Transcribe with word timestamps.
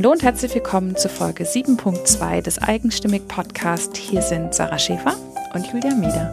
Hallo 0.00 0.12
und 0.12 0.22
herzlich 0.22 0.54
willkommen 0.54 0.96
zu 0.96 1.10
Folge 1.10 1.44
7.2 1.44 2.40
des 2.40 2.56
Eigenstimmig 2.56 3.28
Podcast. 3.28 3.98
Hier 3.98 4.22
sind 4.22 4.54
Sarah 4.54 4.78
Schäfer 4.78 5.14
und 5.52 5.66
Julia 5.66 5.94
Mieder. 5.94 6.32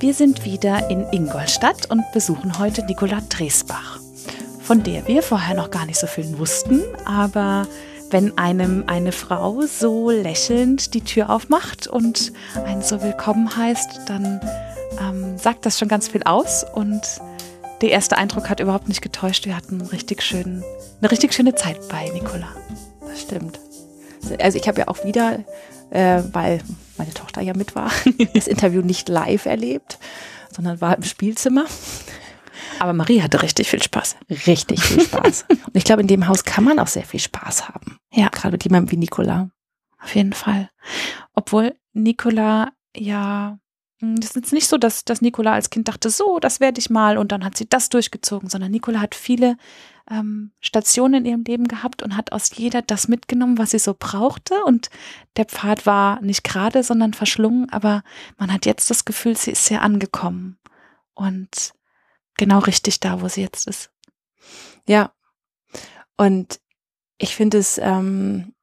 Wir 0.00 0.12
sind 0.12 0.44
wieder 0.44 0.90
in 0.90 1.06
Ingolstadt 1.12 1.88
und 1.88 2.02
besuchen 2.12 2.58
heute 2.58 2.84
Nicola 2.84 3.20
Dresbach, 3.28 4.00
von 4.60 4.82
der 4.82 5.06
wir 5.06 5.22
vorher 5.22 5.54
noch 5.54 5.70
gar 5.70 5.86
nicht 5.86 6.00
so 6.00 6.08
viel 6.08 6.36
wussten, 6.36 6.82
aber 7.04 7.68
wenn 8.10 8.36
einem 8.38 8.82
eine 8.88 9.12
Frau 9.12 9.60
so 9.60 10.10
lächelnd 10.10 10.94
die 10.94 11.02
Tür 11.02 11.30
aufmacht 11.30 11.86
und 11.86 12.32
einen 12.66 12.82
so 12.82 13.00
willkommen 13.04 13.56
heißt, 13.56 14.00
dann 14.06 14.40
ähm, 15.00 15.38
sagt 15.38 15.64
das 15.64 15.78
schon 15.78 15.86
ganz 15.86 16.08
viel 16.08 16.24
aus 16.24 16.66
und 16.74 17.02
der 17.84 17.92
erste 17.92 18.16
Eindruck 18.16 18.48
hat 18.48 18.60
überhaupt 18.60 18.88
nicht 18.88 19.02
getäuscht. 19.02 19.44
Wir 19.44 19.54
hatten 19.54 19.82
richtig 19.82 20.22
schön, 20.22 20.64
eine 21.02 21.10
richtig 21.10 21.34
schöne 21.34 21.54
Zeit 21.54 21.86
bei 21.90 22.08
Nicola. 22.08 22.48
Das 23.00 23.20
stimmt. 23.20 23.60
Also 24.40 24.56
ich 24.56 24.66
habe 24.66 24.80
ja 24.80 24.88
auch 24.88 25.04
wieder, 25.04 25.40
äh, 25.90 26.22
weil 26.32 26.62
meine 26.96 27.12
Tochter 27.12 27.42
ja 27.42 27.52
mit 27.52 27.74
war, 27.74 27.90
das 28.34 28.46
Interview 28.46 28.80
nicht 28.80 29.10
live 29.10 29.44
erlebt, 29.44 29.98
sondern 30.50 30.80
war 30.80 30.96
im 30.96 31.02
Spielzimmer. 31.02 31.66
Aber 32.78 32.94
Marie 32.94 33.20
hatte 33.20 33.42
richtig 33.42 33.68
viel 33.68 33.82
Spaß. 33.82 34.16
Richtig 34.46 34.82
viel 34.82 35.02
Spaß. 35.02 35.44
Und 35.50 35.76
ich 35.76 35.84
glaube, 35.84 36.00
in 36.00 36.08
dem 36.08 36.26
Haus 36.26 36.44
kann 36.44 36.64
man 36.64 36.78
auch 36.78 36.86
sehr 36.86 37.04
viel 37.04 37.20
Spaß 37.20 37.68
haben. 37.68 37.98
Ja. 38.14 38.30
Gerade 38.30 38.52
mit 38.52 38.64
jemandem 38.64 38.92
wie 38.92 38.96
Nicola. 38.96 39.50
Auf 40.02 40.14
jeden 40.14 40.32
Fall. 40.32 40.70
Obwohl 41.34 41.74
Nicola 41.92 42.72
ja 42.96 43.58
es 44.18 44.30
ist 44.30 44.36
jetzt 44.36 44.52
nicht 44.52 44.68
so, 44.68 44.78
dass, 44.78 45.04
dass 45.04 45.20
Nicola 45.20 45.52
als 45.52 45.70
Kind 45.70 45.88
dachte, 45.88 46.10
so, 46.10 46.38
das 46.38 46.60
werde 46.60 46.78
ich 46.78 46.90
mal 46.90 47.18
und 47.18 47.32
dann 47.32 47.44
hat 47.44 47.56
sie 47.56 47.68
das 47.68 47.88
durchgezogen, 47.88 48.48
sondern 48.48 48.70
Nicola 48.70 49.00
hat 49.00 49.14
viele 49.14 49.56
ähm, 50.10 50.52
Stationen 50.60 51.24
in 51.24 51.26
ihrem 51.26 51.44
Leben 51.44 51.66
gehabt 51.66 52.02
und 52.02 52.16
hat 52.16 52.32
aus 52.32 52.54
jeder 52.54 52.82
das 52.82 53.08
mitgenommen, 53.08 53.58
was 53.58 53.70
sie 53.70 53.78
so 53.78 53.94
brauchte. 53.98 54.62
Und 54.64 54.90
der 55.36 55.46
Pfad 55.46 55.86
war 55.86 56.20
nicht 56.20 56.44
gerade, 56.44 56.82
sondern 56.82 57.14
verschlungen, 57.14 57.70
aber 57.70 58.02
man 58.36 58.52
hat 58.52 58.66
jetzt 58.66 58.90
das 58.90 59.04
Gefühl, 59.04 59.36
sie 59.36 59.52
ist 59.52 59.64
sehr 59.64 59.82
angekommen 59.82 60.58
und 61.14 61.72
genau 62.36 62.58
richtig 62.58 63.00
da, 63.00 63.20
wo 63.20 63.28
sie 63.28 63.42
jetzt 63.42 63.66
ist. 63.66 63.90
Ja. 64.86 65.12
Und 66.16 66.60
ich 67.18 67.34
finde 67.34 67.58
es 67.58 67.78
ähm, 67.78 68.54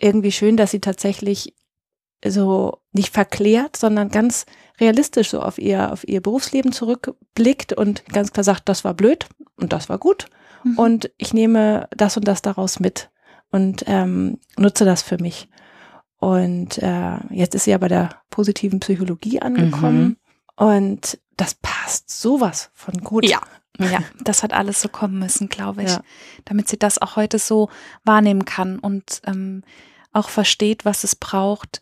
irgendwie 0.00 0.32
schön, 0.32 0.56
dass 0.56 0.70
sie 0.70 0.80
tatsächlich 0.80 1.54
so 2.24 2.80
nicht 2.98 3.14
verklärt, 3.14 3.76
sondern 3.76 4.10
ganz 4.10 4.44
realistisch 4.80 5.30
so 5.30 5.40
auf 5.40 5.58
ihr, 5.58 5.92
auf 5.92 6.06
ihr 6.06 6.20
Berufsleben 6.20 6.72
zurückblickt 6.72 7.72
und 7.72 8.04
ganz 8.06 8.32
klar 8.32 8.44
sagt, 8.44 8.68
das 8.68 8.84
war 8.84 8.94
blöd 8.94 9.26
und 9.56 9.72
das 9.72 9.88
war 9.88 9.98
gut. 9.98 10.26
Mhm. 10.64 10.78
Und 10.78 11.10
ich 11.16 11.32
nehme 11.32 11.88
das 11.96 12.16
und 12.16 12.28
das 12.28 12.42
daraus 12.42 12.80
mit 12.80 13.10
und 13.50 13.84
ähm, 13.86 14.38
nutze 14.56 14.84
das 14.84 15.02
für 15.02 15.18
mich. 15.18 15.48
Und 16.18 16.78
äh, 16.78 17.16
jetzt 17.30 17.54
ist 17.54 17.64
sie 17.64 17.70
ja 17.70 17.78
bei 17.78 17.88
der 17.88 18.10
positiven 18.30 18.80
Psychologie 18.80 19.40
angekommen. 19.40 20.02
Mhm. 20.02 20.16
Und 20.56 21.18
das 21.36 21.54
passt 21.54 22.10
sowas 22.10 22.70
von 22.74 22.98
gut. 22.98 23.24
Ja. 23.24 23.40
Ja, 23.78 24.00
das 24.20 24.42
hat 24.42 24.52
alles 24.52 24.82
so 24.82 24.88
kommen 24.88 25.20
müssen, 25.20 25.48
glaube 25.48 25.84
ich, 25.84 25.90
ja. 25.90 26.02
damit 26.44 26.68
sie 26.68 26.78
das 26.78 27.00
auch 27.00 27.14
heute 27.14 27.38
so 27.38 27.70
wahrnehmen 28.04 28.44
kann 28.44 28.80
und 28.80 29.22
ähm, 29.24 29.62
auch 30.12 30.30
versteht, 30.30 30.84
was 30.84 31.04
es 31.04 31.14
braucht, 31.14 31.78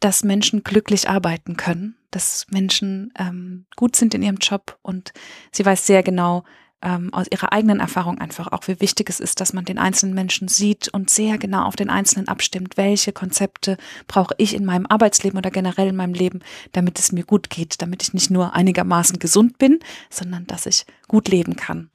dass 0.00 0.24
Menschen 0.24 0.64
glücklich 0.64 1.08
arbeiten 1.08 1.56
können, 1.56 1.96
dass 2.10 2.46
Menschen 2.50 3.12
ähm, 3.18 3.66
gut 3.76 3.96
sind 3.96 4.14
in 4.14 4.22
ihrem 4.22 4.38
Job 4.38 4.78
und 4.82 5.12
sie 5.52 5.64
weiß 5.64 5.86
sehr 5.86 6.02
genau 6.02 6.44
ähm, 6.82 7.12
aus 7.12 7.26
ihrer 7.30 7.52
eigenen 7.52 7.80
Erfahrung 7.80 8.18
einfach 8.18 8.48
auch, 8.48 8.66
wie 8.66 8.80
wichtig 8.80 9.10
es 9.10 9.20
ist, 9.20 9.40
dass 9.40 9.52
man 9.52 9.64
den 9.64 9.78
einzelnen 9.78 10.14
Menschen 10.14 10.48
sieht 10.48 10.88
und 10.88 11.10
sehr 11.10 11.38
genau 11.38 11.64
auf 11.64 11.76
den 11.76 11.90
Einzelnen 11.90 12.28
abstimmt, 12.28 12.76
welche 12.76 13.12
Konzepte 13.12 13.76
brauche 14.08 14.34
ich 14.38 14.54
in 14.54 14.64
meinem 14.64 14.86
Arbeitsleben 14.86 15.38
oder 15.38 15.50
generell 15.50 15.88
in 15.88 15.96
meinem 15.96 16.14
Leben, 16.14 16.40
damit 16.72 16.98
es 16.98 17.12
mir 17.12 17.24
gut 17.24 17.50
geht, 17.50 17.82
damit 17.82 18.02
ich 18.02 18.14
nicht 18.14 18.30
nur 18.30 18.54
einigermaßen 18.54 19.18
gesund 19.18 19.58
bin, 19.58 19.80
sondern 20.08 20.46
dass 20.46 20.66
ich 20.66 20.86
gut 21.06 21.28
leben 21.28 21.56
kann. 21.56 21.90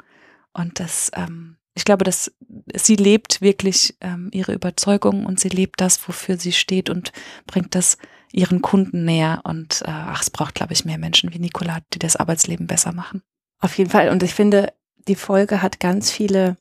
Und 0.53 0.79
das 0.79 1.11
ähm, 1.15 1.57
ich 1.75 1.83
glaube, 1.83 2.05
dass 2.05 2.31
sie 2.73 2.95
lebt 2.95 3.41
wirklich 3.41 3.95
ähm, 3.99 4.29
ihre 4.31 4.53
Überzeugung 4.53 5.25
und 5.25 5.39
sie 5.39 5.49
lebt 5.49 5.81
das, 5.81 6.07
wofür 6.07 6.37
sie 6.37 6.53
steht 6.53 6.89
und 6.89 7.11
bringt 7.45 7.75
das 7.75 7.97
ihren 8.31 8.61
Kunden 8.61 9.03
näher. 9.03 9.41
Und 9.43 9.81
äh, 9.81 9.89
ach, 9.89 10.21
es 10.21 10.29
braucht, 10.29 10.55
glaube 10.55 10.73
ich, 10.73 10.85
mehr 10.85 10.97
Menschen 10.97 11.33
wie 11.33 11.39
Nicola, 11.39 11.79
die 11.93 11.99
das 11.99 12.15
Arbeitsleben 12.15 12.65
besser 12.65 12.93
machen. 12.93 13.21
Auf 13.59 13.77
jeden 13.77 13.89
Fall. 13.89 14.09
Und 14.09 14.23
ich 14.23 14.33
finde, 14.33 14.73
die 15.07 15.15
Folge 15.15 15.61
hat 15.61 15.81
ganz 15.81 16.11
viele 16.11 16.57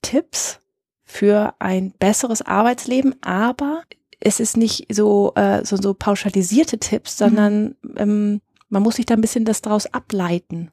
Tipps 0.00 0.60
für 1.04 1.54
ein 1.58 1.92
besseres 1.98 2.40
Arbeitsleben, 2.40 3.16
aber 3.22 3.82
es 4.20 4.38
ist 4.38 4.56
nicht 4.56 4.86
so, 4.94 5.32
äh, 5.34 5.64
so, 5.64 5.76
so 5.76 5.92
pauschalisierte 5.92 6.78
Tipps, 6.78 7.18
sondern 7.18 7.74
mhm. 7.82 7.94
ähm, 7.96 8.40
man 8.68 8.84
muss 8.84 8.96
sich 8.96 9.06
da 9.06 9.14
ein 9.14 9.20
bisschen 9.20 9.44
das 9.44 9.60
daraus 9.60 9.86
ableiten 9.86 10.70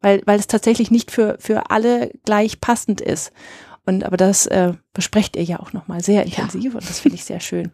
weil, 0.00 0.22
weil 0.26 0.38
es 0.38 0.46
tatsächlich 0.46 0.90
nicht 0.90 1.10
für, 1.10 1.36
für 1.38 1.70
alle 1.70 2.10
gleich 2.24 2.60
passend 2.60 3.00
ist. 3.00 3.32
Und 3.86 4.04
aber 4.04 4.16
das 4.16 4.46
äh, 4.46 4.74
besprecht 4.92 5.36
ihr 5.36 5.42
ja 5.42 5.60
auch 5.60 5.72
nochmal 5.72 6.02
sehr 6.02 6.24
intensiv 6.24 6.72
ja. 6.72 6.78
und 6.78 6.88
das 6.88 7.00
finde 7.00 7.16
ich 7.16 7.24
sehr 7.24 7.40
schön. 7.40 7.72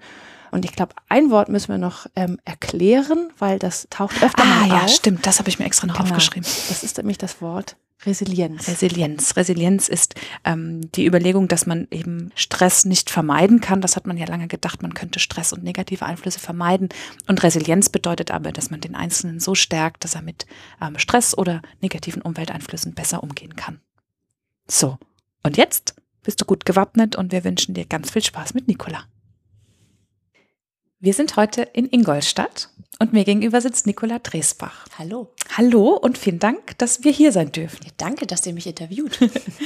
Und 0.52 0.64
ich 0.64 0.72
glaube, 0.72 0.94
ein 1.08 1.30
Wort 1.30 1.48
müssen 1.48 1.68
wir 1.68 1.78
noch 1.78 2.06
ähm, 2.14 2.38
erklären, 2.44 3.30
weil 3.38 3.58
das 3.58 3.88
taucht 3.90 4.22
öfter 4.22 4.42
ah, 4.42 4.46
mal 4.46 4.64
auf. 4.64 4.72
Ah 4.72 4.82
ja, 4.82 4.88
stimmt, 4.88 5.26
das 5.26 5.38
habe 5.38 5.48
ich 5.48 5.58
mir 5.58 5.66
extra 5.66 5.86
noch 5.86 5.96
genau. 5.96 6.08
aufgeschrieben. 6.08 6.48
Das 6.68 6.82
ist 6.82 6.96
nämlich 6.98 7.18
das 7.18 7.42
Wort 7.42 7.76
Resilienz. 8.04 8.68
Resilienz. 8.68 9.36
Resilienz 9.36 9.88
ist 9.88 10.14
ähm, 10.44 10.92
die 10.92 11.06
Überlegung, 11.06 11.48
dass 11.48 11.66
man 11.66 11.88
eben 11.90 12.30
Stress 12.34 12.84
nicht 12.84 13.10
vermeiden 13.10 13.60
kann. 13.60 13.80
Das 13.80 13.96
hat 13.96 14.06
man 14.06 14.18
ja 14.18 14.26
lange 14.26 14.48
gedacht, 14.48 14.82
man 14.82 14.94
könnte 14.94 15.18
Stress 15.18 15.52
und 15.52 15.64
negative 15.64 16.04
Einflüsse 16.04 16.38
vermeiden. 16.38 16.90
Und 17.26 17.42
Resilienz 17.42 17.88
bedeutet 17.88 18.30
aber, 18.30 18.52
dass 18.52 18.70
man 18.70 18.80
den 18.80 18.94
Einzelnen 18.94 19.40
so 19.40 19.54
stärkt, 19.54 20.04
dass 20.04 20.14
er 20.14 20.22
mit 20.22 20.46
ähm, 20.80 20.98
Stress 20.98 21.36
oder 21.36 21.62
negativen 21.80 22.22
Umwelteinflüssen 22.22 22.94
besser 22.94 23.22
umgehen 23.22 23.56
kann. 23.56 23.80
So, 24.68 24.98
und 25.42 25.56
jetzt 25.56 25.94
bist 26.22 26.40
du 26.40 26.44
gut 26.44 26.64
gewappnet 26.64 27.16
und 27.16 27.32
wir 27.32 27.44
wünschen 27.44 27.74
dir 27.74 27.86
ganz 27.86 28.10
viel 28.10 28.22
Spaß 28.22 28.52
mit 28.52 28.68
Nicola. 28.68 29.04
Wir 30.98 31.14
sind 31.14 31.36
heute 31.36 31.62
in 31.62 31.86
Ingolstadt 31.86 32.70
und 32.98 33.12
mir 33.12 33.24
gegenüber 33.24 33.60
sitzt 33.60 33.86
Nicola 33.86 34.18
Dresbach. 34.18 34.86
Hallo. 34.98 35.32
Hallo 35.56 35.90
und 35.90 36.18
vielen 36.18 36.38
Dank, 36.38 36.78
dass 36.78 37.04
wir 37.04 37.12
hier 37.12 37.32
sein 37.32 37.52
dürfen. 37.52 37.80
Ja, 37.84 37.92
danke, 37.96 38.26
dass 38.26 38.46
ihr 38.46 38.54
mich 38.54 38.66
interviewt. 38.66 39.18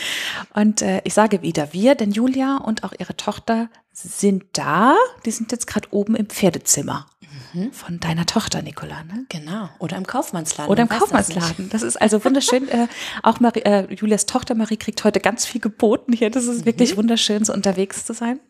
und 0.54 0.82
äh, 0.82 1.00
ich 1.04 1.14
sage 1.14 1.42
wieder 1.42 1.72
wir, 1.72 1.94
denn 1.94 2.10
Julia 2.10 2.56
und 2.56 2.84
auch 2.84 2.92
ihre 2.98 3.16
Tochter 3.16 3.68
sind 3.92 4.44
da. 4.52 4.96
Die 5.24 5.30
sind 5.30 5.52
jetzt 5.52 5.66
gerade 5.66 5.88
oben 5.92 6.16
im 6.16 6.26
Pferdezimmer 6.26 7.06
mhm. 7.52 7.72
von 7.72 8.00
deiner 8.00 8.26
Tochter, 8.26 8.62
Nicola. 8.62 9.04
Ne? 9.04 9.26
Genau. 9.28 9.68
Oder 9.78 9.97
im 9.97 10.06
Kaufmannsladen. 10.06 10.70
Oder 10.70 10.82
im 10.82 10.88
Kaufmannsladen. 10.88 11.70
Das, 11.70 11.82
das, 11.82 11.82
ist 11.82 11.97
also 12.00 12.24
wunderschön. 12.24 12.68
äh, 12.68 12.88
auch 13.22 13.41
Marie, 13.41 13.60
äh, 13.60 13.92
Julias 13.94 14.26
Tochter 14.26 14.54
Marie 14.54 14.76
kriegt 14.76 15.04
heute 15.04 15.20
ganz 15.20 15.47
viel 15.47 15.60
geboten 15.60 16.12
hier. 16.12 16.30
Das 16.30 16.47
ist 16.47 16.62
mhm. 16.62 16.66
wirklich 16.66 16.97
wunderschön, 16.97 17.44
so 17.44 17.52
unterwegs 17.52 18.04
zu 18.04 18.12
sein. 18.12 18.41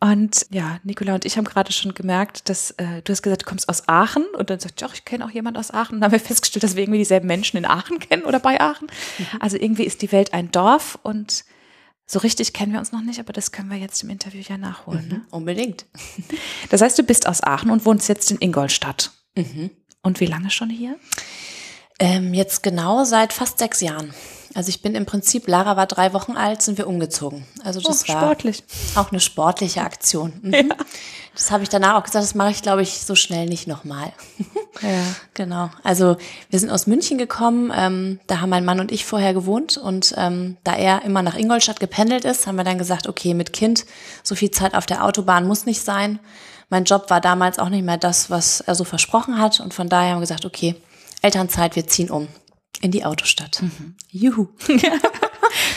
Und 0.00 0.46
ja, 0.50 0.78
Nicola 0.84 1.14
und 1.14 1.24
ich 1.24 1.36
haben 1.36 1.44
gerade 1.44 1.72
schon 1.72 1.92
gemerkt, 1.92 2.48
dass 2.48 2.70
äh, 2.72 3.02
du 3.02 3.12
hast 3.12 3.22
gesagt, 3.22 3.42
du 3.42 3.46
kommst 3.46 3.68
aus 3.68 3.88
Aachen 3.88 4.24
und 4.36 4.48
dann 4.48 4.60
sagt, 4.60 4.80
ja, 4.80 4.88
ich 4.94 5.04
kenne 5.04 5.24
auch 5.24 5.30
jemand 5.30 5.58
aus 5.58 5.72
Aachen. 5.72 5.96
Und 5.96 6.00
dann 6.00 6.12
haben 6.12 6.12
wir 6.12 6.24
festgestellt, 6.24 6.62
dass 6.62 6.76
wir 6.76 6.84
irgendwie 6.84 7.00
dieselben 7.00 7.26
Menschen 7.26 7.56
in 7.56 7.64
Aachen 7.64 7.98
kennen 7.98 8.24
oder 8.24 8.38
bei 8.38 8.60
Aachen. 8.60 8.86
Mhm. 9.18 9.26
Also 9.40 9.56
irgendwie 9.56 9.84
ist 9.84 10.02
die 10.02 10.12
Welt 10.12 10.32
ein 10.32 10.52
Dorf 10.52 10.98
und 11.02 11.44
so 12.06 12.20
richtig 12.20 12.52
kennen 12.52 12.72
wir 12.72 12.78
uns 12.78 12.92
noch 12.92 13.02
nicht, 13.02 13.20
aber 13.20 13.32
das 13.32 13.52
können 13.52 13.70
wir 13.70 13.76
jetzt 13.76 14.02
im 14.02 14.08
Interview 14.08 14.42
ja 14.48 14.56
nachholen. 14.56 15.04
Mhm, 15.04 15.08
ne? 15.08 15.26
Unbedingt. 15.30 15.86
Das 16.70 16.80
heißt, 16.80 16.98
du 16.98 17.02
bist 17.02 17.26
aus 17.26 17.42
Aachen 17.42 17.70
und 17.70 17.84
wohnst 17.84 18.08
jetzt 18.08 18.30
in 18.30 18.38
Ingolstadt. 18.40 19.10
Mhm. 19.36 19.70
Und 20.02 20.20
wie 20.20 20.26
lange 20.26 20.50
schon 20.50 20.70
hier? 20.70 20.96
Ähm, 21.98 22.34
jetzt 22.34 22.62
genau 22.62 23.04
seit 23.04 23.32
fast 23.32 23.58
sechs 23.58 23.80
Jahren. 23.80 24.14
Also 24.54 24.70
ich 24.70 24.82
bin 24.82 24.94
im 24.94 25.06
Prinzip, 25.06 25.46
Lara 25.46 25.76
war 25.76 25.86
drei 25.86 26.12
Wochen 26.12 26.32
alt, 26.32 26.62
sind 26.62 26.78
wir 26.78 26.86
umgezogen. 26.86 27.46
Also 27.64 27.80
das 27.80 28.04
oh, 28.04 28.08
war 28.08 28.22
sportlich. 28.22 28.64
auch 28.94 29.10
eine 29.10 29.20
sportliche 29.20 29.82
Aktion. 29.82 30.32
Mhm. 30.42 30.54
Ja. 30.54 30.64
Das 31.34 31.52
habe 31.52 31.62
ich 31.62 31.68
danach 31.68 31.94
auch 31.94 32.02
gesagt, 32.02 32.24
das 32.24 32.34
mache 32.34 32.50
ich, 32.50 32.62
glaube 32.62 32.82
ich, 32.82 33.00
so 33.02 33.14
schnell 33.14 33.46
nicht 33.46 33.66
nochmal. 33.66 34.12
Ja. 34.80 35.02
genau. 35.34 35.70
Also 35.82 36.18
wir 36.50 36.60
sind 36.60 36.70
aus 36.70 36.86
München 36.86 37.18
gekommen, 37.18 37.72
ähm, 37.74 38.20
da 38.28 38.40
haben 38.40 38.50
mein 38.50 38.64
Mann 38.64 38.78
und 38.78 38.92
ich 38.92 39.04
vorher 39.04 39.34
gewohnt 39.34 39.76
und 39.76 40.14
ähm, 40.16 40.56
da 40.62 40.76
er 40.76 41.02
immer 41.02 41.20
nach 41.22 41.36
Ingolstadt 41.36 41.80
gependelt 41.80 42.24
ist, 42.24 42.46
haben 42.46 42.54
wir 42.54 42.62
dann 42.62 42.78
gesagt, 42.78 43.08
okay, 43.08 43.34
mit 43.34 43.52
Kind, 43.52 43.86
so 44.22 44.36
viel 44.36 44.52
Zeit 44.52 44.74
auf 44.74 44.86
der 44.86 45.04
Autobahn 45.04 45.48
muss 45.48 45.66
nicht 45.66 45.82
sein. 45.82 46.20
Mein 46.70 46.84
Job 46.84 47.10
war 47.10 47.20
damals 47.20 47.58
auch 47.58 47.70
nicht 47.70 47.84
mehr 47.84 47.96
das, 47.96 48.30
was 48.30 48.60
er 48.60 48.76
so 48.76 48.84
versprochen 48.84 49.40
hat 49.40 49.58
und 49.58 49.74
von 49.74 49.88
daher 49.88 50.10
haben 50.10 50.18
wir 50.18 50.28
gesagt, 50.28 50.44
okay, 50.44 50.76
Elternzeit, 51.22 51.74
wir 51.74 51.88
ziehen 51.88 52.10
um. 52.10 52.28
In 52.80 52.92
die 52.92 53.04
Autostadt. 53.04 53.60
Mhm. 53.60 53.96
Juhu. 54.08 54.48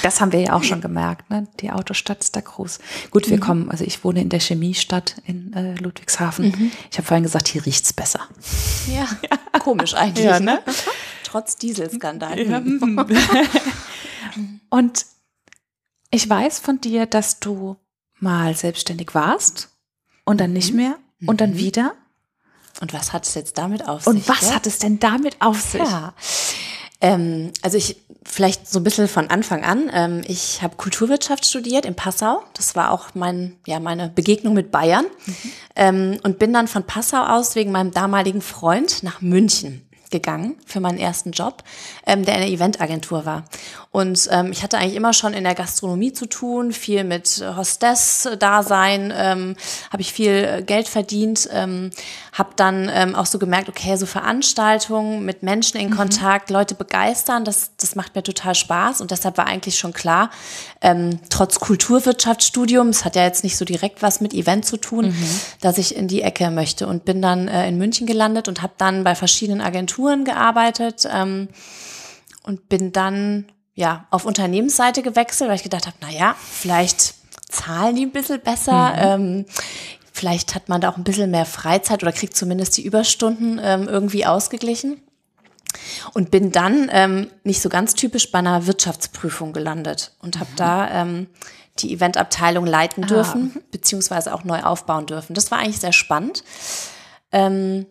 das 0.03 0.21
haben 0.21 0.31
wir 0.31 0.39
ja 0.39 0.53
auch 0.53 0.63
schon 0.63 0.81
gemerkt, 0.81 1.29
ne? 1.31 1.47
Die 1.59 1.71
Autostadt 1.71 2.21
ist 2.21 2.35
da 2.35 2.41
groß. 2.41 2.79
Gut, 3.09 3.29
wir 3.29 3.37
mhm. 3.37 3.41
kommen, 3.41 3.71
also 3.71 3.83
ich 3.83 4.03
wohne 4.03 4.21
in 4.21 4.29
der 4.29 4.39
Chemiestadt 4.39 5.15
in 5.25 5.51
äh, 5.53 5.73
Ludwigshafen. 5.75 6.49
Mhm. 6.49 6.71
Ich 6.91 6.97
habe 6.97 7.07
vorhin 7.07 7.23
gesagt, 7.23 7.47
hier 7.47 7.65
riecht's 7.65 7.91
besser. 7.91 8.19
Ja, 8.87 9.07
ja. 9.31 9.59
komisch 9.59 9.95
eigentlich, 9.95 10.25
ja, 10.25 10.39
ne? 10.39 10.61
Trotz 11.23 11.55
Dieselskandal. 11.55 12.39
Ja. 12.39 12.61
Und 14.69 15.05
Ich 16.11 16.29
weiß 16.29 16.59
von 16.59 16.81
dir, 16.81 17.05
dass 17.05 17.39
du 17.39 17.77
mal 18.19 18.55
selbstständig 18.55 19.15
warst 19.15 19.69
und 20.25 20.39
dann 20.39 20.53
nicht 20.53 20.71
mhm. 20.71 20.77
mehr 20.77 20.97
und 21.25 21.41
dann 21.41 21.51
mhm. 21.51 21.57
wieder. 21.57 21.95
Und 22.79 22.93
was 22.93 23.13
hat 23.13 23.27
es 23.27 23.33
jetzt 23.33 23.57
damit 23.57 23.87
auf 23.87 24.03
sich? 24.03 24.07
Und 24.07 24.27
was 24.27 24.49
ja? 24.49 24.55
hat 24.55 24.67
es 24.67 24.79
denn 24.79 24.99
damit 24.99 25.41
auf 25.41 25.61
sich? 25.61 25.81
Ja. 25.81 26.13
Ähm, 27.01 27.51
also 27.61 27.77
ich 27.77 27.97
vielleicht 28.23 28.67
so 28.69 28.79
ein 28.79 28.83
bisschen 28.83 29.07
von 29.07 29.29
Anfang 29.29 29.63
an. 29.63 29.89
Ähm, 29.93 30.21
ich 30.27 30.61
habe 30.61 30.75
Kulturwirtschaft 30.77 31.45
studiert 31.45 31.85
in 31.85 31.95
Passau. 31.95 32.43
Das 32.53 32.75
war 32.75 32.91
auch 32.91 33.09
mein, 33.15 33.55
ja, 33.65 33.79
meine 33.79 34.09
Begegnung 34.09 34.53
mit 34.53 34.71
Bayern. 34.71 35.05
Mhm. 35.25 35.35
Ähm, 35.75 36.19
und 36.23 36.39
bin 36.39 36.53
dann 36.53 36.67
von 36.67 36.83
Passau 36.83 37.23
aus 37.23 37.55
wegen 37.55 37.71
meinem 37.71 37.91
damaligen 37.91 38.41
Freund 38.41 39.03
nach 39.03 39.21
München 39.21 39.81
gegangen 40.11 40.57
für 40.65 40.79
meinen 40.79 40.99
ersten 40.99 41.31
Job, 41.31 41.63
ähm, 42.05 42.25
der 42.25 42.35
in 42.35 42.41
der 42.41 42.49
Eventagentur 42.49 43.25
war. 43.25 43.45
Und 43.91 44.29
ähm, 44.31 44.51
ich 44.51 44.63
hatte 44.63 44.77
eigentlich 44.77 44.95
immer 44.95 45.11
schon 45.11 45.33
in 45.33 45.43
der 45.43 45.55
Gastronomie 45.55 46.13
zu 46.13 46.25
tun, 46.25 46.71
viel 46.71 47.03
mit 47.03 47.43
Hostess-Dasein, 47.57 49.13
ähm, 49.15 49.55
habe 49.91 50.01
ich 50.01 50.13
viel 50.13 50.31
äh, 50.31 50.63
Geld 50.63 50.87
verdient, 50.87 51.49
ähm, 51.51 51.91
habe 52.31 52.51
dann 52.55 52.89
ähm, 52.93 53.15
auch 53.15 53.25
so 53.25 53.37
gemerkt, 53.37 53.67
okay, 53.67 53.97
so 53.97 54.05
Veranstaltungen 54.05 55.25
mit 55.25 55.43
Menschen 55.43 55.77
in 55.79 55.89
mhm. 55.89 55.95
Kontakt, 55.95 56.49
Leute 56.49 56.75
begeistern, 56.75 57.43
das, 57.43 57.71
das 57.77 57.95
macht 57.95 58.15
mir 58.15 58.23
total 58.23 58.55
Spaß 58.55 59.01
und 59.01 59.11
deshalb 59.11 59.37
war 59.37 59.47
eigentlich 59.47 59.77
schon 59.77 59.91
klar, 59.91 60.29
ähm, 60.81 61.19
trotz 61.29 61.59
Kulturwirtschaftsstudiums, 61.59 63.05
hat 63.05 63.15
ja 63.15 63.23
jetzt 63.23 63.43
nicht 63.43 63.55
so 63.55 63.65
direkt 63.65 64.01
was 64.01 64.19
mit 64.19 64.33
Event 64.33 64.65
zu 64.65 64.77
tun, 64.77 65.07
mhm. 65.07 65.39
dass 65.61 65.77
ich 65.77 65.95
in 65.95 66.07
die 66.07 66.23
Ecke 66.23 66.49
möchte 66.49 66.87
und 66.87 67.05
bin 67.05 67.21
dann 67.21 67.47
äh, 67.47 67.67
in 67.67 67.77
München 67.77 68.07
gelandet 68.07 68.47
und 68.47 68.61
habe 68.63 68.73
dann 68.77 69.03
bei 69.03 69.13
verschiedenen 69.13 69.61
Agenturen 69.61 70.25
gearbeitet 70.25 71.07
ähm, 71.11 71.49
und 72.43 72.67
bin 72.67 72.91
dann 72.91 73.45
ja, 73.75 74.05
auf 74.09 74.25
Unternehmensseite 74.25 75.01
gewechselt, 75.01 75.49
weil 75.49 75.55
ich 75.55 75.63
gedacht 75.63 75.85
habe, 75.85 75.97
na 76.01 76.09
ja, 76.09 76.35
vielleicht 76.39 77.13
zahlen 77.49 77.95
die 77.95 78.05
ein 78.05 78.11
bisschen 78.11 78.41
besser. 78.41 79.17
Mhm. 79.17 79.25
Ähm, 79.25 79.45
vielleicht 80.11 80.55
hat 80.55 80.67
man 80.67 80.81
da 80.81 80.89
auch 80.89 80.97
ein 80.97 81.03
bisschen 81.03 81.31
mehr 81.31 81.45
Freizeit 81.45 82.01
oder 82.01 82.11
kriegt 82.11 82.35
zumindest 82.35 82.77
die 82.77 82.85
Überstunden 82.85 83.59
ähm, 83.63 83.87
irgendwie 83.87 84.25
ausgeglichen. 84.25 85.01
Und 86.13 86.31
bin 86.31 86.51
dann 86.51 86.89
ähm, 86.91 87.27
nicht 87.43 87.61
so 87.61 87.69
ganz 87.69 87.93
typisch 87.93 88.31
bei 88.31 88.39
einer 88.39 88.67
Wirtschaftsprüfung 88.67 89.53
gelandet 89.53 90.13
und 90.19 90.39
habe 90.39 90.51
mhm. 90.51 90.55
da 90.55 90.89
ähm, 90.89 91.27
die 91.79 91.93
Eventabteilung 91.93 92.65
leiten 92.65 93.03
ah. 93.03 93.07
dürfen, 93.07 93.53
ah. 93.55 93.59
beziehungsweise 93.71 94.33
auch 94.33 94.43
neu 94.43 94.61
aufbauen 94.61 95.05
dürfen. 95.05 95.33
Das 95.33 95.51
war 95.51 95.59
eigentlich 95.59 95.79
sehr 95.79 95.93
spannend. 95.93 96.43
Ähm, 97.31 97.85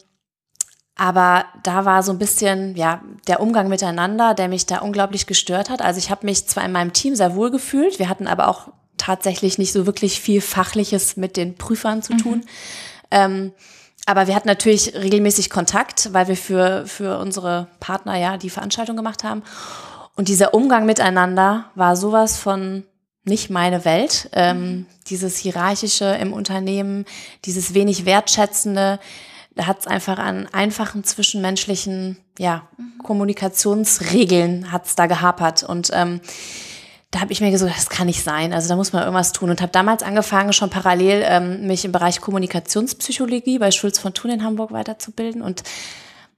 aber 0.97 1.47
da 1.63 1.87
war 1.87 2.03
so 2.03 2.13
ein 2.13 2.19
bisschen, 2.19 2.77
ja, 2.77 3.01
der 3.27 3.41
Umgang 3.41 3.69
miteinander, 3.69 4.35
der 4.35 4.49
mich 4.49 4.67
da 4.67 4.81
unglaublich 4.81 5.27
gestört 5.27 5.71
hat. 5.71 5.81
Also 5.81 5.99
ich 5.99 6.11
habe 6.11 6.27
mich 6.27 6.47
zwar 6.47 6.65
in 6.65 6.73
meinem 6.73 6.93
Team 6.93 7.17
sehr 7.17 7.35
wohl 7.35 7.51
gefühlt, 7.51 7.99
wir 7.99 8.11
hatten 8.11 8.27
aber 8.27 8.49
auch 8.49 8.69
tatsächlich 8.99 9.57
nicht 9.57 9.73
so 9.73 9.87
wirklich 9.87 10.21
viel 10.21 10.43
Fachliches 10.43 11.17
mit 11.17 11.39
den 11.39 11.55
Prüfern 11.55 12.03
zu 12.03 12.19
tun. 12.19 12.39
Mhm. 12.41 12.45
Ähm, 13.11 13.53
aber 14.07 14.27
wir 14.27 14.35
hatten 14.35 14.49
natürlich 14.49 14.95
regelmäßig 14.95 15.51
Kontakt, 15.51 16.13
weil 16.13 16.29
wir 16.29 16.37
für, 16.37 16.87
für 16.87 17.19
unsere 17.19 17.69
Partner 17.81 18.17
ja 18.17 18.37
die 18.37 18.51
Veranstaltung 18.51 18.97
gemacht 18.97 19.25
haben. 19.25 19.43
Und 20.17 20.29
dieser 20.29 20.55
Umgang 20.55 20.87
miteinander 20.87 21.67
war 21.75 21.97
sowas 21.97 22.37
von 22.37 22.85
nicht 23.25 23.51
meine 23.51 23.85
Welt. 23.85 24.31
Ähm, 24.33 24.87
dieses 25.07 25.37
Hierarchische 25.37 26.07
im 26.21 26.33
Unternehmen, 26.33 27.05
dieses 27.45 27.75
wenig 27.75 28.05
Wertschätzende, 28.05 28.99
da 29.55 29.67
hat 29.67 29.81
es 29.81 29.87
einfach 29.87 30.19
an 30.19 30.49
einfachen 30.53 31.05
zwischenmenschlichen 31.05 32.17
ja, 32.39 32.69
Kommunikationsregeln 33.03 34.73
hat 34.73 34.87
es 34.87 34.97
da 34.97 35.07
gehapert. 35.07 35.63
Und 35.63 35.91
ähm, 35.93 36.21
da 37.11 37.21
habe 37.21 37.33
ich 37.33 37.41
mir 37.41 37.51
gesagt, 37.51 37.77
das 37.77 37.89
kann 37.89 38.07
nicht 38.07 38.23
sein. 38.23 38.53
Also 38.53 38.69
da 38.69 38.77
muss 38.77 38.93
man 38.93 39.03
irgendwas 39.03 39.33
tun. 39.33 39.51
Und 39.51 39.61
habe 39.61 39.73
damals 39.73 40.03
angefangen, 40.03 40.53
schon 40.53 40.71
parallel 40.71 41.25
ähm, 41.27 41.67
mich 41.67 41.85
im 41.85 41.91
Bereich 41.91 42.21
Kommunikationspsychologie 42.21 43.59
bei 43.59 43.73
Schulz 43.73 43.99
von 43.99 44.15
Thun 44.15 44.31
in 44.31 44.45
Hamburg 44.45 44.71
weiterzubilden 44.71 45.43
und 45.43 45.65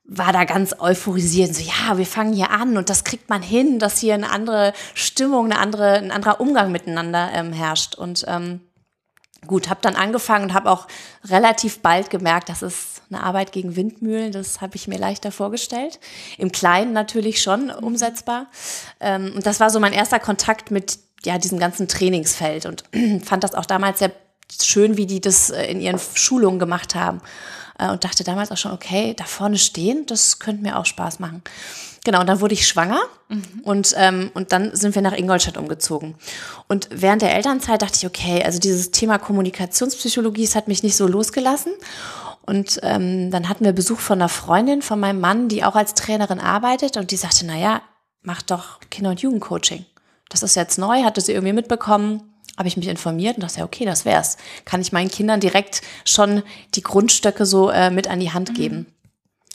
war 0.05 0.33
da 0.33 0.45
ganz 0.45 0.75
euphorisiert. 0.79 1.55
So, 1.55 1.63
ja, 1.63 1.99
wir 1.99 2.07
fangen 2.07 2.33
hier 2.33 2.51
an 2.51 2.79
und 2.79 2.89
das 2.89 3.05
kriegt 3.05 3.29
man 3.29 3.43
hin, 3.43 3.79
dass 3.79 3.99
hier 3.99 4.15
eine 4.15 4.31
andere 4.31 4.73
Stimmung, 4.95 5.47
eine 5.47 5.59
andere, 5.59 5.99
ein 5.99 6.11
anderer 6.11 6.41
Umgang 6.41 6.73
miteinander 6.73 7.31
ähm, 7.35 7.53
herrscht. 7.53 7.95
Und 7.95 8.25
ähm, 8.27 8.61
gut, 9.47 9.69
habe 9.69 9.81
dann 9.83 9.95
angefangen 9.95 10.47
und 10.47 10.55
habe 10.55 10.71
auch 10.71 10.89
relativ 11.25 11.81
bald 11.81 12.09
gemerkt, 12.09 12.49
dass 12.49 12.63
es 12.63 13.02
eine 13.13 13.23
Arbeit 13.23 13.53
gegen 13.53 13.77
Windmühlen, 13.77 14.33
das 14.33 14.61
habe 14.61 14.77
ich 14.77 14.89
mir 14.89 14.99
leichter 14.99 15.33
vorgestellt. 15.33 16.01
Im 16.39 16.53
Kleinen 16.53 16.93
natürlich 16.93 17.43
schon 17.43 17.71
umsetzbar. 17.71 18.47
Ähm, 19.01 19.33
und 19.35 19.47
das 19.47 19.61
war 19.61 19.71
so 19.71 19.81
mein 19.81 19.93
erster 19.93 20.19
Kontakt 20.19 20.71
mit 20.71 20.99
ja, 21.25 21.39
diesem 21.39 21.59
ganzen 21.59 21.89
Trainingsfeld 21.89 22.67
und 22.67 22.85
fand 23.25 23.45
das 23.45 23.55
auch 23.55 23.67
damals 23.67 24.01
sehr 24.01 24.13
schön, 24.61 24.97
wie 24.97 25.07
die 25.07 25.21
das 25.21 25.51
äh, 25.51 25.65
in 25.65 25.81
ihren 25.81 26.01
Schulungen 26.15 26.59
gemacht 26.59 26.95
haben. 26.95 27.21
Äh, 27.79 27.91
und 27.91 28.05
dachte 28.05 28.25
damals 28.25 28.51
auch 28.51 28.57
schon, 28.57 28.73
okay, 28.73 29.15
da 29.15 29.25
vorne 29.25 29.59
stehen, 29.59 30.07
das 30.07 30.39
könnte 30.39 30.63
mir 30.63 30.79
auch 30.79 30.87
Spaß 30.87 31.19
machen. 31.21 31.43
Genau, 32.05 32.21
und 32.21 32.27
dann 32.27 32.41
wurde 32.41 32.55
ich 32.55 32.67
schwanger 32.67 33.01
mhm. 33.29 33.45
und, 33.63 33.95
ähm, 33.97 34.33
und 34.35 34.51
dann 34.51 34.75
sind 34.75 34.97
wir 34.97 35.03
nach 35.03 35.13
Ingolstadt 35.13 35.57
umgezogen. 35.57 36.17
Und 36.67 36.89
während 36.91 37.23
der 37.23 37.33
Elternzeit 37.35 37.81
dachte 37.81 37.97
ich, 37.97 38.07
okay, 38.07 38.43
also 38.43 38.59
dieses 38.59 38.91
Thema 38.91 39.19
Kommunikationspsychologie, 39.19 40.43
es 40.43 40.57
hat 40.57 40.67
mich 40.67 40.83
nicht 40.83 40.97
so 40.97 41.07
losgelassen. 41.07 41.73
Und 42.45 42.81
ähm, 42.83 43.31
dann 43.31 43.49
hatten 43.49 43.65
wir 43.65 43.73
Besuch 43.73 44.01
von 44.01 44.21
einer 44.21 44.29
Freundin 44.29 44.83
von 44.83 44.99
meinem 44.99 45.21
Mann, 45.21 45.49
die 45.49 45.65
auch 45.65 45.77
als 45.77 45.95
Trainerin 45.95 46.41
arbeitet 46.41 46.97
und 46.97 47.11
die 47.11 47.17
sagte, 47.17 47.47
na 47.47 47.57
ja, 47.57 47.83
mach 48.23 48.43
doch 48.43 48.81
Kinder- 48.91 49.11
und 49.11 49.23
Jugendcoaching. 49.23 49.85
Das 50.29 50.43
ist 50.43 50.57
jetzt 50.57 50.79
neu, 50.79 51.05
hatte 51.05 51.21
sie 51.21 51.33
irgendwie 51.33 51.53
mitbekommen, 51.53 52.35
habe 52.57 52.69
ich 52.69 52.77
mich 52.77 52.89
informiert 52.89 53.37
und 53.37 53.43
dachte, 53.43 53.61
ja, 53.61 53.65
okay, 53.65 53.85
das 53.85 54.05
wär's. 54.05 54.37
Kann 54.65 54.81
ich 54.81 54.93
meinen 54.93 55.11
Kindern 55.11 55.41
direkt 55.41 55.83
schon 56.05 56.43
die 56.75 56.83
Grundstöcke 56.83 57.47
so 57.47 57.71
äh, 57.71 57.91
mit 57.91 58.09
an 58.09 58.21
die 58.21 58.33
Hand 58.33 58.51
mhm. 58.51 58.87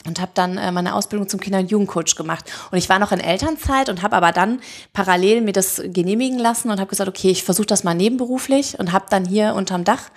Und 0.06 0.20
habe 0.20 0.30
dann 0.34 0.58
äh, 0.58 0.70
meine 0.70 0.94
Ausbildung 0.94 1.28
zum 1.28 1.40
Kinder- 1.40 1.58
und 1.58 1.70
Jugendcoach 1.70 2.14
gemacht. 2.16 2.44
Und 2.70 2.78
ich 2.78 2.88
war 2.88 2.98
noch 2.98 3.12
in 3.12 3.20
Elternzeit 3.20 3.88
und 3.88 4.02
habe 4.02 4.16
aber 4.16 4.32
dann 4.32 4.60
parallel 4.92 5.40
mir 5.40 5.52
das 5.52 5.82
genehmigen 5.84 6.38
lassen 6.38 6.70
und 6.70 6.78
habe 6.78 6.88
gesagt, 6.88 7.08
okay, 7.08 7.30
ich 7.30 7.42
versuche 7.42 7.66
das 7.66 7.84
mal 7.84 7.94
nebenberuflich 7.94 8.78
und 8.78 8.92
habe 8.92 9.06
dann 9.10 9.24
hier 9.24 9.54
unterm 9.54 9.84
Dach 9.84 10.10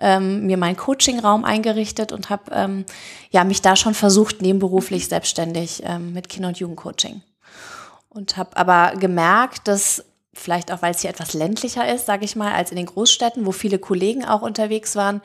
ähm, 0.00 0.46
mir 0.46 0.56
meinen 0.56 0.76
Coachingraum 0.76 1.44
eingerichtet 1.44 2.12
und 2.12 2.30
habe 2.30 2.50
ähm, 2.52 2.84
ja 3.30 3.44
mich 3.44 3.62
da 3.62 3.76
schon 3.76 3.94
versucht 3.94 4.42
nebenberuflich 4.42 5.08
selbstständig 5.08 5.82
ähm, 5.84 6.12
mit 6.12 6.28
Kinder- 6.28 6.48
und 6.48 6.58
Jugendcoaching 6.58 7.22
und 8.08 8.36
habe 8.36 8.56
aber 8.56 8.96
gemerkt, 8.96 9.68
dass 9.68 10.04
vielleicht 10.38 10.72
auch 10.72 10.82
weil 10.82 10.94
es 10.94 11.00
hier 11.00 11.10
etwas 11.10 11.34
ländlicher 11.34 11.92
ist, 11.92 12.06
sage 12.06 12.24
ich 12.24 12.36
mal, 12.36 12.52
als 12.52 12.70
in 12.70 12.76
den 12.76 12.86
Großstädten, 12.86 13.46
wo 13.46 13.52
viele 13.52 13.78
Kollegen 13.78 14.24
auch 14.24 14.42
unterwegs 14.42 14.96
waren, 14.96 15.20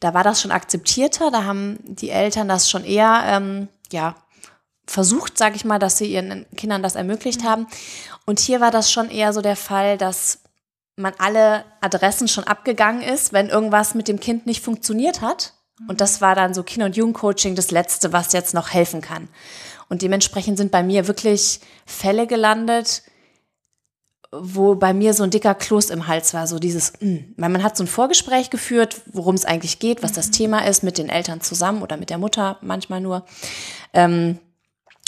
da 0.00 0.14
war 0.14 0.24
das 0.24 0.40
schon 0.40 0.50
akzeptierter, 0.50 1.30
da 1.30 1.44
haben 1.44 1.78
die 1.84 2.10
Eltern 2.10 2.48
das 2.48 2.68
schon 2.68 2.84
eher, 2.84 3.22
ähm, 3.26 3.68
ja, 3.92 4.16
versucht, 4.86 5.38
sage 5.38 5.56
ich 5.56 5.64
mal, 5.64 5.78
dass 5.78 5.98
sie 5.98 6.12
ihren 6.12 6.46
Kindern 6.56 6.82
das 6.82 6.96
ermöglicht 6.96 7.42
mhm. 7.42 7.48
haben. 7.48 7.66
Und 8.26 8.40
hier 8.40 8.60
war 8.60 8.70
das 8.70 8.90
schon 8.90 9.10
eher 9.10 9.32
so 9.32 9.40
der 9.40 9.56
Fall, 9.56 9.96
dass 9.96 10.40
man 10.96 11.14
alle 11.18 11.64
Adressen 11.80 12.28
schon 12.28 12.44
abgegangen 12.44 13.02
ist, 13.02 13.32
wenn 13.32 13.48
irgendwas 13.48 13.94
mit 13.94 14.08
dem 14.08 14.20
Kind 14.20 14.46
nicht 14.46 14.62
funktioniert 14.62 15.20
hat. 15.20 15.54
Und 15.88 16.00
das 16.00 16.20
war 16.20 16.34
dann 16.34 16.54
so 16.54 16.62
Kinder- 16.62 16.86
und 16.86 16.96
Jugendcoaching 16.96 17.54
das 17.54 17.70
Letzte, 17.70 18.12
was 18.12 18.32
jetzt 18.32 18.54
noch 18.54 18.70
helfen 18.70 19.00
kann. 19.00 19.28
Und 19.88 20.02
dementsprechend 20.02 20.58
sind 20.58 20.70
bei 20.70 20.82
mir 20.82 21.06
wirklich 21.06 21.60
Fälle 21.86 22.26
gelandet, 22.26 23.02
wo 24.32 24.74
bei 24.74 24.94
mir 24.94 25.12
so 25.12 25.22
ein 25.22 25.30
dicker 25.30 25.54
Kloß 25.54 25.90
im 25.90 26.06
Hals 26.06 26.32
war, 26.32 26.46
so 26.46 26.58
dieses, 26.58 26.94
mh. 27.00 27.10
Mm. 27.10 27.34
weil 27.36 27.50
man 27.50 27.62
hat 27.62 27.76
so 27.76 27.84
ein 27.84 27.88
Vorgespräch 27.88 28.48
geführt, 28.48 29.02
worum 29.12 29.34
es 29.34 29.44
eigentlich 29.44 29.78
geht, 29.78 30.02
was 30.02 30.12
das 30.12 30.28
mhm. 30.28 30.32
Thema 30.32 30.66
ist, 30.66 30.82
mit 30.82 30.96
den 30.96 31.10
Eltern 31.10 31.42
zusammen 31.42 31.82
oder 31.82 31.98
mit 31.98 32.08
der 32.08 32.18
Mutter 32.18 32.56
manchmal 32.62 33.00
nur. 33.00 33.24
Ähm, 33.92 34.38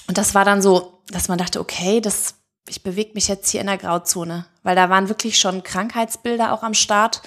und 0.06 0.18
das 0.18 0.34
war 0.34 0.44
dann 0.44 0.60
so, 0.60 1.00
dass 1.08 1.28
man 1.28 1.38
dachte, 1.38 1.58
okay, 1.58 2.02
das, 2.02 2.34
ich 2.68 2.82
bewege 2.82 3.12
mich 3.14 3.28
jetzt 3.28 3.48
hier 3.48 3.62
in 3.62 3.66
der 3.66 3.78
Grauzone, 3.78 4.44
weil 4.62 4.76
da 4.76 4.90
waren 4.90 5.08
wirklich 5.08 5.38
schon 5.38 5.62
Krankheitsbilder 5.62 6.52
auch 6.52 6.62
am 6.62 6.74
Start. 6.74 7.22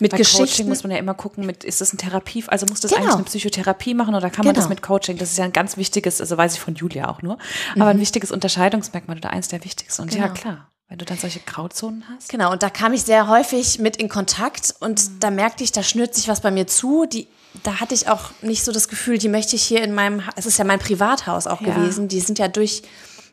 Mit 0.00 0.10
Bei 0.10 0.16
Geschichten 0.16 0.46
Coaching 0.46 0.68
muss 0.68 0.82
man 0.82 0.90
ja 0.90 0.98
immer 0.98 1.14
gucken, 1.14 1.46
mit, 1.46 1.62
ist 1.62 1.80
das 1.80 1.92
ein 1.92 1.98
Therapie, 1.98 2.42
also 2.48 2.66
muss 2.66 2.80
das 2.80 2.90
genau. 2.90 3.02
eigentlich 3.02 3.14
eine 3.14 3.24
Psychotherapie 3.24 3.94
machen 3.94 4.16
oder 4.16 4.28
kann 4.30 4.44
man 4.44 4.54
genau. 4.54 4.64
das 4.64 4.68
mit 4.68 4.82
Coaching? 4.82 5.18
Das 5.18 5.30
ist 5.30 5.38
ja 5.38 5.44
ein 5.44 5.52
ganz 5.52 5.76
wichtiges, 5.76 6.20
also 6.20 6.36
weiß 6.36 6.54
ich 6.54 6.60
von 6.60 6.74
Julia 6.74 7.08
auch 7.08 7.22
nur, 7.22 7.38
aber 7.74 7.84
mhm. 7.84 7.90
ein 7.90 8.00
wichtiges 8.00 8.32
Unterscheidungsmerkmal 8.32 9.18
oder 9.18 9.30
eins 9.30 9.46
der 9.46 9.62
wichtigsten. 9.62 10.02
Und 10.02 10.10
genau. 10.10 10.26
ja, 10.26 10.32
klar. 10.32 10.68
Wenn 10.88 10.98
du 10.98 11.04
dann 11.06 11.18
solche 11.18 11.40
Grauzonen 11.40 12.04
hast? 12.08 12.28
Genau, 12.28 12.52
und 12.52 12.62
da 12.62 12.68
kam 12.68 12.92
ich 12.92 13.02
sehr 13.02 13.26
häufig 13.26 13.78
mit 13.78 13.96
in 13.96 14.08
Kontakt 14.08 14.74
und 14.80 15.08
mhm. 15.08 15.20
da 15.20 15.30
merkte 15.30 15.64
ich, 15.64 15.72
da 15.72 15.82
schnürt 15.82 16.14
sich 16.14 16.28
was 16.28 16.40
bei 16.40 16.50
mir 16.50 16.66
zu. 16.66 17.06
Die, 17.06 17.26
da 17.62 17.80
hatte 17.80 17.94
ich 17.94 18.08
auch 18.08 18.30
nicht 18.42 18.64
so 18.64 18.70
das 18.70 18.88
Gefühl, 18.88 19.18
die 19.18 19.28
möchte 19.28 19.56
ich 19.56 19.62
hier 19.62 19.82
in 19.82 19.94
meinem, 19.94 20.22
es 20.36 20.44
ist 20.46 20.58
ja 20.58 20.64
mein 20.64 20.78
Privathaus 20.78 21.46
auch 21.46 21.62
ja. 21.62 21.74
gewesen, 21.74 22.08
die 22.08 22.20
sind 22.20 22.38
ja 22.38 22.48
durch, 22.48 22.82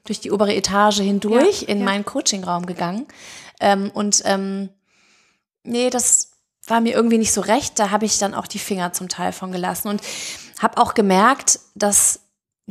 durch 0.05 0.21
die 0.21 0.31
obere 0.31 0.55
Etage 0.55 0.99
hindurch 0.99 1.63
ja, 1.63 1.67
in 1.67 1.79
ja. 1.79 1.85
meinen 1.85 2.05
Coachingraum 2.05 2.65
gegangen. 2.65 3.05
Ähm, 3.59 3.91
und 3.93 4.21
ähm, 4.25 4.69
nee, 5.63 5.89
das 5.89 6.31
war 6.67 6.79
mir 6.79 6.93
irgendwie 6.93 7.17
nicht 7.17 7.33
so 7.33 7.41
recht. 7.41 7.77
Da 7.79 7.89
habe 7.91 8.05
ich 8.05 8.17
dann 8.17 8.33
auch 8.33 8.47
die 8.47 8.59
Finger 8.59 8.93
zum 8.93 9.09
Teil 9.09 9.33
von 9.33 9.51
gelassen 9.51 9.89
und 9.89 10.01
habe 10.59 10.77
auch 10.77 10.93
gemerkt, 10.93 11.59
dass 11.75 12.21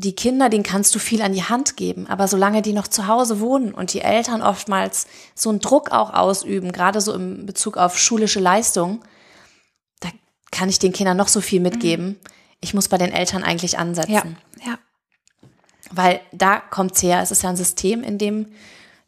die 0.00 0.14
Kinder, 0.14 0.49
denen 0.49 0.64
kannst 0.64 0.95
du 0.95 0.99
viel 0.99 1.21
an 1.23 1.33
die 1.33 1.45
Hand 1.45 1.76
geben, 1.76 2.07
aber 2.07 2.26
solange 2.26 2.62
die 2.62 2.73
noch 2.73 2.88
zu 2.88 3.07
Hause 3.07 3.40
wohnen 3.40 3.75
und 3.75 3.92
die 3.92 4.00
Eltern 4.00 4.40
oftmals 4.40 5.07
so 5.35 5.50
einen 5.50 5.61
Druck 5.61 5.90
auch 5.90 6.14
ausüben, 6.14 6.73
gerade 6.73 7.00
so 7.00 7.12
im 7.12 7.45
Bezug 7.45 7.76
auf 7.76 7.99
schulische 7.99 8.40
Leistung, 8.40 9.02
da 10.00 10.09
kann 10.50 10.69
ich 10.69 10.78
den 10.78 10.92
Kindern 10.92 11.16
noch 11.16 11.28
so 11.28 11.40
viel 11.40 11.61
mitgeben. 11.61 12.07
Mhm. 12.07 12.16
Ich 12.61 12.75
muss 12.75 12.88
bei 12.88 12.99
den 12.99 13.12
Eltern 13.12 13.42
eigentlich 13.42 13.78
ansetzen. 13.78 14.37
Ja, 14.64 14.66
ja. 14.66 14.78
Weil 15.90 16.21
da 16.33 16.61
kommt's 16.61 17.02
her. 17.02 17.21
Es 17.21 17.30
ist 17.30 17.42
ja 17.42 17.50
ein 17.50 17.57
System, 17.57 18.02
in 18.02 18.16
dem 18.16 18.47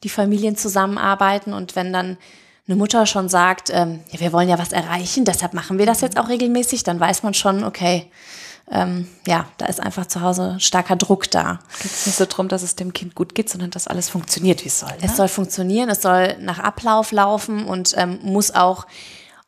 die 0.02 0.08
Familien 0.08 0.56
zusammenarbeiten 0.56 1.52
und 1.52 1.76
wenn 1.76 1.92
dann 1.92 2.18
eine 2.66 2.76
Mutter 2.76 3.06
schon 3.06 3.28
sagt, 3.28 3.70
ähm, 3.70 4.00
ja, 4.10 4.20
wir 4.20 4.32
wollen 4.32 4.48
ja 4.48 4.58
was 4.58 4.72
erreichen, 4.72 5.24
deshalb 5.24 5.54
machen 5.54 5.78
wir 5.78 5.86
das 5.86 6.00
jetzt 6.00 6.18
auch 6.18 6.28
regelmäßig, 6.28 6.84
dann 6.84 7.00
weiß 7.00 7.22
man 7.22 7.34
schon, 7.34 7.64
okay, 7.64 8.10
ähm, 8.72 9.06
ja, 9.26 9.46
da 9.58 9.66
ist 9.66 9.80
einfach 9.80 10.06
zu 10.06 10.22
Hause 10.22 10.56
starker 10.58 10.96
Druck 10.96 11.30
da. 11.30 11.58
Geht 11.82 11.92
es 11.92 12.06
nicht 12.06 12.16
so 12.16 12.24
darum, 12.24 12.48
dass 12.48 12.62
es 12.62 12.74
dem 12.74 12.94
Kind 12.94 13.14
gut 13.14 13.34
geht, 13.34 13.50
sondern 13.50 13.70
dass 13.70 13.86
alles 13.86 14.08
funktioniert, 14.08 14.64
wie 14.64 14.68
es 14.68 14.80
soll. 14.80 14.88
Ne? 14.88 15.02
Es 15.02 15.16
soll 15.16 15.28
funktionieren, 15.28 15.90
es 15.90 16.00
soll 16.00 16.38
nach 16.40 16.58
Ablauf 16.58 17.12
laufen 17.12 17.66
und 17.66 17.94
ähm, 17.98 18.18
muss 18.22 18.54
auch 18.54 18.86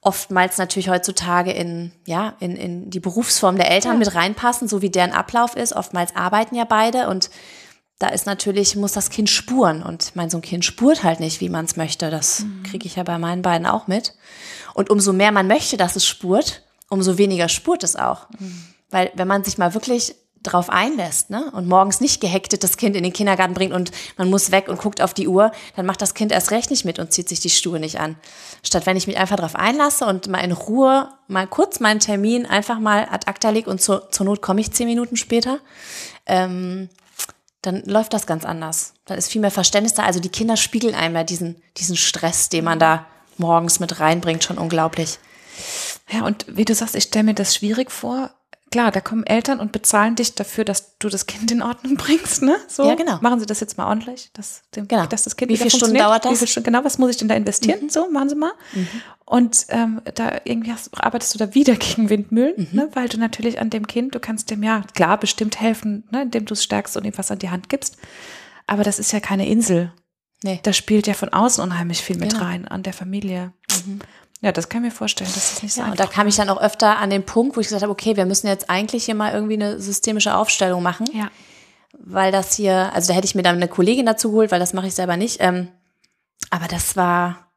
oftmals 0.02 0.58
natürlich 0.58 0.90
heutzutage 0.90 1.50
in, 1.50 1.90
ja, 2.04 2.34
in, 2.38 2.54
in 2.54 2.90
die 2.90 3.00
Berufsform 3.00 3.56
der 3.56 3.70
Eltern 3.70 3.92
ja. 3.92 3.98
mit 4.00 4.14
reinpassen, 4.14 4.68
so 4.68 4.82
wie 4.82 4.90
deren 4.90 5.12
Ablauf 5.12 5.56
ist. 5.56 5.72
Oftmals 5.72 6.14
arbeiten 6.14 6.54
ja 6.54 6.64
beide 6.64 7.08
und 7.08 7.30
da 7.98 8.08
ist 8.08 8.26
natürlich, 8.26 8.76
muss 8.76 8.92
das 8.92 9.08
Kind 9.08 9.30
spuren. 9.30 9.82
Und 9.82 10.14
mein, 10.14 10.28
so 10.28 10.36
ein 10.36 10.42
Kind 10.42 10.66
spurt 10.66 11.02
halt 11.02 11.20
nicht, 11.20 11.40
wie 11.40 11.48
man 11.48 11.64
es 11.64 11.76
möchte. 11.76 12.10
Das 12.10 12.40
mhm. 12.40 12.62
kriege 12.64 12.86
ich 12.86 12.96
ja 12.96 13.04
bei 13.04 13.18
meinen 13.18 13.40
beiden 13.40 13.66
auch 13.66 13.86
mit. 13.86 14.14
Und 14.74 14.90
umso 14.90 15.14
mehr 15.14 15.32
man 15.32 15.46
möchte, 15.46 15.78
dass 15.78 15.96
es 15.96 16.06
spurt, 16.06 16.62
umso 16.90 17.16
weniger 17.16 17.48
spurt 17.48 17.82
es 17.82 17.96
auch. 17.96 18.28
Mhm. 18.38 18.73
Weil 18.94 19.10
wenn 19.16 19.26
man 19.26 19.42
sich 19.42 19.58
mal 19.58 19.74
wirklich 19.74 20.14
drauf 20.44 20.70
einlässt, 20.70 21.28
ne, 21.28 21.50
und 21.50 21.66
morgens 21.66 22.00
nicht 22.00 22.20
gehektet 22.20 22.62
das 22.62 22.76
Kind 22.76 22.94
in 22.94 23.02
den 23.02 23.12
Kindergarten 23.12 23.52
bringt 23.54 23.72
und 23.72 23.90
man 24.16 24.30
muss 24.30 24.52
weg 24.52 24.68
und 24.68 24.78
guckt 24.78 25.02
auf 25.02 25.12
die 25.14 25.26
Uhr, 25.26 25.50
dann 25.74 25.84
macht 25.84 26.00
das 26.00 26.14
Kind 26.14 26.30
erst 26.30 26.52
recht 26.52 26.70
nicht 26.70 26.84
mit 26.84 27.00
und 27.00 27.12
zieht 27.12 27.28
sich 27.28 27.40
die 27.40 27.50
Stuhe 27.50 27.80
nicht 27.80 27.98
an. 27.98 28.14
Statt 28.62 28.86
wenn 28.86 28.96
ich 28.96 29.08
mich 29.08 29.18
einfach 29.18 29.34
drauf 29.34 29.56
einlasse 29.56 30.06
und 30.06 30.28
mal 30.28 30.38
in 30.38 30.52
Ruhe, 30.52 31.08
mal 31.26 31.48
kurz 31.48 31.80
meinen 31.80 31.98
Termin 31.98 32.46
einfach 32.46 32.78
mal 32.78 33.08
ad 33.10 33.26
acta 33.26 33.50
leg 33.50 33.66
und 33.66 33.82
zur, 33.82 34.12
zur 34.12 34.26
Not 34.26 34.42
komme 34.42 34.60
ich 34.60 34.70
zehn 34.70 34.86
Minuten 34.86 35.16
später, 35.16 35.58
ähm, 36.26 36.88
dann 37.62 37.82
läuft 37.86 38.12
das 38.12 38.28
ganz 38.28 38.44
anders. 38.44 38.94
Dann 39.06 39.18
ist 39.18 39.32
viel 39.32 39.40
mehr 39.40 39.50
Verständnis 39.50 39.94
da. 39.94 40.04
Also 40.04 40.20
die 40.20 40.28
Kinder 40.28 40.56
spiegeln 40.56 40.94
einmal 40.94 41.24
diesen, 41.24 41.60
diesen 41.78 41.96
Stress, 41.96 42.48
den 42.48 42.62
man 42.62 42.78
da 42.78 43.06
morgens 43.38 43.80
mit 43.80 43.98
reinbringt, 43.98 44.44
schon 44.44 44.58
unglaublich. 44.58 45.18
Ja, 46.10 46.24
und 46.24 46.46
wie 46.48 46.64
du 46.64 46.74
sagst, 46.74 46.94
ich 46.94 47.04
stelle 47.04 47.24
mir 47.24 47.34
das 47.34 47.54
schwierig 47.54 47.90
vor, 47.90 48.30
klar, 48.74 48.90
da 48.90 49.00
kommen 49.00 49.24
Eltern 49.24 49.60
und 49.60 49.70
bezahlen 49.70 50.16
dich 50.16 50.34
dafür, 50.34 50.64
dass 50.64 50.98
du 50.98 51.08
das 51.08 51.26
Kind 51.26 51.52
in 51.52 51.62
Ordnung 51.62 51.94
bringst, 51.96 52.42
ne? 52.42 52.56
So, 52.66 52.84
ja, 52.88 52.96
genau. 52.96 53.18
Machen 53.20 53.38
sie 53.38 53.46
das 53.46 53.60
jetzt 53.60 53.78
mal 53.78 53.86
ordentlich, 53.86 54.30
dass, 54.32 54.62
dem, 54.74 54.88
genau. 54.88 55.06
dass 55.06 55.22
das 55.22 55.36
Kind 55.36 55.52
Wie 55.52 55.56
viele 55.56 55.70
Stunden 55.70 55.96
dauert 55.96 56.24
das? 56.24 56.32
Wie 56.32 56.36
viele 56.38 56.48
Stunden, 56.48 56.64
genau, 56.72 56.84
was 56.84 56.98
muss 56.98 57.10
ich 57.10 57.16
denn 57.16 57.28
da 57.28 57.36
investieren? 57.36 57.84
Mhm. 57.84 57.88
So, 57.88 58.10
machen 58.10 58.30
sie 58.30 58.34
mal. 58.34 58.50
Mhm. 58.72 58.88
Und 59.26 59.66
ähm, 59.68 60.02
da 60.16 60.40
irgendwie 60.42 60.72
hast, 60.72 60.90
arbeitest 60.92 61.34
du 61.34 61.38
da 61.38 61.54
wieder 61.54 61.74
gegen 61.76 62.10
Windmühlen, 62.10 62.68
mhm. 62.72 62.76
ne? 62.76 62.88
weil 62.94 63.08
du 63.08 63.16
natürlich 63.16 63.60
an 63.60 63.70
dem 63.70 63.86
Kind, 63.86 64.16
du 64.16 64.18
kannst 64.18 64.50
dem 64.50 64.64
ja 64.64 64.82
klar 64.92 65.20
bestimmt 65.20 65.60
helfen, 65.60 66.02
ne? 66.10 66.22
indem 66.22 66.44
du 66.44 66.54
es 66.54 66.64
stärkst 66.64 66.96
und 66.96 67.04
ihm 67.04 67.16
was 67.16 67.30
an 67.30 67.38
die 67.38 67.50
Hand 67.50 67.68
gibst. 67.68 67.96
Aber 68.66 68.82
das 68.82 68.98
ist 68.98 69.12
ja 69.12 69.20
keine 69.20 69.46
Insel. 69.46 69.92
Nee. 70.42 70.58
Da 70.64 70.72
spielt 70.72 71.06
ja 71.06 71.14
von 71.14 71.28
außen 71.28 71.62
unheimlich 71.62 72.02
viel 72.02 72.18
mit 72.18 72.32
genau. 72.32 72.44
rein, 72.44 72.66
an 72.66 72.82
der 72.82 72.92
Familie. 72.92 73.52
Mhm. 73.86 74.00
Ja, 74.44 74.52
das 74.52 74.68
kann 74.68 74.84
ich 74.84 74.90
mir 74.90 74.94
vorstellen, 74.94 75.30
dass 75.32 75.54
das 75.54 75.62
nicht 75.62 75.72
so 75.72 75.80
ja, 75.80 75.90
Und 75.90 75.98
da 75.98 76.04
kam 76.04 76.26
ich 76.26 76.36
dann 76.36 76.50
auch 76.50 76.60
öfter 76.60 76.98
an 76.98 77.08
den 77.08 77.24
Punkt, 77.24 77.56
wo 77.56 77.60
ich 77.60 77.68
gesagt 77.68 77.82
habe, 77.82 77.90
okay, 77.90 78.14
wir 78.14 78.26
müssen 78.26 78.46
jetzt 78.46 78.68
eigentlich 78.68 79.06
hier 79.06 79.14
mal 79.14 79.32
irgendwie 79.32 79.54
eine 79.54 79.80
systemische 79.80 80.36
Aufstellung 80.36 80.82
machen. 80.82 81.06
Ja. 81.14 81.30
Weil 81.94 82.30
das 82.30 82.54
hier, 82.54 82.92
also 82.92 83.08
da 83.08 83.14
hätte 83.14 83.24
ich 83.24 83.34
mir 83.34 83.42
dann 83.42 83.56
eine 83.56 83.68
Kollegin 83.68 84.04
dazu 84.04 84.32
geholt, 84.32 84.52
weil 84.52 84.60
das 84.60 84.74
mache 84.74 84.86
ich 84.86 84.94
selber 84.94 85.16
nicht. 85.16 85.38
Ähm, 85.40 85.68
aber 86.50 86.68
das 86.68 86.94
war, 86.94 87.52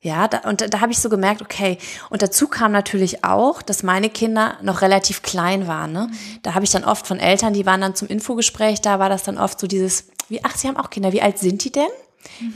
ja, 0.00 0.26
da, 0.26 0.38
und 0.38 0.62
da, 0.62 0.66
da 0.66 0.80
habe 0.80 0.90
ich 0.90 0.98
so 0.98 1.08
gemerkt, 1.08 1.42
okay. 1.42 1.78
Und 2.10 2.22
dazu 2.22 2.48
kam 2.48 2.72
natürlich 2.72 3.22
auch, 3.22 3.62
dass 3.62 3.84
meine 3.84 4.10
Kinder 4.10 4.56
noch 4.62 4.82
relativ 4.82 5.22
klein 5.22 5.68
waren. 5.68 5.92
Ne? 5.92 6.10
Da 6.42 6.54
habe 6.54 6.64
ich 6.64 6.72
dann 6.72 6.82
oft 6.82 7.06
von 7.06 7.20
Eltern, 7.20 7.52
die 7.52 7.66
waren 7.66 7.80
dann 7.80 7.94
zum 7.94 8.08
Infogespräch, 8.08 8.80
da 8.80 8.98
war 8.98 9.08
das 9.08 9.22
dann 9.22 9.38
oft 9.38 9.60
so 9.60 9.68
dieses, 9.68 10.08
wie, 10.28 10.42
ach, 10.42 10.56
sie 10.56 10.66
haben 10.66 10.76
auch 10.76 10.90
Kinder, 10.90 11.12
wie 11.12 11.22
alt 11.22 11.38
sind 11.38 11.62
die 11.62 11.70
denn? 11.70 11.86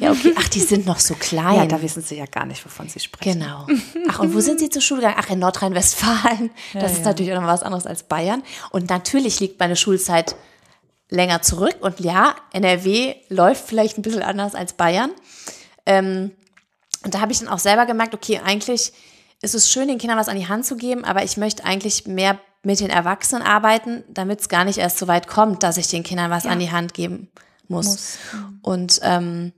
Ja, 0.00 0.12
okay. 0.12 0.34
Ach, 0.36 0.48
die 0.48 0.60
sind 0.60 0.86
noch 0.86 0.98
so 0.98 1.14
klein. 1.14 1.46
Ja, 1.56 1.66
da 1.66 1.80
wissen 1.80 2.02
sie 2.02 2.16
ja 2.16 2.26
gar 2.26 2.44
nicht, 2.44 2.64
wovon 2.64 2.88
sie 2.88 3.00
sprechen. 3.00 3.40
Genau. 3.40 3.66
Ach, 4.08 4.18
und 4.18 4.34
wo 4.34 4.40
sind 4.40 4.58
sie 4.58 4.68
zur 4.68 4.82
Schule 4.82 5.00
gegangen? 5.00 5.18
Ach, 5.18 5.30
in 5.30 5.38
Nordrhein-Westfalen. 5.38 6.50
Das 6.74 6.82
ja, 6.82 6.88
ist 6.88 6.98
ja. 6.98 7.04
natürlich 7.04 7.32
auch 7.32 7.40
noch 7.40 7.48
was 7.48 7.62
anderes 7.62 7.86
als 7.86 8.02
Bayern. 8.02 8.42
Und 8.70 8.90
natürlich 8.90 9.40
liegt 9.40 9.58
meine 9.58 9.76
Schulzeit 9.76 10.36
länger 11.08 11.42
zurück. 11.42 11.76
Und 11.80 12.00
ja, 12.00 12.34
NRW 12.52 13.14
läuft 13.28 13.66
vielleicht 13.66 13.98
ein 13.98 14.02
bisschen 14.02 14.22
anders 14.22 14.54
als 14.54 14.74
Bayern. 14.74 15.10
Ähm, 15.86 16.32
und 17.04 17.14
da 17.14 17.20
habe 17.20 17.32
ich 17.32 17.38
dann 17.38 17.48
auch 17.48 17.58
selber 17.58 17.86
gemerkt, 17.86 18.14
okay, 18.14 18.40
eigentlich 18.44 18.92
ist 19.40 19.54
es 19.54 19.70
schön, 19.70 19.88
den 19.88 19.98
Kindern 19.98 20.18
was 20.18 20.28
an 20.28 20.38
die 20.38 20.48
Hand 20.48 20.66
zu 20.66 20.76
geben, 20.76 21.04
aber 21.04 21.22
ich 21.22 21.36
möchte 21.36 21.64
eigentlich 21.64 22.06
mehr 22.06 22.38
mit 22.62 22.80
den 22.80 22.90
Erwachsenen 22.90 23.42
arbeiten, 23.42 24.02
damit 24.08 24.40
es 24.40 24.48
gar 24.48 24.64
nicht 24.64 24.78
erst 24.78 24.98
so 24.98 25.06
weit 25.06 25.28
kommt, 25.28 25.62
dass 25.62 25.76
ich 25.76 25.86
den 25.88 26.02
Kindern 26.02 26.30
was 26.30 26.44
ja. 26.44 26.50
an 26.50 26.58
die 26.58 26.72
Hand 26.72 26.94
geben 26.94 27.30
muss. 27.68 27.86
muss. 27.86 28.18
Und 28.62 29.00
ähm, 29.02 29.52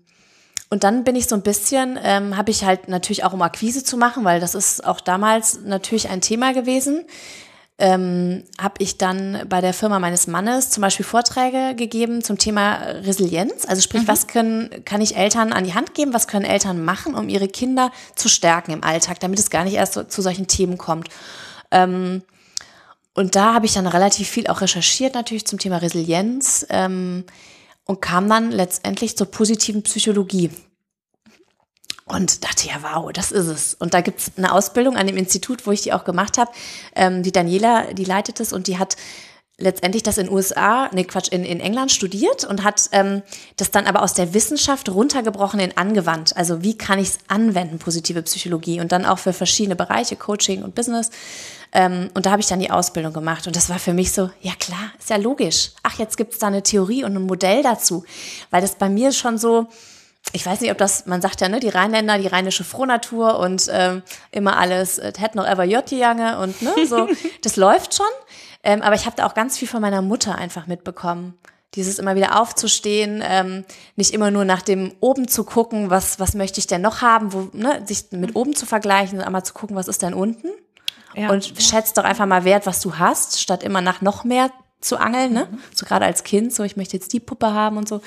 und 0.71 0.85
dann 0.85 1.05
bin 1.05 1.17
ich 1.17 1.27
so 1.27 1.35
ein 1.35 1.43
bisschen, 1.43 1.99
ähm, 2.03 2.37
habe 2.37 2.51
ich 2.51 2.65
halt 2.65 2.89
natürlich 2.89 3.25
auch 3.25 3.33
um 3.33 3.41
Akquise 3.41 3.85
zu 3.85 3.97
machen, 3.97 4.25
weil 4.25 4.39
das 4.39 4.55
ist 4.55 4.85
auch 4.85 5.01
damals 5.01 5.61
natürlich 5.65 6.11
ein 6.11 6.21
Thema 6.21 6.53
gewesen. 6.53 7.07
Ähm, 7.81 8.43
habe 8.61 8.75
ich 8.79 8.99
dann 8.99 9.45
bei 9.49 9.61
der 9.61 9.73
Firma 9.73 10.01
meines 10.01 10.27
Mannes 10.27 10.71
zum 10.71 10.81
Beispiel 10.81 11.07
Vorträge 11.07 11.77
gegeben 11.77 12.25
zum 12.25 12.37
Thema 12.37 12.75
Resilienz. 12.75 13.65
Also 13.67 13.81
sprich, 13.81 14.03
mhm. 14.03 14.09
was 14.09 14.27
können, 14.27 14.85
kann 14.85 15.01
ich 15.01 15.17
Eltern 15.17 15.53
an 15.53 15.65
die 15.65 15.75
Hand 15.75 15.95
geben, 15.95 16.13
was 16.13 16.27
können 16.27 16.45
Eltern 16.45 16.85
machen, 16.85 17.15
um 17.15 17.29
ihre 17.29 17.47
Kinder 17.47 17.93
zu 18.17 18.29
stärken 18.29 18.73
im 18.73 18.83
Alltag, 18.83 19.21
damit 19.21 19.39
es 19.39 19.51
gar 19.51 19.63
nicht 19.63 19.75
erst 19.75 19.95
so, 19.95 20.03
zu 20.03 20.23
solchen 20.23 20.49
Themen 20.49 20.77
kommt. 20.77 21.09
Ähm, 21.71 22.23
und 23.15 23.37
da 23.37 23.55
habe 23.55 23.67
ich 23.67 23.75
dann 23.75 23.87
relativ 23.87 24.29
viel 24.29 24.49
auch 24.49 24.61
recherchiert, 24.61 25.15
natürlich 25.15 25.47
zum 25.47 25.61
Thema 25.61 25.77
Resilienz. 25.79 26.67
Ähm, 26.71 27.25
und 27.89 28.03
kam 28.03 28.29
dann 28.29 28.53
letztendlich 28.53 29.17
zur 29.17 29.31
positiven 29.31 29.83
Psychologie. 29.83 30.51
Und 32.05 32.45
dachte, 32.45 32.69
ja, 32.69 32.83
wow, 32.83 33.11
das 33.13 33.33
ist 33.33 33.47
es. 33.47 33.75
Und 33.75 33.93
da 33.93 34.01
gibt's 34.01 34.33
eine 34.37 34.53
Ausbildung 34.53 34.97
an 34.97 35.07
dem 35.07 35.17
Institut, 35.17 35.67
wo 35.67 35.73
ich 35.73 35.83
die 35.83 35.93
auch 35.93 36.05
gemacht 36.05 36.39
habe. 36.39 36.51
Ähm, 36.95 37.23
die 37.23 37.33
Daniela, 37.33 37.93
die 37.93 38.05
leitet 38.05 38.41
es 38.41 38.53
und 38.53 38.67
die 38.67 38.79
hat 38.79 38.97
letztendlich 39.59 40.05
das 40.05 40.19
in 40.19 40.31
USA, 40.31 40.89
nee 40.93 41.05
Quatsch, 41.05 41.29
in, 41.33 41.45
in 41.45 41.59
England 41.59 41.91
studiert 41.91 42.45
und 42.45 42.63
hat 42.63 42.89
ähm, 42.93 43.23
das 43.57 43.73
dann 43.73 43.87
aber 43.87 44.03
aus 44.03 44.15
der 44.15 44.33
Wissenschaft 44.33 44.89
runtergebrochen 44.89 45.59
in 45.59 45.77
angewandt. 45.77 46.37
Also 46.37 46.63
wie 46.63 46.79
kann 46.79 47.01
ich 47.01 47.09
es 47.09 47.19
anwenden, 47.27 47.79
positive 47.81 48.23
Psychologie 48.23 48.81
und 48.81 48.93
dann 48.93 49.05
auch 49.05 49.19
für 49.19 49.33
verschiedene 49.33 49.75
Bereiche, 49.75 50.15
Coaching 50.15 50.63
und 50.63 50.77
Business. 50.77 51.11
Ähm, 51.73 52.09
und 52.15 52.25
da 52.25 52.31
habe 52.31 52.41
ich 52.41 52.47
dann 52.47 52.61
die 52.61 52.71
Ausbildung 52.71 53.13
gemacht. 53.13 53.49
Und 53.49 53.57
das 53.57 53.69
war 53.69 53.81
für 53.81 53.93
mich 53.93 54.13
so, 54.13 54.31
ja 54.41 54.53
klar, 54.59 54.93
ist 54.97 55.11
ja 55.11 55.17
logisch. 55.17 55.73
Ach, 55.83 55.99
jetzt 55.99 56.17
gibt 56.17 56.35
es 56.35 56.39
da 56.39 56.47
eine 56.47 56.63
Theorie 56.63 57.03
und 57.03 57.17
ein 57.17 57.27
Modell 57.27 57.63
dazu. 57.65 58.05
Weil 58.51 58.63
das 58.63 58.77
bei 58.77 58.89
mir 58.89 59.11
schon 59.11 59.39
so, 59.39 59.67
ich 60.33 60.47
weiß 60.47 60.61
nicht, 60.61 60.71
ob 60.71 60.79
das, 60.79 61.07
man 61.07 61.21
sagt 61.21 61.41
ja, 61.41 61.49
ne, 61.49 61.59
die 61.59 61.69
Rheinländer, 61.69 62.19
die 62.19 62.29
rheinische 62.29 62.63
Frohnatur 62.63 63.39
und 63.39 63.69
ähm, 63.73 64.03
immer 64.31 64.57
alles, 64.57 64.99
it 64.99 65.19
had 65.19 65.35
noch 65.35 65.47
ever 65.47 65.65
Jange 65.65 66.39
und 66.39 66.63
ne, 66.63 66.73
so, 66.87 67.09
das 67.43 67.57
läuft 67.57 67.95
schon. 67.95 68.07
Ähm, 68.69 68.83
aber 68.83 68.95
ich 68.95 69.07
habe 69.07 69.17
da 69.17 69.25
auch 69.25 69.33
ganz 69.33 69.57
viel 69.57 69.67
von 69.67 69.81
meiner 69.81 70.03
Mutter 70.03 70.35
einfach 70.35 70.67
mitbekommen. 70.67 71.39
Dieses 71.75 71.99
immer 71.99 72.17
wieder 72.17 72.39
aufzustehen, 72.39 73.23
ähm, 73.27 73.65
nicht 73.97 74.13
immer 74.13 74.31
nur 74.31 74.45
nach 74.45 74.61
dem 74.61 74.93
oben 75.01 75.27
zu 75.27 75.45
gucken, 75.45 75.89
was, 75.89 76.21
was 76.21 76.35
möchte 76.35 76.61
ich 76.61 76.67
denn 76.67 76.83
noch 76.83 77.01
haben, 77.01 77.33
wo, 77.33 77.49
ne, 77.55 77.83
sich 77.87 78.05
mit 78.11 78.37
oben 78.37 78.55
zu 78.55 78.67
vergleichen, 78.67 79.13
sondern 79.13 79.29
einmal 79.29 79.43
zu 79.43 79.55
gucken, 79.55 79.75
was 79.75 79.89
ist 79.89 80.03
denn 80.03 80.13
unten. 80.13 80.49
Ja. 81.15 81.31
Und 81.31 81.51
schätzt 81.59 81.97
doch 81.97 82.05
einfach 82.05 82.27
mal 82.27 82.45
wert, 82.45 82.67
was 82.67 82.81
du 82.81 82.99
hast, 82.99 83.41
statt 83.41 83.63
immer 83.63 83.81
nach 83.81 84.03
noch 84.03 84.25
mehr 84.25 84.51
zu 84.83 84.99
angeln, 84.99 85.33
ne? 85.33 85.49
Mhm. 85.51 85.61
So 85.75 85.87
gerade 85.87 86.05
als 86.05 86.23
Kind, 86.23 86.53
so 86.53 86.63
ich 86.63 86.77
möchte 86.77 86.95
jetzt 86.95 87.15
die 87.15 87.21
Puppe 87.21 87.55
haben 87.55 87.79
und 87.79 87.89
so. 87.89 88.03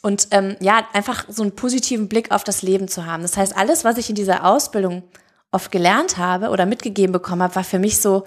Und 0.00 0.28
ähm, 0.30 0.56
ja, 0.60 0.86
einfach 0.94 1.26
so 1.28 1.42
einen 1.42 1.54
positiven 1.54 2.08
Blick 2.08 2.30
auf 2.30 2.44
das 2.44 2.62
Leben 2.62 2.88
zu 2.88 3.04
haben. 3.04 3.22
Das 3.22 3.36
heißt, 3.36 3.54
alles, 3.54 3.84
was 3.84 3.98
ich 3.98 4.08
in 4.08 4.14
dieser 4.14 4.46
Ausbildung 4.46 5.02
oft 5.52 5.70
gelernt 5.70 6.16
habe 6.16 6.48
oder 6.48 6.64
mitgegeben 6.64 7.12
bekommen 7.12 7.42
habe, 7.42 7.56
war 7.56 7.64
für 7.64 7.78
mich 7.78 8.00
so, 8.00 8.24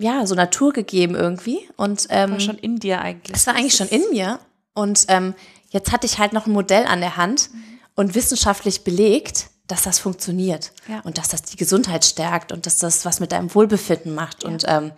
ja, 0.00 0.26
so 0.26 0.34
naturgegeben 0.34 1.14
irgendwie. 1.14 1.60
Und 1.76 2.06
ähm, 2.10 2.32
war 2.32 2.40
schon 2.40 2.58
in 2.58 2.78
dir 2.78 3.00
eigentlich. 3.00 3.36
Es 3.36 3.46
war 3.46 3.54
eigentlich 3.54 3.76
schon 3.76 3.88
in 3.88 4.02
mir. 4.10 4.40
Und 4.74 5.04
ähm, 5.08 5.34
jetzt 5.68 5.92
hatte 5.92 6.06
ich 6.06 6.18
halt 6.18 6.32
noch 6.32 6.46
ein 6.46 6.52
Modell 6.52 6.86
an 6.86 7.00
der 7.00 7.16
Hand 7.16 7.50
mhm. 7.52 7.62
und 7.94 8.14
wissenschaftlich 8.14 8.82
belegt, 8.82 9.50
dass 9.66 9.82
das 9.82 9.98
funktioniert 9.98 10.72
ja. 10.88 11.00
und 11.00 11.18
dass 11.18 11.28
das 11.28 11.42
die 11.42 11.56
Gesundheit 11.56 12.04
stärkt 12.04 12.50
und 12.50 12.66
dass 12.66 12.78
das 12.78 13.04
was 13.04 13.20
mit 13.20 13.30
deinem 13.30 13.54
Wohlbefinden 13.54 14.14
macht. 14.14 14.42
Ja. 14.42 14.48
Und, 14.48 14.64
ähm, 14.66 14.92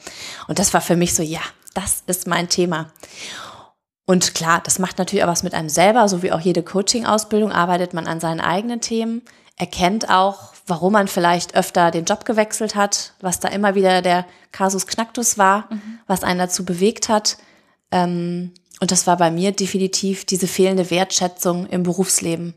und 0.48 0.58
das 0.58 0.72
war 0.72 0.80
für 0.80 0.96
mich 0.96 1.14
so, 1.14 1.22
ja, 1.22 1.40
das 1.74 2.04
ist 2.06 2.26
mein 2.26 2.48
Thema. 2.48 2.90
Und 4.06 4.34
klar, 4.34 4.60
das 4.64 4.78
macht 4.78 4.98
natürlich 4.98 5.24
auch 5.24 5.28
was 5.28 5.42
mit 5.42 5.54
einem 5.54 5.68
selber, 5.68 6.08
so 6.08 6.22
wie 6.22 6.32
auch 6.32 6.40
jede 6.40 6.62
Coaching-Ausbildung 6.62 7.52
arbeitet 7.52 7.92
man 7.92 8.06
an 8.06 8.20
seinen 8.20 8.40
eigenen 8.40 8.80
Themen, 8.80 9.22
erkennt 9.56 10.10
auch, 10.10 10.51
warum 10.66 10.92
man 10.92 11.08
vielleicht 11.08 11.54
öfter 11.54 11.90
den 11.90 12.04
Job 12.04 12.24
gewechselt 12.24 12.74
hat, 12.74 13.14
was 13.20 13.40
da 13.40 13.48
immer 13.48 13.74
wieder 13.74 14.02
der 14.02 14.26
Kasus 14.52 14.86
Knacktus 14.86 15.38
war, 15.38 15.66
mhm. 15.70 15.98
was 16.06 16.24
einen 16.24 16.38
dazu 16.38 16.64
bewegt 16.64 17.08
hat, 17.08 17.36
Ähm, 17.92 18.52
und 18.80 18.90
das 18.90 19.06
war 19.06 19.16
bei 19.16 19.30
mir 19.30 19.52
definitiv 19.52 20.24
diese 20.24 20.48
fehlende 20.48 20.90
Wertschätzung 20.90 21.66
im 21.66 21.84
Berufsleben. 21.84 22.54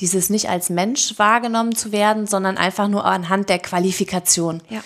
Dieses 0.00 0.28
nicht 0.28 0.50
als 0.50 0.68
Mensch 0.68 1.18
wahrgenommen 1.18 1.74
zu 1.74 1.92
werden, 1.92 2.26
sondern 2.26 2.58
einfach 2.58 2.88
nur 2.88 3.06
anhand 3.06 3.48
der 3.48 3.58
Qualifikation. 3.58 4.62
Ja. 4.68 4.80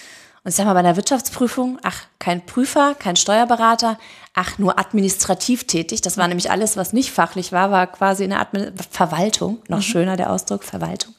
Und 0.44 0.50
ich 0.50 0.54
sag 0.54 0.66
mal, 0.66 0.74
bei 0.74 0.82
der 0.82 0.94
Wirtschaftsprüfung, 0.94 1.80
ach, 1.82 2.04
kein 2.20 2.46
Prüfer, 2.46 2.94
kein 2.94 3.16
Steuerberater, 3.16 3.98
ach, 4.32 4.58
nur 4.58 4.78
administrativ 4.78 5.66
tätig. 5.66 6.02
Das 6.02 6.16
war 6.16 6.28
nämlich 6.28 6.52
alles, 6.52 6.76
was 6.76 6.92
nicht 6.92 7.10
fachlich 7.10 7.50
war, 7.50 7.72
war 7.72 7.88
quasi 7.88 8.22
eine 8.22 8.38
Admin 8.38 8.72
Verwaltung. 8.90 9.58
Noch 9.66 9.78
mhm. 9.78 9.82
schöner 9.82 10.16
der 10.16 10.30
Ausdruck, 10.30 10.62
Verwaltung. 10.62 11.14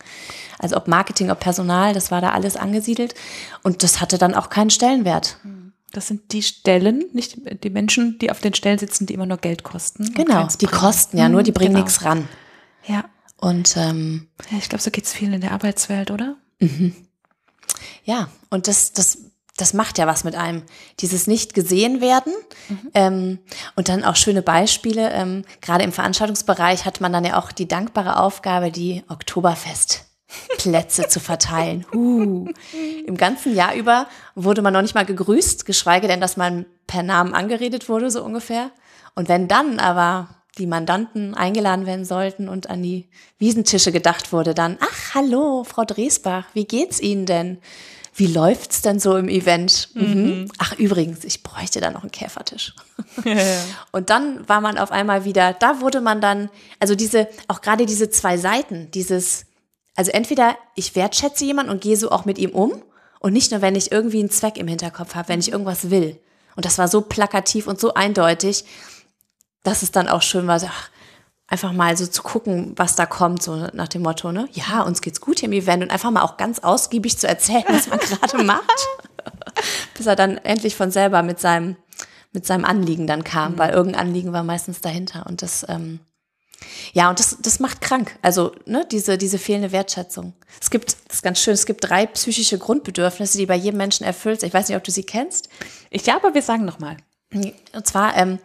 Also 0.61 0.77
ob 0.77 0.87
Marketing, 0.87 1.31
ob 1.31 1.39
Personal, 1.39 1.93
das 1.93 2.11
war 2.11 2.21
da 2.21 2.31
alles 2.31 2.55
angesiedelt. 2.55 3.15
Und 3.63 3.83
das 3.83 3.99
hatte 3.99 4.17
dann 4.17 4.35
auch 4.35 4.49
keinen 4.49 4.69
Stellenwert. 4.69 5.37
Das 5.91 6.07
sind 6.07 6.31
die 6.31 6.43
Stellen, 6.43 7.05
nicht 7.13 7.37
die 7.63 7.69
Menschen, 7.69 8.17
die 8.19 8.31
auf 8.31 8.39
den 8.39 8.53
Stellen 8.53 8.77
sitzen, 8.77 9.07
die 9.07 9.13
immer 9.13 9.25
nur 9.25 9.37
Geld 9.37 9.63
kosten. 9.63 10.13
Genau, 10.13 10.47
die 10.47 10.67
kosten 10.67 11.17
ja 11.17 11.27
nur, 11.27 11.43
die 11.43 11.51
bringen 11.51 11.73
genau. 11.73 11.83
nichts 11.83 12.05
ran. 12.05 12.27
Ja. 12.85 13.05
Und 13.37 13.75
ähm, 13.75 14.27
ja, 14.51 14.57
ich 14.59 14.69
glaube, 14.69 14.83
so 14.83 14.91
geht's 14.91 15.13
vielen 15.13 15.33
in 15.33 15.41
der 15.41 15.51
Arbeitswelt, 15.51 16.11
oder? 16.11 16.37
Mhm. 16.59 16.95
Ja, 18.03 18.29
und 18.49 18.67
das, 18.67 18.93
das, 18.93 19.17
das 19.57 19.73
macht 19.73 19.97
ja 19.97 20.07
was 20.07 20.23
mit 20.23 20.35
einem. 20.35 20.63
Dieses 20.99 21.27
nicht 21.27 21.53
gesehen 21.55 22.01
werden 22.01 22.33
mhm. 22.69 22.91
ähm, 22.93 23.39
und 23.75 23.89
dann 23.89 24.03
auch 24.03 24.15
schöne 24.15 24.43
Beispiele. 24.43 25.11
Ähm, 25.11 25.43
gerade 25.59 25.83
im 25.83 25.91
Veranstaltungsbereich 25.91 26.85
hat 26.85 27.01
man 27.01 27.11
dann 27.11 27.25
ja 27.25 27.37
auch 27.37 27.51
die 27.51 27.67
dankbare 27.67 28.17
Aufgabe, 28.17 28.71
die 28.71 29.03
Oktoberfestplätze 30.31 31.07
zu 31.07 31.19
verteilen. 31.19 31.85
Uh. 31.93 32.47
Im 33.05 33.17
ganzen 33.17 33.55
Jahr 33.55 33.75
über 33.75 34.07
wurde 34.35 34.61
man 34.61 34.73
noch 34.73 34.81
nicht 34.81 34.95
mal 34.95 35.05
gegrüßt, 35.05 35.65
geschweige 35.65 36.07
denn, 36.07 36.21
dass 36.21 36.37
man 36.37 36.65
per 36.87 37.03
Namen 37.03 37.33
angeredet 37.33 37.89
wurde, 37.89 38.11
so 38.11 38.23
ungefähr. 38.23 38.71
Und 39.15 39.29
wenn 39.29 39.47
dann 39.47 39.79
aber 39.79 40.29
die 40.57 40.67
Mandanten 40.67 41.33
eingeladen 41.33 41.85
werden 41.85 42.05
sollten 42.05 42.49
und 42.49 42.69
an 42.69 42.83
die 42.83 43.07
Wiesentische 43.39 43.91
gedacht 43.91 44.33
wurde, 44.33 44.53
dann, 44.53 44.77
ach, 44.81 45.15
hallo, 45.15 45.63
Frau 45.63 45.85
Dresbach, 45.85 46.45
wie 46.53 46.65
geht's 46.65 46.99
Ihnen 46.99 47.25
denn? 47.25 47.57
Wie 48.13 48.27
läuft's 48.27 48.81
denn 48.81 48.99
so 48.99 49.15
im 49.15 49.29
Event? 49.29 49.89
Mhm. 49.93 50.03
mhm. 50.03 50.51
Ach, 50.57 50.77
übrigens, 50.77 51.23
ich 51.23 51.43
bräuchte 51.43 51.79
da 51.79 51.91
noch 51.91 52.01
einen 52.01 52.11
Käfertisch. 52.11 52.73
Ja, 53.25 53.33
ja. 53.33 53.61
Und 53.91 54.09
dann 54.09 54.47
war 54.47 54.61
man 54.61 54.77
auf 54.77 54.91
einmal 54.91 55.25
wieder, 55.25 55.51
da 55.51 55.81
wurde 55.81 55.99
man 55.99 56.21
dann, 56.21 56.49
also 56.79 56.95
diese, 56.95 57.27
auch 57.49 57.59
gerade 57.59 57.85
diese 57.85 58.09
zwei 58.09 58.37
Seiten, 58.37 58.89
dieses, 58.91 59.47
also 59.95 60.11
entweder 60.11 60.55
ich 60.75 60.95
wertschätze 60.95 61.45
jemanden 61.45 61.71
und 61.71 61.81
gehe 61.81 61.97
so 61.97 62.11
auch 62.11 62.25
mit 62.25 62.37
ihm 62.37 62.51
um 62.51 62.81
und 63.19 63.33
nicht 63.33 63.51
nur, 63.51 63.61
wenn 63.61 63.75
ich 63.75 63.91
irgendwie 63.91 64.19
einen 64.19 64.29
Zweck 64.29 64.57
im 64.57 64.67
Hinterkopf 64.67 65.15
habe, 65.15 65.29
wenn 65.29 65.39
ich 65.39 65.51
irgendwas 65.51 65.89
will. 65.89 66.19
Und 66.55 66.65
das 66.65 66.77
war 66.77 66.87
so 66.87 67.01
plakativ 67.01 67.67
und 67.67 67.79
so 67.79 67.93
eindeutig, 67.93 68.65
dass 69.63 69.83
es 69.83 69.91
dann 69.91 70.07
auch 70.07 70.21
schön 70.21 70.47
war, 70.47 70.59
ach, 70.65 70.89
einfach 71.47 71.73
mal 71.73 71.95
so 71.97 72.07
zu 72.07 72.23
gucken, 72.23 72.73
was 72.77 72.95
da 72.95 73.05
kommt, 73.05 73.43
so 73.43 73.67
nach 73.73 73.89
dem 73.89 74.01
Motto, 74.03 74.31
ne? 74.31 74.47
Ja, 74.53 74.81
uns 74.83 75.01
geht's 75.01 75.19
gut 75.19 75.39
hier 75.39 75.49
im 75.49 75.53
Event 75.53 75.83
und 75.83 75.91
einfach 75.91 76.09
mal 76.09 76.21
auch 76.21 76.37
ganz 76.37 76.59
ausgiebig 76.59 77.17
zu 77.17 77.27
erzählen, 77.27 77.65
was 77.67 77.89
man 77.89 77.99
gerade 78.21 78.43
macht. 78.43 78.87
Bis 79.93 80.05
er 80.05 80.15
dann 80.15 80.37
endlich 80.37 80.75
von 80.75 80.91
selber 80.91 81.23
mit 81.23 81.39
seinem, 81.39 81.75
mit 82.31 82.45
seinem 82.45 82.63
Anliegen 82.63 83.05
dann 83.05 83.23
kam, 83.23 83.53
mhm. 83.53 83.59
weil 83.59 83.71
irgendein 83.71 84.07
Anliegen 84.07 84.33
war 84.33 84.43
meistens 84.43 84.79
dahinter. 84.79 85.25
Und 85.27 85.41
das, 85.41 85.65
ähm, 85.67 85.99
ja, 86.93 87.09
und 87.09 87.19
das, 87.19 87.37
das 87.41 87.59
macht 87.59 87.81
krank. 87.81 88.17
Also, 88.21 88.53
ne, 88.65 88.85
diese, 88.89 89.17
diese 89.17 89.37
fehlende 89.37 89.71
Wertschätzung. 89.71 90.33
Es 90.59 90.69
gibt, 90.69 90.95
das 91.07 91.17
ist 91.17 91.23
ganz 91.23 91.39
schön, 91.39 91.53
es 91.53 91.65
gibt 91.65 91.87
drei 91.87 92.05
psychische 92.05 92.57
Grundbedürfnisse, 92.57 93.37
die 93.37 93.45
bei 93.45 93.55
jedem 93.55 93.77
Menschen 93.77 94.05
erfüllt 94.05 94.41
sind. 94.41 94.49
Ich 94.49 94.53
weiß 94.53 94.67
nicht, 94.67 94.77
ob 94.77 94.83
du 94.83 94.91
sie 94.91 95.03
kennst. 95.03 95.49
Ich 95.89 96.05
ja, 96.05 96.15
aber 96.15 96.33
wir 96.33 96.41
sagen 96.41 96.65
nochmal. 96.65 96.97
Und 97.33 97.87
zwar 97.87 98.17
ähm, 98.17 98.39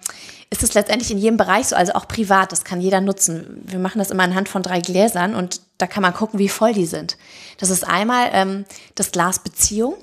ist 0.51 0.63
es 0.63 0.75
letztendlich 0.75 1.11
in 1.11 1.19
jedem 1.19 1.37
Bereich 1.37 1.69
so, 1.69 1.77
also 1.77 1.93
auch 1.95 2.07
privat, 2.07 2.53
das 2.53 2.65
kann 2.65 2.81
jeder 2.81 3.01
nutzen. 3.01 3.63
Wir 3.67 3.81
machen 3.81 3.99
das 3.99 4.11
immer 4.11 4.23
anhand 4.23 4.49
von 4.49 4.63
drei 4.63 4.81
Gläsern 4.81 5.35
und 5.35 5.61
da 5.79 5.87
kann 5.87 6.03
man 6.03 6.15
gucken, 6.15 6.39
wie 6.39 6.49
voll 6.49 6.73
die 6.73 6.87
sind. 6.87 7.17
Das 7.59 7.71
ist 7.71 7.85
einmal 7.85 8.31
ähm, 8.33 8.65
das 8.95 9.11
Glas 9.11 9.41
Beziehung. 9.41 9.97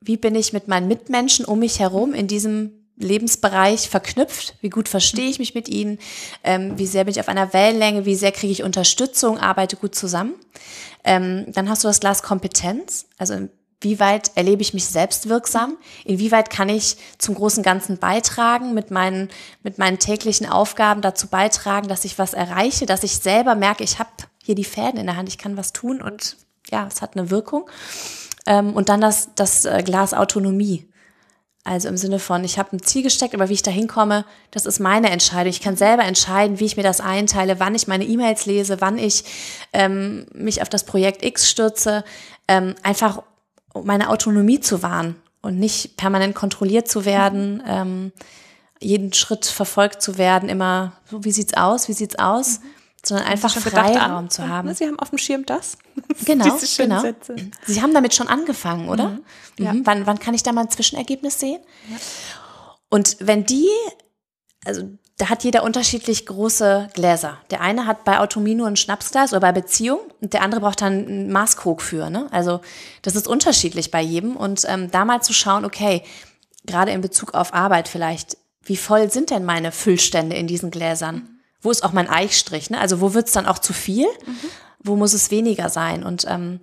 Wie 0.00 0.16
bin 0.16 0.36
ich 0.36 0.52
mit 0.52 0.68
meinen 0.68 0.86
Mitmenschen 0.86 1.44
um 1.44 1.58
mich 1.58 1.80
herum 1.80 2.14
in 2.14 2.28
diesem 2.28 2.83
Lebensbereich 2.96 3.88
verknüpft? 3.88 4.54
Wie 4.60 4.70
gut 4.70 4.88
verstehe 4.88 5.28
ich 5.28 5.38
mich 5.38 5.54
mit 5.54 5.68
ihnen? 5.68 5.98
Ähm, 6.44 6.78
wie 6.78 6.86
sehr 6.86 7.04
bin 7.04 7.12
ich 7.12 7.20
auf 7.20 7.28
einer 7.28 7.52
Wellenlänge? 7.52 8.04
Wie 8.04 8.14
sehr 8.14 8.32
kriege 8.32 8.52
ich 8.52 8.62
Unterstützung? 8.62 9.38
Arbeite 9.38 9.76
gut 9.76 9.94
zusammen? 9.94 10.34
Ähm, 11.02 11.46
dann 11.48 11.68
hast 11.68 11.84
du 11.84 11.88
das 11.88 12.00
Glas 12.00 12.22
Kompetenz. 12.22 13.06
Also 13.18 13.48
wie 13.80 14.00
weit 14.00 14.32
erlebe 14.36 14.62
ich 14.62 14.74
mich 14.74 14.86
selbst 14.86 15.28
wirksam? 15.28 15.76
Inwieweit 16.04 16.50
kann 16.50 16.68
ich 16.68 16.96
zum 17.18 17.34
großen 17.34 17.62
Ganzen 17.62 17.98
beitragen, 17.98 18.72
mit 18.72 18.90
meinen, 18.90 19.28
mit 19.62 19.78
meinen 19.78 19.98
täglichen 19.98 20.48
Aufgaben 20.48 21.02
dazu 21.02 21.26
beitragen, 21.26 21.88
dass 21.88 22.04
ich 22.04 22.18
was 22.18 22.32
erreiche, 22.32 22.86
dass 22.86 23.02
ich 23.02 23.16
selber 23.16 23.54
merke, 23.54 23.84
ich 23.84 23.98
habe 23.98 24.10
hier 24.42 24.54
die 24.54 24.64
Fäden 24.64 24.98
in 24.98 25.06
der 25.06 25.16
Hand, 25.16 25.28
ich 25.28 25.38
kann 25.38 25.56
was 25.56 25.72
tun 25.72 26.00
und 26.00 26.36
ja, 26.70 26.86
es 26.86 27.02
hat 27.02 27.16
eine 27.16 27.30
Wirkung. 27.30 27.68
Ähm, 28.46 28.72
und 28.74 28.88
dann 28.88 29.00
das, 29.00 29.30
das 29.34 29.64
äh, 29.64 29.82
Glas 29.84 30.14
Autonomie. 30.14 30.88
Also 31.66 31.88
im 31.88 31.96
Sinne 31.96 32.18
von, 32.18 32.44
ich 32.44 32.58
habe 32.58 32.76
ein 32.76 32.82
Ziel 32.82 33.02
gesteckt, 33.02 33.34
aber 33.34 33.48
wie 33.48 33.54
ich 33.54 33.62
da 33.62 33.70
hinkomme, 33.70 34.26
das 34.50 34.66
ist 34.66 34.80
meine 34.80 35.08
Entscheidung. 35.08 35.48
Ich 35.48 35.62
kann 35.62 35.76
selber 35.76 36.04
entscheiden, 36.04 36.60
wie 36.60 36.66
ich 36.66 36.76
mir 36.76 36.82
das 36.82 37.00
einteile, 37.00 37.58
wann 37.58 37.74
ich 37.74 37.88
meine 37.88 38.04
E-Mails 38.04 38.44
lese, 38.44 38.82
wann 38.82 38.98
ich 38.98 39.24
ähm, 39.72 40.26
mich 40.34 40.60
auf 40.60 40.68
das 40.68 40.84
Projekt 40.84 41.24
X 41.24 41.48
stürze. 41.48 42.04
Ähm, 42.48 42.74
einfach 42.82 43.22
meine 43.82 44.10
Autonomie 44.10 44.60
zu 44.60 44.82
wahren 44.82 45.16
und 45.40 45.58
nicht 45.58 45.96
permanent 45.96 46.34
kontrolliert 46.34 46.86
zu 46.86 47.06
werden, 47.06 47.62
ähm, 47.66 48.12
jeden 48.78 49.14
Schritt 49.14 49.46
verfolgt 49.46 50.02
zu 50.02 50.18
werden, 50.18 50.50
immer 50.50 50.92
so, 51.10 51.24
wie 51.24 51.32
sieht's 51.32 51.54
aus, 51.54 51.88
wie 51.88 51.94
sieht's 51.94 52.18
aus, 52.18 52.60
mhm. 52.60 52.66
Sondern 53.06 53.26
einfach 53.26 53.54
Freiraum 53.54 54.30
zu 54.30 54.48
haben. 54.48 54.72
Sie 54.74 54.86
haben 54.86 54.98
auf 54.98 55.10
dem 55.10 55.18
Schirm 55.18 55.46
das. 55.46 55.78
Genau, 56.24 56.58
genau. 56.76 57.00
Sätze. 57.00 57.36
Sie 57.66 57.82
haben 57.82 57.92
damit 57.92 58.14
schon 58.14 58.28
angefangen, 58.28 58.88
oder? 58.88 59.10
Mhm. 59.10 59.24
Ja. 59.58 59.72
Mhm. 59.72 59.86
Wann, 59.86 60.06
wann 60.06 60.18
kann 60.18 60.34
ich 60.34 60.42
da 60.42 60.52
mal 60.52 60.62
ein 60.62 60.70
Zwischenergebnis 60.70 61.38
sehen? 61.40 61.60
Ja. 61.90 61.96
Und 62.88 63.16
wenn 63.20 63.44
die, 63.44 63.68
also 64.64 64.88
da 65.16 65.28
hat 65.28 65.44
jeder 65.44 65.62
unterschiedlich 65.62 66.26
große 66.26 66.88
Gläser. 66.94 67.38
Der 67.50 67.60
eine 67.60 67.86
hat 67.86 68.04
bei 68.04 68.18
Autonomie 68.18 68.54
nur 68.54 68.66
ein 68.66 68.76
Schnapsglas 68.76 69.32
oder 69.32 69.40
bei 69.40 69.52
Beziehung 69.52 70.00
und 70.20 70.32
der 70.32 70.42
andere 70.42 70.60
braucht 70.60 70.80
dann 70.80 71.06
einen 71.06 71.32
Maßkrug 71.32 71.82
für. 71.82 72.10
Ne? 72.10 72.26
Also 72.32 72.60
das 73.02 73.14
ist 73.14 73.28
unterschiedlich 73.28 73.90
bei 73.90 74.00
jedem. 74.00 74.36
Und 74.36 74.64
ähm, 74.68 74.90
da 74.90 75.04
mal 75.04 75.22
zu 75.22 75.32
schauen, 75.32 75.64
okay, 75.64 76.02
gerade 76.66 76.90
in 76.90 77.00
Bezug 77.00 77.34
auf 77.34 77.54
Arbeit 77.54 77.86
vielleicht, 77.86 78.36
wie 78.62 78.76
voll 78.76 79.10
sind 79.10 79.30
denn 79.30 79.44
meine 79.44 79.70
Füllstände 79.70 80.36
in 80.36 80.46
diesen 80.46 80.70
Gläsern? 80.70 81.33
Wo 81.64 81.70
ist 81.70 81.82
auch 81.82 81.92
mein 81.92 82.08
Eichstrich? 82.08 82.70
Ne? 82.70 82.78
Also 82.78 83.00
wo 83.00 83.14
wird's 83.14 83.32
dann 83.32 83.46
auch 83.46 83.58
zu 83.58 83.72
viel? 83.72 84.06
Mhm. 84.26 84.36
Wo 84.80 84.96
muss 84.96 85.14
es 85.14 85.30
weniger 85.30 85.68
sein? 85.70 86.04
Und 86.04 86.26
ähm, 86.28 86.60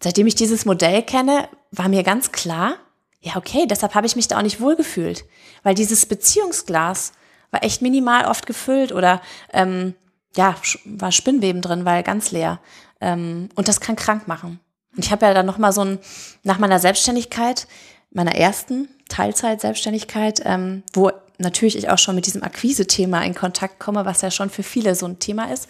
seitdem 0.00 0.26
ich 0.26 0.34
dieses 0.34 0.64
Modell 0.64 1.02
kenne, 1.02 1.48
war 1.72 1.88
mir 1.88 2.02
ganz 2.02 2.30
klar, 2.30 2.74
ja, 3.20 3.36
okay, 3.36 3.66
deshalb 3.66 3.94
habe 3.94 4.06
ich 4.06 4.16
mich 4.16 4.28
da 4.28 4.38
auch 4.38 4.42
nicht 4.42 4.60
wohlgefühlt. 4.60 5.24
Weil 5.62 5.74
dieses 5.74 6.06
Beziehungsglas, 6.06 7.12
war 7.50 7.64
echt 7.64 7.82
minimal 7.82 8.26
oft 8.26 8.46
gefüllt 8.46 8.92
oder 8.92 9.20
ähm, 9.52 9.94
ja, 10.36 10.54
war 10.84 11.12
Spinnweben 11.12 11.62
drin, 11.62 11.84
weil 11.84 12.02
ganz 12.02 12.30
leer. 12.30 12.60
Ähm, 13.00 13.48
und 13.54 13.68
das 13.68 13.80
kann 13.80 13.96
krank 13.96 14.28
machen. 14.28 14.60
Und 14.96 15.04
ich 15.04 15.10
habe 15.10 15.26
ja 15.26 15.34
dann 15.34 15.46
nochmal 15.46 15.72
so 15.72 15.82
ein, 15.82 15.98
nach 16.42 16.58
meiner 16.58 16.78
Selbstständigkeit, 16.78 17.66
meiner 18.10 18.34
ersten 18.34 18.88
Teilzeit-Selbstständigkeit, 19.08 20.40
ähm, 20.44 20.82
wo 20.92 21.10
natürlich 21.40 21.76
ich 21.76 21.90
auch 21.90 21.98
schon 21.98 22.14
mit 22.14 22.26
diesem 22.26 22.42
Akquise-Thema 22.42 23.22
in 23.22 23.34
Kontakt 23.34 23.80
komme, 23.80 24.04
was 24.04 24.20
ja 24.22 24.30
schon 24.30 24.50
für 24.50 24.62
viele 24.62 24.94
so 24.94 25.06
ein 25.06 25.18
Thema 25.18 25.52
ist, 25.52 25.68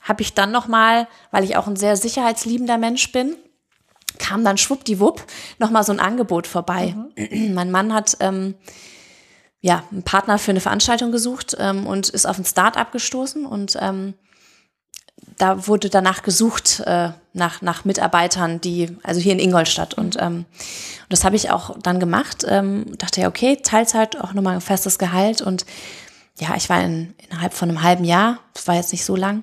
habe 0.00 0.22
ich 0.22 0.34
dann 0.34 0.50
nochmal, 0.50 1.08
weil 1.30 1.44
ich 1.44 1.56
auch 1.56 1.66
ein 1.66 1.76
sehr 1.76 1.96
sicherheitsliebender 1.96 2.78
Mensch 2.78 3.12
bin, 3.12 3.36
kam 4.18 4.44
dann 4.44 4.58
schwuppdiwupp 4.58 5.24
nochmal 5.58 5.84
so 5.84 5.92
ein 5.92 6.00
Angebot 6.00 6.46
vorbei. 6.46 6.94
Mhm. 7.16 7.54
mein 7.54 7.70
Mann 7.70 7.92
hat 7.92 8.16
ähm, 8.20 8.54
ja, 9.60 9.82
einen 9.90 10.02
Partner 10.02 10.38
für 10.38 10.50
eine 10.50 10.60
Veranstaltung 10.60 11.10
gesucht 11.10 11.56
ähm, 11.58 11.86
und 11.86 12.10
ist 12.10 12.26
auf 12.26 12.38
ein 12.38 12.44
Start-up 12.44 12.92
gestoßen 12.92 13.46
und 13.46 13.78
ähm, 13.80 14.14
da 15.38 15.66
wurde 15.66 15.90
danach 15.90 16.22
gesucht 16.22 16.80
äh, 16.86 17.10
nach, 17.32 17.62
nach 17.62 17.84
Mitarbeitern, 17.84 18.60
die, 18.60 18.96
also 19.02 19.20
hier 19.20 19.32
in 19.32 19.38
Ingolstadt. 19.38 19.94
Und 19.94 20.16
ähm, 20.20 20.44
das 21.08 21.24
habe 21.24 21.36
ich 21.36 21.50
auch 21.50 21.76
dann 21.80 22.00
gemacht. 22.00 22.44
Ähm, 22.48 22.96
dachte 22.98 23.20
ja, 23.20 23.28
okay, 23.28 23.56
Teilzeit, 23.62 24.20
auch 24.20 24.32
nochmal 24.32 24.54
ein 24.54 24.60
festes 24.60 24.98
Gehalt. 24.98 25.42
Und 25.42 25.66
ja, 26.38 26.54
ich 26.56 26.68
war 26.68 26.82
in, 26.82 27.14
innerhalb 27.28 27.54
von 27.54 27.68
einem 27.68 27.82
halben 27.82 28.04
Jahr, 28.04 28.38
das 28.54 28.66
war 28.66 28.76
jetzt 28.76 28.92
nicht 28.92 29.04
so 29.04 29.16
lang, 29.16 29.42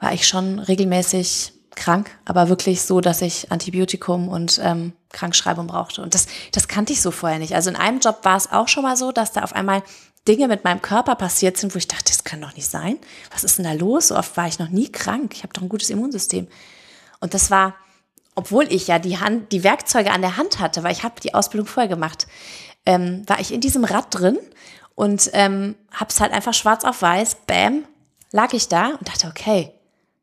war 0.00 0.12
ich 0.12 0.26
schon 0.26 0.58
regelmäßig 0.58 1.52
krank, 1.74 2.10
aber 2.24 2.48
wirklich 2.48 2.82
so, 2.82 3.00
dass 3.00 3.20
ich 3.20 3.50
Antibiotikum 3.50 4.28
und 4.28 4.60
ähm, 4.62 4.92
Krankschreibung 5.10 5.66
brauchte. 5.66 6.02
Und 6.02 6.14
das, 6.14 6.26
das 6.52 6.68
kannte 6.68 6.92
ich 6.92 7.02
so 7.02 7.10
vorher 7.10 7.38
nicht. 7.38 7.54
Also 7.54 7.70
in 7.70 7.76
einem 7.76 8.00
Job 8.00 8.20
war 8.22 8.36
es 8.36 8.50
auch 8.52 8.68
schon 8.68 8.84
mal 8.84 8.96
so, 8.96 9.12
dass 9.12 9.32
da 9.32 9.42
auf 9.42 9.54
einmal 9.54 9.82
Dinge 10.26 10.48
mit 10.48 10.64
meinem 10.64 10.80
Körper 10.80 11.16
passiert 11.16 11.56
sind, 11.56 11.74
wo 11.74 11.78
ich 11.78 11.88
dachte, 11.88 12.04
das 12.06 12.24
kann 12.24 12.40
doch 12.40 12.54
nicht 12.54 12.68
sein. 12.68 12.98
Was 13.30 13.44
ist 13.44 13.58
denn 13.58 13.64
da 13.64 13.72
los? 13.72 14.08
So 14.08 14.16
oft 14.16 14.36
war 14.36 14.46
ich 14.46 14.58
noch 14.58 14.70
nie 14.70 14.90
krank. 14.90 15.32
Ich 15.34 15.42
habe 15.42 15.52
doch 15.52 15.62
ein 15.62 15.68
gutes 15.68 15.90
Immunsystem. 15.90 16.48
Und 17.20 17.34
das 17.34 17.50
war, 17.50 17.74
obwohl 18.34 18.64
ich 18.72 18.86
ja 18.86 18.98
die 18.98 19.18
Hand, 19.18 19.52
die 19.52 19.64
Werkzeuge 19.64 20.10
an 20.10 20.22
der 20.22 20.36
Hand 20.36 20.60
hatte, 20.60 20.82
weil 20.82 20.92
ich 20.92 21.02
habe 21.02 21.20
die 21.20 21.34
Ausbildung 21.34 21.66
vorher 21.66 21.88
gemacht, 21.88 22.26
ähm, 22.86 23.22
war 23.26 23.40
ich 23.40 23.52
in 23.52 23.60
diesem 23.60 23.84
Rad 23.84 24.06
drin 24.10 24.38
Und 24.94 25.30
ähm, 25.32 25.74
hab's 25.92 26.20
halt 26.20 26.32
einfach 26.32 26.54
schwarz 26.54 26.84
auf 26.84 27.02
weiß, 27.02 27.38
bam, 27.46 27.84
lag 28.30 28.52
ich 28.52 28.68
da 28.68 28.88
und 28.88 29.08
dachte, 29.08 29.26
okay, 29.26 29.72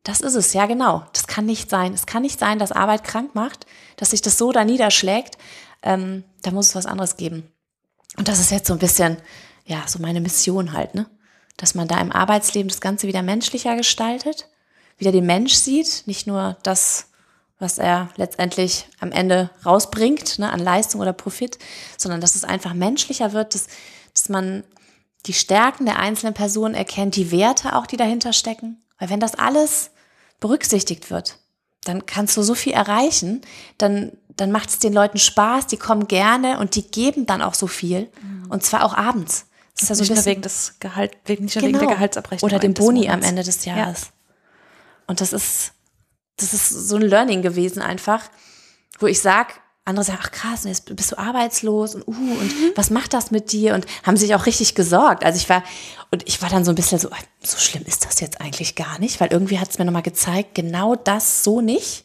das 0.04 0.20
ist 0.20 0.34
es, 0.34 0.52
ja 0.52 0.66
genau. 0.66 1.04
Das 1.12 1.26
kann 1.26 1.46
nicht 1.46 1.70
sein. 1.70 1.92
Es 1.92 2.06
kann 2.06 2.22
nicht 2.22 2.40
sein, 2.40 2.58
dass 2.58 2.72
Arbeit 2.72 3.04
krank 3.04 3.34
macht, 3.34 3.66
dass 3.96 4.10
sich 4.10 4.22
das 4.22 4.38
so 4.38 4.50
da 4.50 4.64
niederschlägt. 4.64 5.38
Ähm, 5.82 6.24
da 6.42 6.50
muss 6.50 6.68
es 6.68 6.74
was 6.74 6.86
anderes 6.86 7.16
geben. 7.16 7.52
Und 8.16 8.28
das 8.28 8.40
ist 8.40 8.50
jetzt 8.50 8.66
so 8.66 8.72
ein 8.72 8.78
bisschen, 8.78 9.16
ja, 9.72 9.84
so 9.86 9.98
meine 9.98 10.20
Mission 10.20 10.72
halt, 10.72 10.94
ne? 10.94 11.06
Dass 11.56 11.74
man 11.74 11.88
da 11.88 11.98
im 12.00 12.12
Arbeitsleben 12.12 12.68
das 12.68 12.80
Ganze 12.80 13.06
wieder 13.06 13.22
menschlicher 13.22 13.76
gestaltet, 13.76 14.48
wieder 14.98 15.12
den 15.12 15.26
Mensch 15.26 15.54
sieht, 15.54 16.02
nicht 16.06 16.26
nur 16.26 16.58
das, 16.62 17.08
was 17.58 17.78
er 17.78 18.10
letztendlich 18.16 18.86
am 19.00 19.12
Ende 19.12 19.50
rausbringt, 19.64 20.38
ne, 20.38 20.50
an 20.50 20.60
Leistung 20.60 21.00
oder 21.00 21.12
Profit, 21.12 21.58
sondern 21.96 22.20
dass 22.20 22.34
es 22.34 22.44
einfach 22.44 22.74
menschlicher 22.74 23.32
wird, 23.32 23.54
dass, 23.54 23.68
dass 24.12 24.28
man 24.28 24.62
die 25.26 25.32
Stärken 25.32 25.86
der 25.86 25.98
einzelnen 25.98 26.34
Person 26.34 26.74
erkennt, 26.74 27.16
die 27.16 27.30
Werte 27.30 27.76
auch, 27.76 27.86
die 27.86 27.96
dahinter 27.96 28.32
stecken. 28.32 28.82
Weil 28.98 29.08
wenn 29.10 29.20
das 29.20 29.36
alles 29.36 29.90
berücksichtigt 30.40 31.10
wird, 31.10 31.38
dann 31.84 32.04
kannst 32.04 32.36
du 32.36 32.42
so 32.42 32.54
viel 32.54 32.72
erreichen, 32.72 33.40
dann, 33.78 34.12
dann 34.36 34.52
macht 34.52 34.68
es 34.68 34.78
den 34.80 34.92
Leuten 34.92 35.18
Spaß, 35.18 35.66
die 35.68 35.76
kommen 35.76 36.08
gerne 36.08 36.58
und 36.58 36.74
die 36.74 36.90
geben 36.90 37.26
dann 37.26 37.42
auch 37.42 37.54
so 37.54 37.66
viel. 37.66 38.10
Mhm. 38.20 38.50
Und 38.50 38.64
zwar 38.64 38.84
auch 38.84 38.94
abends. 38.94 39.46
Das 39.74 39.84
ist 39.84 39.88
ja 39.88 39.94
so 39.94 40.02
nicht 40.02 40.14
nur 40.14 40.24
wegen 40.24 40.42
des 40.42 40.74
Gehalt, 40.80 41.16
wegen, 41.24 41.44
nicht 41.44 41.54
genau. 41.54 41.66
wegen 41.66 41.72
der 41.74 41.80
genau. 41.82 41.94
Gehaltsabrechnung. 41.94 42.50
Oder 42.50 42.58
dem 42.58 42.74
Boni 42.74 43.08
am 43.08 43.22
Ende 43.22 43.42
des 43.42 43.64
Jahres. 43.64 44.00
Ja. 44.02 44.08
Und 45.06 45.20
das 45.20 45.32
ist, 45.32 45.72
das 46.36 46.54
ist 46.54 46.68
so 46.68 46.96
ein 46.96 47.02
Learning 47.02 47.42
gewesen 47.42 47.82
einfach, 47.82 48.24
wo 48.98 49.06
ich 49.06 49.20
sag, 49.20 49.60
andere 49.84 50.04
sagen, 50.04 50.18
ach 50.22 50.30
krass, 50.30 50.64
jetzt 50.64 50.94
bist 50.94 51.10
du 51.10 51.18
arbeitslos 51.18 51.96
und 51.96 52.06
uh, 52.06 52.12
und 52.12 52.60
mhm. 52.60 52.72
was 52.76 52.90
macht 52.90 53.14
das 53.14 53.32
mit 53.32 53.50
dir? 53.50 53.74
Und 53.74 53.86
haben 54.04 54.16
sich 54.16 54.34
auch 54.34 54.46
richtig 54.46 54.74
gesorgt. 54.74 55.24
Also 55.24 55.38
ich 55.38 55.48
war, 55.48 55.64
und 56.12 56.26
ich 56.28 56.40
war 56.40 56.48
dann 56.48 56.64
so 56.64 56.70
ein 56.70 56.76
bisschen 56.76 57.00
so, 57.00 57.08
so 57.42 57.58
schlimm 57.58 57.82
ist 57.86 58.04
das 58.04 58.20
jetzt 58.20 58.40
eigentlich 58.40 58.76
gar 58.76 59.00
nicht, 59.00 59.20
weil 59.20 59.32
irgendwie 59.32 59.58
hat 59.58 59.70
es 59.70 59.78
mir 59.78 59.84
nochmal 59.84 60.02
gezeigt, 60.02 60.54
genau 60.54 60.94
das 60.94 61.42
so 61.42 61.60
nicht. 61.60 62.04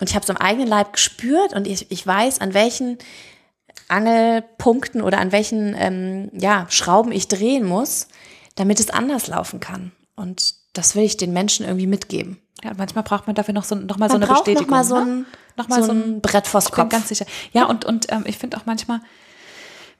Und 0.00 0.08
ich 0.08 0.16
habe 0.16 0.24
es 0.24 0.30
am 0.30 0.36
eigenen 0.36 0.66
Leib 0.66 0.94
gespürt 0.94 1.52
und 1.52 1.66
ich, 1.66 1.90
ich 1.92 2.04
weiß, 2.04 2.40
an 2.40 2.54
welchen 2.54 2.98
Angelpunkten 3.90 5.02
oder 5.02 5.18
an 5.18 5.32
welchen 5.32 5.74
ähm, 5.76 6.30
ja, 6.32 6.66
Schrauben 6.68 7.12
ich 7.12 7.28
drehen 7.28 7.64
muss, 7.64 8.08
damit 8.54 8.80
es 8.80 8.90
anders 8.90 9.26
laufen 9.26 9.60
kann. 9.60 9.92
Und 10.16 10.54
das 10.72 10.94
will 10.94 11.04
ich 11.04 11.16
den 11.16 11.32
Menschen 11.32 11.66
irgendwie 11.66 11.86
mitgeben. 11.86 12.38
Ja, 12.62 12.72
manchmal 12.76 13.04
braucht 13.04 13.26
man 13.26 13.34
dafür 13.34 13.54
noch 13.54 13.64
so 13.64 13.74
noch 13.74 13.96
mal 13.96 14.08
man 14.08 14.10
so 14.10 14.16
eine 14.16 14.26
Bestätigung. 14.26 14.62
Noch 14.64 14.70
mal 14.70 14.84
so 14.84 14.94
ne? 14.96 15.00
ein, 15.00 15.26
noch 15.56 15.68
mal 15.68 15.80
so, 15.80 15.86
so 15.86 15.92
ein 15.92 16.20
Brett 16.20 16.46
vors 16.46 16.66
Kopf. 16.66 16.84
Ich 16.84 16.88
bin 16.90 16.98
ganz 16.98 17.08
sicher. 17.08 17.26
Ja, 17.52 17.64
und 17.64 17.84
und 17.84 18.12
ähm, 18.12 18.24
ich 18.26 18.38
finde 18.38 18.56
auch 18.56 18.66
manchmal 18.66 19.00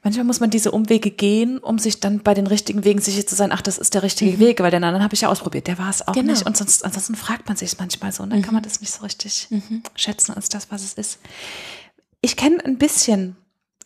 manchmal 0.03 0.25
muss 0.25 0.39
man 0.39 0.49
diese 0.49 0.71
Umwege 0.71 1.11
gehen, 1.11 1.57
um 1.59 1.79
sich 1.79 1.99
dann 1.99 2.19
bei 2.21 2.33
den 2.33 2.47
richtigen 2.47 2.83
Wegen 2.83 2.99
sicher 3.01 3.25
zu 3.25 3.35
sein, 3.35 3.51
ach, 3.51 3.61
das 3.61 3.77
ist 3.77 3.93
der 3.93 4.03
richtige 4.03 4.37
mhm. 4.37 4.39
Weg, 4.39 4.59
weil 4.59 4.71
den 4.71 4.83
anderen 4.83 5.03
habe 5.03 5.13
ich 5.13 5.21
ja 5.21 5.29
ausprobiert, 5.29 5.67
der 5.67 5.77
war 5.77 5.89
es 5.89 6.07
auch 6.07 6.13
genau. 6.13 6.31
nicht. 6.31 6.45
Und 6.45 6.57
sonst, 6.57 6.83
ansonsten 6.83 7.15
fragt 7.15 7.47
man 7.47 7.57
sich 7.57 7.73
es 7.73 7.79
manchmal 7.79 8.11
so 8.11 8.23
und 8.23 8.31
dann 8.31 8.39
mhm. 8.39 8.43
kann 8.43 8.53
man 8.53 8.63
das 8.63 8.81
nicht 8.81 8.91
so 8.91 9.03
richtig 9.03 9.47
mhm. 9.49 9.83
schätzen 9.95 10.33
als 10.33 10.49
das, 10.49 10.71
was 10.71 10.83
es 10.83 10.93
ist. 10.93 11.19
Ich 12.21 12.35
kenne 12.35 12.63
ein 12.63 12.77
bisschen 12.77 13.35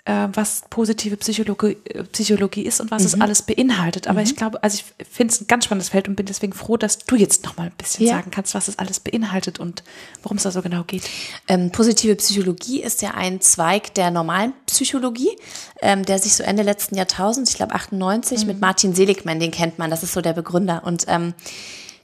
äh, 0.05 0.27
was 0.33 0.63
positive 0.69 1.17
Psychologie, 1.17 1.77
äh, 1.85 2.03
Psychologie 2.03 2.61
ist 2.61 2.79
und 2.79 2.91
was 2.91 3.01
mhm. 3.01 3.07
es 3.07 3.21
alles 3.21 3.41
beinhaltet. 3.41 4.07
Aber 4.07 4.19
mhm. 4.19 4.25
ich 4.25 4.35
glaube, 4.35 4.61
also 4.63 4.77
ich 4.77 5.07
finde 5.07 5.33
es 5.33 5.41
ein 5.41 5.47
ganz 5.47 5.65
spannendes 5.65 5.89
Feld 5.89 6.07
und 6.07 6.15
bin 6.15 6.27
deswegen 6.27 6.53
froh, 6.53 6.77
dass 6.77 6.99
du 6.99 7.15
jetzt 7.15 7.43
noch 7.43 7.57
mal 7.57 7.65
ein 7.65 7.73
bisschen 7.75 8.05
ja. 8.05 8.15
sagen 8.15 8.29
kannst, 8.31 8.53
was 8.53 8.67
es 8.67 8.77
alles 8.77 8.99
beinhaltet 8.99 9.59
und 9.59 9.83
worum 10.21 10.37
es 10.37 10.43
da 10.43 10.51
so 10.51 10.61
genau 10.61 10.83
geht. 10.83 11.03
Ähm, 11.47 11.71
positive 11.71 12.15
Psychologie 12.15 12.83
ist 12.83 13.01
ja 13.01 13.11
ein 13.15 13.41
Zweig 13.41 13.95
der 13.95 14.11
normalen 14.11 14.53
Psychologie, 14.67 15.35
ähm, 15.81 16.05
der 16.05 16.19
sich 16.19 16.35
so 16.35 16.43
Ende 16.43 16.61
letzten 16.61 16.95
Jahrtausends, 16.95 17.51
ich 17.51 17.57
glaube 17.57 17.73
98, 17.73 18.41
mhm. 18.41 18.47
mit 18.47 18.61
Martin 18.61 18.93
Seligman, 18.93 19.39
den 19.39 19.51
kennt 19.51 19.79
man, 19.79 19.89
das 19.89 20.03
ist 20.03 20.13
so 20.13 20.21
der 20.21 20.33
Begründer. 20.33 20.83
Und 20.85 21.05
ähm, 21.07 21.33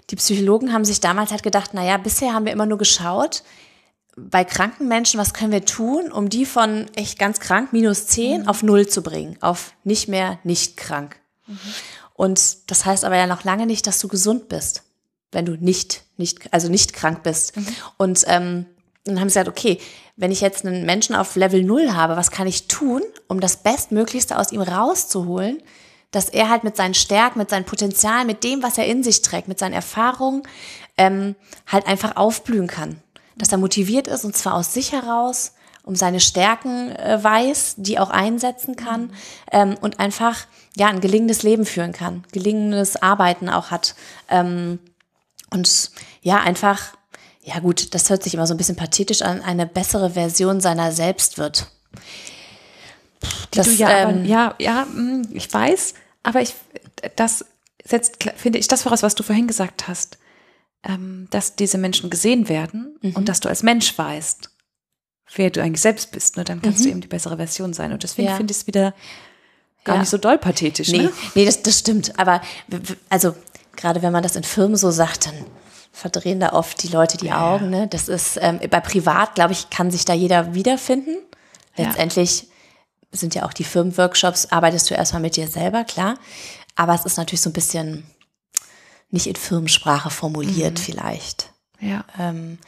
die 0.10 0.16
Psychologen 0.16 0.74
haben 0.74 0.86
sich 0.86 1.02
damals 1.02 1.30
halt 1.30 1.44
gedacht, 1.44 1.76
naja, 1.76 1.98
bisher 1.98 2.34
haben 2.34 2.46
wir 2.46 2.52
immer 2.52 2.66
nur 2.66 2.80
geschaut, 2.80 3.44
bei 4.16 4.44
kranken 4.44 4.88
Menschen, 4.88 5.20
was 5.20 5.34
können 5.34 5.52
wir 5.52 5.66
tun, 5.66 6.12
um 6.12 6.30
die 6.30 6.46
von 6.46 6.88
echt 6.96 7.18
ganz 7.18 7.40
krank, 7.40 7.72
minus 7.72 8.08
zehn, 8.08 8.42
mhm. 8.42 8.48
auf 8.48 8.64
null 8.64 8.88
zu 8.88 9.02
bringen, 9.02 9.38
auf 9.42 9.74
nicht 9.84 10.08
mehr 10.08 10.40
nicht 10.44 10.78
krank. 10.78 11.20
Mhm. 11.48 11.58
Und 12.14 12.70
das 12.70 12.86
heißt 12.86 13.06
aber 13.06 13.16
ja 13.16 13.28
noch 13.28 13.44
lange 13.44 13.66
nicht, 13.66 13.88
dass 13.88 14.00
du 14.00 14.08
gesund 14.08 14.50
bist, 14.50 14.84
wenn 15.32 15.46
du 15.46 15.56
nicht, 15.56 16.04
nicht, 16.18 16.54
also 16.54 16.70
nicht 16.70 16.94
krank 16.94 17.24
bist. 17.24 17.56
Mhm. 17.56 17.68
Und 17.98 18.24
ähm, 18.28 18.66
dann 19.06 19.20
haben 19.20 19.30
sie 19.30 19.40
gesagt, 19.40 19.50
okay, 19.50 19.80
wenn 20.18 20.32
ich 20.32 20.42
jetzt 20.42 20.66
einen 20.66 20.86
Menschen 20.86 21.16
auf 21.16 21.36
Level 21.36 21.64
null 21.64 21.94
habe, 21.94 22.18
was 22.18 22.32
kann 22.32 22.48
ich 22.48 22.68
tun, 22.68 23.02
um 23.28 23.40
das 23.40 23.58
Bestmöglichste 23.58 24.38
aus 24.38 24.52
ihm 24.52 24.62
rauszuholen, 24.62 25.64
dass 26.12 26.28
er 26.28 26.50
halt 26.50 26.66
mit 26.66 26.76
seinen 26.76 26.94
Stärken, 26.94 27.40
mit 27.40 27.50
seinen 27.50 27.66
Potenzialen, 27.66 28.28
mit 28.28 28.44
dem, 28.44 28.62
was 28.62 28.78
er 28.78 28.86
in 28.86 29.02
sich 29.02 29.22
trägt, 29.22 29.48
mit 29.48 29.58
seinen 29.58 29.74
Erfahrungen, 29.74 30.44
ähm, 30.98 31.36
halt 31.66 31.88
einfach 31.88 32.18
aufblühen 32.18 32.68
kann 32.68 33.02
dass 33.42 33.52
er 33.52 33.58
motiviert 33.58 34.08
ist 34.08 34.24
und 34.24 34.38
zwar 34.38 34.54
aus 34.54 34.74
sich 34.74 34.92
heraus, 34.92 35.54
um 35.84 35.96
seine 35.96 36.20
Stärken 36.20 36.92
äh, 36.96 37.22
weiß, 37.22 37.76
die 37.78 37.98
auch 37.98 38.12
einsetzen 38.12 38.76
kann 38.76 39.14
ähm, 39.52 39.76
und 39.82 40.00
einfach 40.00 40.46
ja 40.78 40.88
ein 40.88 41.02
gelingendes 41.02 41.42
Leben 41.42 41.66
führen 41.66 41.92
kann, 41.92 42.24
gelingendes 42.32 43.02
Arbeiten 43.02 43.50
auch 43.50 43.72
hat 43.72 43.96
ähm, 44.30 44.78
und 45.50 45.92
ja 46.22 46.40
einfach 46.40 46.94
ja 47.44 47.58
gut, 47.58 47.96
das 47.96 48.12
hört 48.12 48.22
sich 48.22 48.36
immer 48.36 48.46
so 48.46 48.54
ein 48.54 48.58
bisschen 48.58 48.76
pathetisch 48.76 49.24
an, 49.24 49.42
eine 49.42 49.66
bessere 49.66 50.12
Version 50.12 50.62
seiner 50.62 50.92
selbst 50.92 51.40
wird. 51.40 51.72
Das, 53.50 53.80
ja, 53.80 53.90
ähm, 53.90 54.10
aber, 54.10 54.26
ja, 54.26 54.56
ja, 54.60 54.84
hm, 54.84 55.28
ich 55.34 55.52
weiß, 55.52 55.96
aber 56.22 56.42
ich 56.42 56.54
das 57.16 57.46
setzt 57.84 58.24
finde 58.36 58.60
ich 58.60 58.68
das 58.68 58.84
voraus, 58.84 59.02
was 59.02 59.16
du 59.16 59.24
vorhin 59.24 59.48
gesagt 59.48 59.88
hast 59.88 60.20
ähm, 60.84 61.28
dass 61.30 61.56
diese 61.56 61.78
Menschen 61.78 62.10
gesehen 62.10 62.50
werden 62.50 62.98
mhm. 63.02 63.16
und 63.16 63.30
dass 63.30 63.40
du 63.40 63.50
als 63.50 63.64
Mensch 63.64 63.98
weißt, 63.98 64.50
wer 65.36 65.50
du 65.50 65.62
eigentlich 65.62 65.82
selbst 65.82 66.12
bist, 66.12 66.38
ne? 66.38 66.44
dann 66.44 66.62
kannst 66.62 66.80
mhm. 66.80 66.84
du 66.84 66.90
eben 66.90 67.02
die 67.02 67.08
bessere 67.08 67.38
Version 67.38 67.74
sein. 67.74 67.92
Und 67.94 68.04
deswegen 68.04 68.30
ja. 68.30 68.36
finde 68.36 68.52
ich 68.52 68.58
es 68.58 68.68
wieder 68.68 68.94
gar 69.84 69.96
ja. 69.96 70.02
nicht 70.02 70.10
so 70.10 70.18
doll 70.18 70.38
pathetisch. 70.38 70.90
Nee, 70.90 71.04
ne? 71.04 71.14
nee 71.36 71.46
das, 71.46 71.62
das 71.62 71.80
stimmt. 71.80 72.18
Aber 72.20 72.42
also 73.10 73.36
gerade 73.76 74.02
wenn 74.02 74.12
man 74.12 74.24
das 74.24 74.36
in 74.36 74.44
Firmen 74.44 74.76
so 74.76 74.92
sagt, 74.92 75.28
dann 75.28 75.46
verdrehen 75.92 76.40
da 76.40 76.54
oft 76.54 76.82
die 76.84 76.88
Leute 76.88 77.18
die 77.18 77.28
ja. 77.28 77.54
Augen. 77.54 77.70
Ne? 77.70 77.88
Das 77.88 78.08
ist 78.08 78.38
ähm, 78.42 78.60
bei 78.70 78.80
Privat, 78.80 79.36
glaube 79.36 79.54
ich, 79.54 79.70
kann 79.70 79.92
sich 79.92 80.06
da 80.06 80.14
jeder 80.14 80.54
wiederfinden. 80.54 81.18
Letztendlich 81.78 82.48
sind 83.12 83.36
ja 83.36 83.46
auch 83.46 83.54
die 83.54 83.64
Firmenworkshops, 83.64 84.48
arbeitest 84.48 84.90
du 84.90 84.94
erstmal 84.94 85.22
mit 85.22 85.36
dir 85.36 85.48
selber, 85.48 85.84
klar. 85.84 86.18
Aber 86.76 86.94
es 86.94 87.06
ist 87.06 87.18
natürlich 87.18 87.42
so 87.42 87.50
ein 87.50 87.54
bisschen 87.54 88.06
nicht 89.12 89.28
in 89.28 89.36
Firmensprache 89.36 90.10
formuliert 90.10 90.80
mhm. 90.80 90.84
vielleicht. 90.84 91.50
Ja. 91.80 92.06
Ähm, 92.20 92.60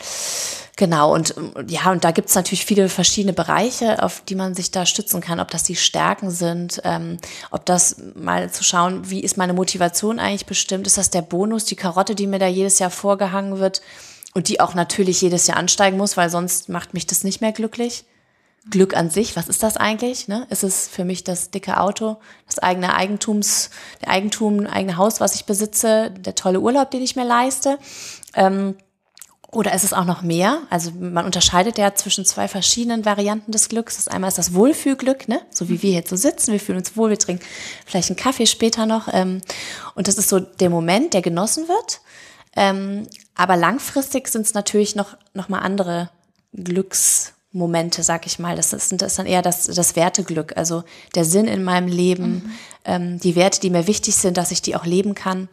genau, 0.76 1.14
und 1.14 1.36
ja, 1.68 1.92
und 1.92 2.04
da 2.04 2.12
gibt's 2.12 2.36
natürlich 2.36 2.66
viele 2.66 2.90
verschiedene 2.90 3.34
Bereiche, 3.34 4.02
auf 4.02 4.22
die 4.22 4.36
man 4.36 4.56
sich 4.56 4.72
da 4.72 4.86
stützen 4.86 5.22
kann, 5.22 5.40
ob 5.40 5.52
das 5.52 5.64
die 5.64 5.76
Stärken 5.76 6.32
sind, 6.32 6.82
ähm, 6.84 7.18
ob 7.52 7.66
das 7.66 7.98
mal 8.16 8.52
zu 8.52 8.64
schauen, 8.64 9.10
wie 9.10 9.22
ist 9.22 9.38
meine 9.38 9.54
Motivation 9.54 10.20
eigentlich 10.20 10.48
bestimmt, 10.48 10.88
ist 10.88 10.98
das 10.98 11.12
der 11.12 11.22
Bonus, 11.22 11.66
die 11.66 11.76
Karotte, 11.76 12.16
die 12.16 12.28
mir 12.28 12.40
da 12.40 12.48
jedes 12.48 12.80
Jahr 12.80 12.92
vorgehangen 12.92 13.60
wird 13.60 13.82
und 14.34 14.48
die 14.48 14.60
auch 14.60 14.74
natürlich 14.74 15.22
jedes 15.22 15.46
Jahr 15.46 15.58
ansteigen 15.58 15.98
muss, 15.98 16.18
weil 16.18 16.30
sonst 16.30 16.70
macht 16.70 16.94
mich 16.96 17.06
das 17.06 17.24
nicht 17.24 17.40
mehr 17.40 17.52
glücklich. 17.52 18.06
Glück 18.70 18.96
an 18.96 19.10
sich, 19.10 19.36
was 19.36 19.50
ist 19.50 19.62
das 19.62 19.76
eigentlich? 19.76 20.28
Ne? 20.28 20.48
Ist 20.50 20.64
es 20.64 20.88
für 20.88 21.04
mich 21.04 21.24
das 21.24 21.52
dicke 21.52 21.80
Auto, 21.80 22.18
das 22.46 22.60
eigene 22.60 22.96
Eigentums, 22.96 23.70
der 24.02 24.10
Eigentum, 24.10 24.66
eigene 24.66 24.98
Haus, 24.98 25.20
was 25.20 25.36
ich 25.36 25.46
besitze, 25.46 26.12
der 26.12 26.36
tolle 26.36 26.62
Urlaub, 26.62 26.90
den 26.92 27.02
ich 27.02 27.16
mir 27.16 27.26
leiste? 27.26 27.78
Ähm, 28.36 28.76
oder 29.52 29.74
ist 29.74 29.84
es 29.84 29.94
auch 29.94 30.06
noch 30.06 30.24
mehr? 30.24 30.62
Also 30.70 30.92
man 30.92 31.26
unterscheidet 31.26 31.78
ja 31.78 31.94
zwischen 31.94 32.26
zwei 32.26 32.48
verschiedenen 32.48 33.06
Varianten 33.06 33.52
des 33.52 33.70
Glücks. 33.70 33.98
Das 33.98 34.08
einmal 34.08 34.30
ist 34.30 34.38
das 34.38 34.54
Wohlfühlglück, 34.54 35.28
ne? 35.28 35.42
so 35.52 35.70
wie 35.70 35.84
wir 35.84 35.92
jetzt 35.92 36.10
so 36.10 36.16
sitzen, 36.16 36.54
wir 36.54 36.60
fühlen 36.60 36.80
uns 36.80 36.98
wohl, 36.98 37.10
wir 37.10 37.20
trinken 37.20 37.46
vielleicht 37.86 38.10
einen 38.10 38.18
Kaffee 38.18 38.48
später 38.48 38.86
noch. 38.86 39.10
Ähm, 39.12 39.42
und 39.94 40.08
das 40.08 40.18
ist 40.18 40.30
so 40.30 40.40
der 40.40 40.70
Moment, 40.70 41.14
der 41.14 41.22
genossen 41.22 41.68
wird. 41.68 42.02
Ähm, 42.56 43.08
aber 43.36 43.58
langfristig 43.58 44.28
sind 44.30 44.46
es 44.46 44.54
natürlich 44.54 44.96
noch, 44.96 45.18
noch 45.34 45.50
mal 45.50 45.60
andere 45.60 46.10
Glücks 46.54 47.34
Momente, 47.54 48.02
sag 48.04 48.26
ich 48.26 48.40
mal. 48.40 48.56
Das 48.56 48.74
ist, 48.74 48.92
das 49.02 49.14
ist 49.14 49.20
dann 49.20 49.28
eher 49.28 49.42
das, 49.42 49.66
das 49.66 49.96
Werteglück, 49.96 50.58
also 50.58 50.84
der 51.16 51.24
Sinn 51.24 51.48
in 51.48 51.64
meinem 51.64 51.88
Leben, 51.88 52.34
mhm. 52.34 52.52
ähm, 52.84 53.20
die 53.20 53.36
Werte, 53.36 53.62
die 53.62 53.70
mir 53.70 53.88
wichtig 53.88 54.16
sind, 54.16 54.38
dass 54.38 54.52
ich 54.52 54.62
die 54.62 54.76
auch 54.76 54.86
leben 54.86 55.16
kann. 55.16 55.48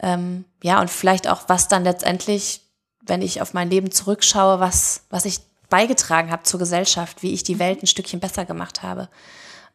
Ähm, 0.00 0.46
ja, 0.62 0.80
und 0.80 0.90
vielleicht 0.90 1.28
auch, 1.28 1.42
was 1.48 1.68
dann 1.68 1.84
letztendlich, 1.84 2.62
wenn 3.02 3.22
ich 3.22 3.42
auf 3.42 3.52
mein 3.52 3.70
Leben 3.70 3.90
zurückschaue, 3.90 4.58
was, 4.58 5.02
was 5.10 5.26
ich 5.26 5.40
beigetragen 5.68 6.30
habe 6.30 6.44
zur 6.44 6.58
Gesellschaft, 6.58 7.22
wie 7.22 7.32
ich 7.32 7.42
die 7.42 7.58
Welt 7.58 7.82
ein 7.82 7.86
Stückchen 7.86 8.20
besser 8.20 8.46
gemacht 8.46 8.82
habe. 8.82 9.08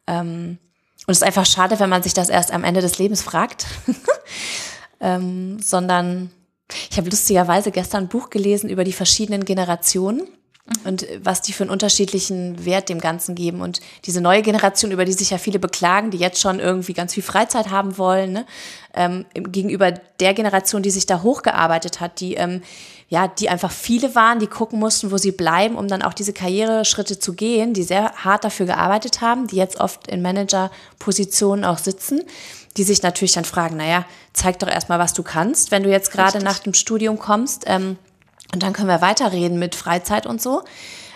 Ähm, 0.08 0.58
und 1.06 1.12
es 1.12 1.18
ist 1.18 1.24
einfach 1.24 1.46
schade, 1.46 1.80
wenn 1.80 1.90
man 1.90 2.04
sich 2.04 2.14
das 2.14 2.30
erst 2.30 2.52
am 2.52 2.64
Ende 2.64 2.82
des 2.82 2.98
Lebens 2.98 3.22
fragt, 3.22 3.68
ähm, 5.00 5.62
sondern 5.62 6.32
ich 6.90 6.98
habe 6.98 7.10
lustigerweise 7.10 7.72
gestern 7.72 8.06
ein 8.06 8.10
Buch 8.10 8.30
gelesen 8.32 8.70
über 8.70 8.84
die 8.84 8.94
verschiedenen 8.94 9.46
Generationen 9.46 10.28
und 10.84 11.06
was 11.24 11.42
die 11.42 11.54
für 11.54 11.64
einen 11.64 11.72
unterschiedlichen 11.72 12.66
Wert 12.66 12.90
dem 12.90 13.00
Ganzen 13.00 13.36
geben. 13.36 13.62
Und 13.62 13.80
diese 14.06 14.22
neue 14.22 14.42
Generation, 14.42 14.92
über 14.92 15.06
die 15.06 15.14
sich 15.14 15.32
ja 15.32 15.38
viele 15.38 15.60
beklagen, 15.60 16.12
die 16.12 16.18
jetzt 16.18 16.40
schon 16.40 16.60
irgendwie 16.60 16.94
ganz 16.94 17.14
viel 17.14 17.24
Freizeit 17.24 17.70
haben 17.70 17.98
wollen, 17.98 18.34
ne? 18.34 18.46
ähm, 18.94 19.26
gegenüber 19.34 19.92
der 19.92 20.34
Generation, 20.34 20.82
die 20.82 20.92
sich 20.92 21.06
da 21.06 21.22
hochgearbeitet 21.22 22.00
hat, 22.00 22.20
die 22.20 22.36
ähm, 22.36 22.62
ja, 23.10 23.28
die 23.28 23.50
einfach 23.50 23.72
viele 23.72 24.14
waren, 24.14 24.38
die 24.38 24.48
gucken 24.48 24.80
mussten, 24.80 25.10
wo 25.10 25.18
sie 25.18 25.32
bleiben, 25.32 25.76
um 25.76 25.88
dann 25.88 26.04
auch 26.04 26.14
diese 26.14 26.32
Karriereschritte 26.32 27.18
zu 27.18 27.34
gehen, 27.34 27.74
die 27.74 27.82
sehr 27.82 28.14
hart 28.14 28.44
dafür 28.44 28.68
gearbeitet 28.68 29.22
haben, 29.22 29.48
die 29.48 29.56
jetzt 29.56 29.80
oft 29.80 30.08
in 30.08 30.22
Managerpositionen 30.22 31.66
auch 31.66 31.80
sitzen, 31.80 32.22
die 32.78 32.84
sich 32.84 33.02
natürlich 33.02 33.34
dann 33.34 33.46
fragen, 33.46 33.78
naja, 33.78 34.06
zeig 34.34 34.60
doch 34.60 34.68
erstmal, 34.68 35.00
was 35.00 35.14
du 35.14 35.24
kannst, 35.24 35.72
wenn 35.72 35.82
du 35.82 35.90
jetzt 35.90 36.12
gerade 36.12 36.38
nach 36.38 36.60
dem 36.60 36.76
Studium 36.76 37.18
kommst. 37.18 37.64
Ähm, 37.66 37.98
und 38.54 38.64
dann 38.64 38.74
können 38.74 38.88
wir 38.88 39.02
weiterreden 39.02 39.60
mit 39.60 39.76
Freizeit 39.76 40.26
und 40.26 40.42
so. 40.42 40.64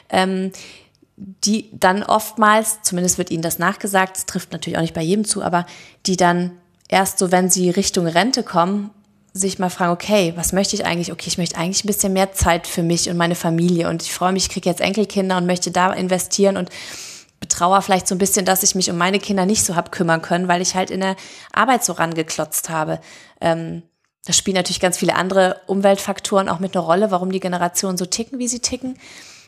Ähm, 0.09 0.51
die 1.15 1.69
dann 1.71 2.03
oftmals, 2.03 2.81
zumindest 2.81 3.17
wird 3.17 3.29
ihnen 3.29 3.43
das 3.43 3.59
nachgesagt, 3.59 4.17
das 4.17 4.25
trifft 4.25 4.51
natürlich 4.51 4.77
auch 4.77 4.81
nicht 4.81 4.95
bei 4.95 5.01
jedem 5.01 5.25
zu, 5.25 5.43
aber 5.43 5.65
die 6.07 6.17
dann 6.17 6.51
erst 6.89 7.19
so, 7.19 7.31
wenn 7.31 7.49
sie 7.49 7.69
Richtung 7.69 8.07
Rente 8.07 8.43
kommen, 8.43 8.89
sich 9.31 9.57
mal 9.57 9.69
fragen, 9.69 9.91
okay, 9.91 10.33
was 10.35 10.53
möchte 10.53 10.75
ich 10.75 10.85
eigentlich? 10.85 11.11
Okay, 11.11 11.27
ich 11.27 11.37
möchte 11.37 11.57
eigentlich 11.57 11.83
ein 11.83 11.87
bisschen 11.87 12.13
mehr 12.13 12.33
Zeit 12.33 12.67
für 12.67 12.83
mich 12.83 13.09
und 13.09 13.17
meine 13.17 13.35
Familie 13.35 13.89
und 13.89 14.03
ich 14.03 14.13
freue 14.13 14.31
mich, 14.31 14.43
ich 14.43 14.49
kriege 14.49 14.69
jetzt 14.69 14.81
Enkelkinder 14.81 15.37
und 15.37 15.45
möchte 15.45 15.71
da 15.71 15.91
investieren 15.91 16.57
und 16.57 16.69
betrauere 17.39 17.81
vielleicht 17.81 18.07
so 18.07 18.15
ein 18.15 18.19
bisschen, 18.19 18.45
dass 18.45 18.63
ich 18.63 18.75
mich 18.75 18.89
um 18.89 18.97
meine 18.97 19.19
Kinder 19.19 19.45
nicht 19.45 19.65
so 19.65 19.75
hab 19.75 19.91
kümmern 19.91 20.21
können, 20.21 20.47
weil 20.47 20.61
ich 20.61 20.75
halt 20.75 20.91
in 20.91 21.01
der 21.01 21.15
Arbeit 21.51 21.83
so 21.83 21.93
rangeklotzt 21.93 22.69
habe. 22.69 22.99
Ähm, 23.41 23.83
da 24.25 24.33
spielen 24.33 24.55
natürlich 24.55 24.79
ganz 24.79 24.97
viele 24.97 25.15
andere 25.15 25.61
Umweltfaktoren 25.67 26.47
auch 26.47 26.59
mit 26.59 26.75
einer 26.75 26.85
Rolle, 26.85 27.11
warum 27.11 27.31
die 27.31 27.41
Generationen 27.41 27.97
so 27.97 28.05
ticken, 28.05 28.39
wie 28.39 28.47
sie 28.47 28.59
ticken. 28.59 28.97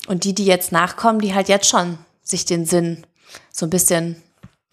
Und 0.07 0.23
die, 0.23 0.35
die 0.35 0.45
jetzt 0.45 0.71
nachkommen, 0.71 1.19
die 1.19 1.33
halt 1.33 1.47
jetzt 1.47 1.69
schon 1.69 1.97
sich 2.23 2.45
den 2.45 2.65
Sinn 2.65 3.05
so 3.51 3.65
ein 3.65 3.69
bisschen 3.69 4.21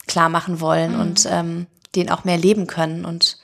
klar 0.06 0.28
machen 0.28 0.60
wollen 0.60 0.94
mhm. 0.94 1.00
und 1.00 1.28
ähm, 1.30 1.66
den 1.94 2.10
auch 2.10 2.24
mehr 2.24 2.36
leben 2.36 2.66
können 2.66 3.04
und 3.04 3.38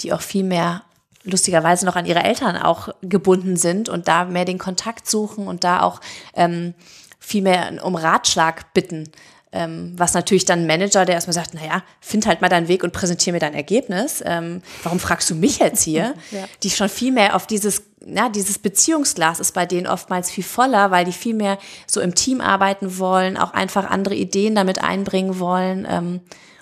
die 0.00 0.12
auch 0.12 0.20
viel 0.20 0.44
mehr 0.44 0.82
lustigerweise 1.22 1.86
noch 1.86 1.94
an 1.94 2.06
ihre 2.06 2.24
Eltern 2.24 2.56
auch 2.56 2.88
gebunden 3.00 3.56
sind 3.56 3.88
und 3.88 4.08
da 4.08 4.24
mehr 4.24 4.44
den 4.44 4.58
Kontakt 4.58 5.08
suchen 5.08 5.46
und 5.46 5.62
da 5.62 5.82
auch 5.82 6.00
ähm, 6.34 6.74
viel 7.20 7.42
mehr 7.42 7.84
um 7.84 7.94
Ratschlag 7.94 8.74
bitten. 8.74 9.12
Ähm, 9.54 9.92
was 9.98 10.14
natürlich 10.14 10.46
dann 10.46 10.60
ein 10.60 10.66
Manager, 10.66 11.04
der 11.04 11.14
erstmal 11.14 11.34
sagt, 11.34 11.52
naja, 11.52 11.82
find 12.00 12.26
halt 12.26 12.40
mal 12.40 12.48
deinen 12.48 12.68
Weg 12.68 12.82
und 12.82 12.94
präsentiere 12.94 13.34
mir 13.34 13.38
dein 13.38 13.52
Ergebnis. 13.52 14.22
Ähm, 14.24 14.62
warum 14.82 14.98
fragst 14.98 15.28
du 15.28 15.34
mich 15.34 15.58
jetzt 15.58 15.82
hier? 15.82 16.14
ja. 16.30 16.44
Die 16.62 16.70
schon 16.70 16.88
viel 16.88 17.12
mehr 17.12 17.36
auf 17.36 17.46
dieses, 17.46 17.82
ja, 18.06 18.30
dieses 18.30 18.58
Beziehungsglas 18.58 19.40
ist 19.40 19.52
bei 19.52 19.66
denen 19.66 19.86
oftmals 19.86 20.30
viel 20.30 20.42
voller, 20.42 20.90
weil 20.90 21.04
die 21.04 21.12
viel 21.12 21.34
mehr 21.34 21.58
so 21.86 22.00
im 22.00 22.14
Team 22.14 22.40
arbeiten 22.40 22.98
wollen, 22.98 23.36
auch 23.36 23.52
einfach 23.52 23.90
andere 23.90 24.14
Ideen 24.14 24.54
damit 24.54 24.82
einbringen 24.82 25.38
wollen, 25.38 25.86
ähm, 25.88 26.20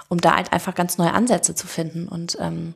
um 0.09 0.20
da 0.20 0.35
halt 0.35 0.53
einfach 0.53 0.74
ganz 0.74 0.98
neue 0.98 1.12
Ansätze 1.12 1.55
zu 1.55 1.68
finden. 1.68 2.09
Und 2.09 2.38
ähm, 2.40 2.74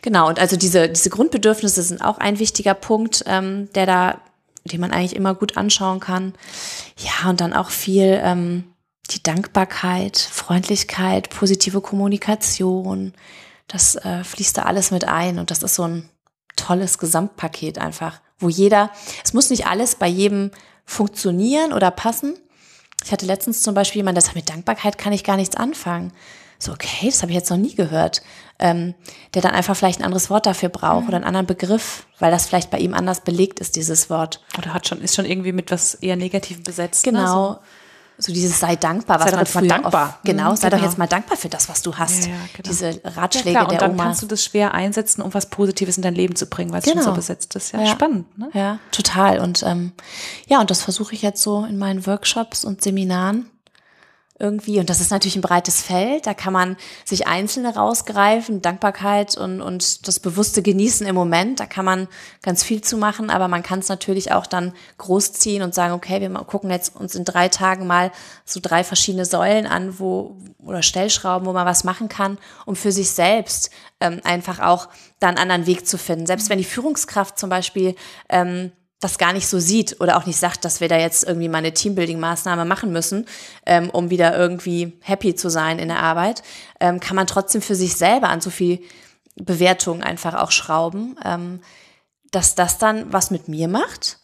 genau, 0.00 0.28
und 0.28 0.38
also 0.38 0.56
diese, 0.56 0.88
diese 0.88 1.10
Grundbedürfnisse 1.10 1.82
sind 1.82 2.02
auch 2.02 2.16
ein 2.16 2.38
wichtiger 2.38 2.72
Punkt, 2.72 3.22
ähm, 3.26 3.68
der 3.74 3.84
da, 3.84 4.20
den 4.64 4.80
man 4.80 4.92
eigentlich 4.92 5.14
immer 5.14 5.34
gut 5.34 5.58
anschauen 5.58 6.00
kann. 6.00 6.32
Ja, 6.96 7.28
und 7.28 7.42
dann 7.42 7.52
auch 7.52 7.68
viel, 7.68 8.18
ähm, 8.22 8.64
die 9.10 9.22
Dankbarkeit, 9.22 10.16
Freundlichkeit, 10.16 11.30
positive 11.30 11.80
Kommunikation, 11.80 13.12
das 13.68 13.96
äh, 13.96 14.24
fließt 14.24 14.58
da 14.58 14.62
alles 14.62 14.90
mit 14.90 15.06
ein 15.06 15.38
und 15.38 15.50
das 15.50 15.62
ist 15.62 15.74
so 15.74 15.84
ein 15.84 16.08
tolles 16.56 16.98
Gesamtpaket 16.98 17.78
einfach, 17.78 18.20
wo 18.38 18.48
jeder, 18.48 18.90
es 19.24 19.32
muss 19.32 19.50
nicht 19.50 19.66
alles 19.66 19.96
bei 19.96 20.06
jedem 20.06 20.50
funktionieren 20.84 21.72
oder 21.72 21.90
passen. 21.90 22.38
Ich 23.04 23.12
hatte 23.12 23.26
letztens 23.26 23.62
zum 23.62 23.74
Beispiel 23.74 24.00
jemand, 24.00 24.16
der 24.16 24.22
sagt, 24.22 24.36
mit 24.36 24.48
Dankbarkeit 24.48 24.98
kann 24.98 25.12
ich 25.12 25.24
gar 25.24 25.36
nichts 25.36 25.56
anfangen. 25.56 26.12
So, 26.58 26.72
okay, 26.72 27.06
das 27.06 27.20
habe 27.20 27.32
ich 27.32 27.36
jetzt 27.36 27.50
noch 27.50 27.58
nie 27.58 27.74
gehört. 27.74 28.22
Ähm, 28.58 28.94
der 29.34 29.42
dann 29.42 29.52
einfach 29.52 29.76
vielleicht 29.76 29.98
ein 29.98 30.04
anderes 30.04 30.30
Wort 30.30 30.46
dafür 30.46 30.68
braucht 30.68 31.02
mhm. 31.02 31.08
oder 31.08 31.16
einen 31.16 31.26
anderen 31.26 31.46
Begriff, 31.46 32.06
weil 32.20 32.30
das 32.30 32.46
vielleicht 32.46 32.70
bei 32.70 32.78
ihm 32.78 32.94
anders 32.94 33.22
belegt 33.22 33.58
ist, 33.58 33.74
dieses 33.74 34.08
Wort. 34.10 34.40
Oder 34.56 34.72
hat 34.72 34.86
schon, 34.86 35.00
ist 35.00 35.16
schon 35.16 35.24
irgendwie 35.24 35.52
mit 35.52 35.72
was 35.72 35.94
eher 35.94 36.16
Negativem 36.16 36.62
besetzt. 36.62 37.04
Ne? 37.04 37.12
Genau. 37.12 37.22
Ne? 37.22 37.28
So 37.28 37.58
so 38.18 38.32
dieses 38.32 38.60
sei 38.60 38.76
dankbar, 38.76 39.18
was 39.18 39.30
sei 39.30 39.36
man 39.36 39.46
früher 39.46 39.68
dankbar. 39.68 40.08
Oft, 40.08 40.24
genau, 40.24 40.52
mhm, 40.52 40.56
sei 40.56 40.68
genau. 40.68 40.80
doch 40.80 40.88
jetzt 40.88 40.98
mal 40.98 41.06
dankbar 41.06 41.36
für 41.36 41.48
das, 41.48 41.68
was 41.68 41.82
du 41.82 41.94
hast. 41.96 42.26
Ja, 42.26 42.32
ja, 42.32 42.38
genau. 42.56 42.68
Diese 42.68 43.00
Ratschläge 43.04 43.50
ja, 43.50 43.52
klar, 43.52 43.64
und 43.64 43.72
der 43.72 43.88
dann 43.88 43.96
kannst 43.96 44.22
du 44.22 44.26
das 44.26 44.44
schwer 44.44 44.72
einsetzen, 44.74 45.22
um 45.22 45.34
was 45.34 45.50
Positives 45.50 45.96
in 45.96 46.02
dein 46.02 46.14
Leben 46.14 46.36
zu 46.36 46.46
bringen, 46.46 46.72
weil 46.72 46.78
es 46.78 46.84
genau. 46.84 47.02
schon 47.02 47.12
so 47.12 47.16
besetzt 47.16 47.54
ist. 47.56 47.72
Ja, 47.72 47.80
ja. 47.80 47.86
spannend. 47.88 48.38
Ne? 48.38 48.50
Ja, 48.54 48.78
total. 48.92 49.40
Und 49.40 49.62
ähm, 49.64 49.92
ja, 50.46 50.60
und 50.60 50.70
das 50.70 50.82
versuche 50.82 51.14
ich 51.14 51.22
jetzt 51.22 51.42
so 51.42 51.64
in 51.64 51.76
meinen 51.76 52.06
Workshops 52.06 52.64
und 52.64 52.82
Seminaren 52.82 53.50
irgendwie. 54.38 54.80
Und 54.80 54.90
das 54.90 55.00
ist 55.00 55.10
natürlich 55.10 55.36
ein 55.36 55.42
breites 55.42 55.80
Feld. 55.80 56.26
Da 56.26 56.34
kann 56.34 56.52
man 56.52 56.76
sich 57.04 57.28
Einzelne 57.28 57.76
rausgreifen, 57.76 58.62
Dankbarkeit 58.62 59.36
und, 59.36 59.60
und 59.60 60.08
das 60.08 60.18
bewusste 60.18 60.60
Genießen 60.60 61.06
im 61.06 61.14
Moment. 61.14 61.60
Da 61.60 61.66
kann 61.66 61.84
man 61.84 62.08
ganz 62.42 62.64
viel 62.64 62.80
zu 62.80 62.96
machen, 62.96 63.30
aber 63.30 63.46
man 63.46 63.62
kann 63.62 63.78
es 63.78 63.88
natürlich 63.88 64.32
auch 64.32 64.46
dann 64.46 64.72
großziehen 64.98 65.62
und 65.62 65.74
sagen, 65.74 65.94
okay, 65.94 66.20
wir 66.20 66.30
gucken 66.30 66.70
jetzt 66.70 66.96
uns 66.96 67.14
in 67.14 67.24
drei 67.24 67.48
Tagen 67.48 67.86
mal 67.86 68.10
so 68.44 68.58
drei 68.60 68.82
verschiedene 68.82 69.24
Säulen 69.24 69.66
an, 69.66 70.00
wo, 70.00 70.36
oder 70.58 70.82
Stellschrauben, 70.82 71.46
wo 71.46 71.52
man 71.52 71.66
was 71.66 71.84
machen 71.84 72.08
kann, 72.08 72.38
um 72.66 72.74
für 72.74 72.90
sich 72.90 73.10
selbst 73.10 73.70
ähm, 74.00 74.20
einfach 74.24 74.58
auch 74.58 74.88
da 75.20 75.28
einen 75.28 75.38
anderen 75.38 75.66
Weg 75.66 75.86
zu 75.86 75.96
finden. 75.96 76.26
Selbst 76.26 76.50
wenn 76.50 76.58
die 76.58 76.64
Führungskraft 76.64 77.38
zum 77.38 77.50
Beispiel 77.50 77.94
ähm, 78.28 78.72
das 79.04 79.18
gar 79.18 79.32
nicht 79.32 79.46
so 79.46 79.58
sieht 79.60 80.00
oder 80.00 80.16
auch 80.16 80.26
nicht 80.26 80.38
sagt, 80.38 80.64
dass 80.64 80.80
wir 80.80 80.88
da 80.88 80.98
jetzt 80.98 81.24
irgendwie 81.24 81.48
mal 81.48 81.58
eine 81.58 81.72
Teambuilding-Maßnahme 81.72 82.64
machen 82.64 82.90
müssen, 82.92 83.26
ähm, 83.66 83.90
um 83.90 84.10
wieder 84.10 84.36
irgendwie 84.36 84.94
happy 85.02 85.34
zu 85.34 85.50
sein 85.50 85.78
in 85.78 85.88
der 85.88 86.00
Arbeit, 86.00 86.42
ähm, 86.80 87.00
kann 87.00 87.14
man 87.14 87.26
trotzdem 87.26 87.62
für 87.62 87.74
sich 87.74 87.96
selber 87.96 88.28
an 88.30 88.40
so 88.40 88.50
viel 88.50 88.80
Bewertung 89.36 90.02
einfach 90.02 90.34
auch 90.34 90.50
schrauben, 90.50 91.16
ähm, 91.24 91.60
dass 92.30 92.54
das 92.54 92.78
dann 92.78 93.12
was 93.12 93.30
mit 93.30 93.48
mir 93.48 93.68
macht 93.68 94.18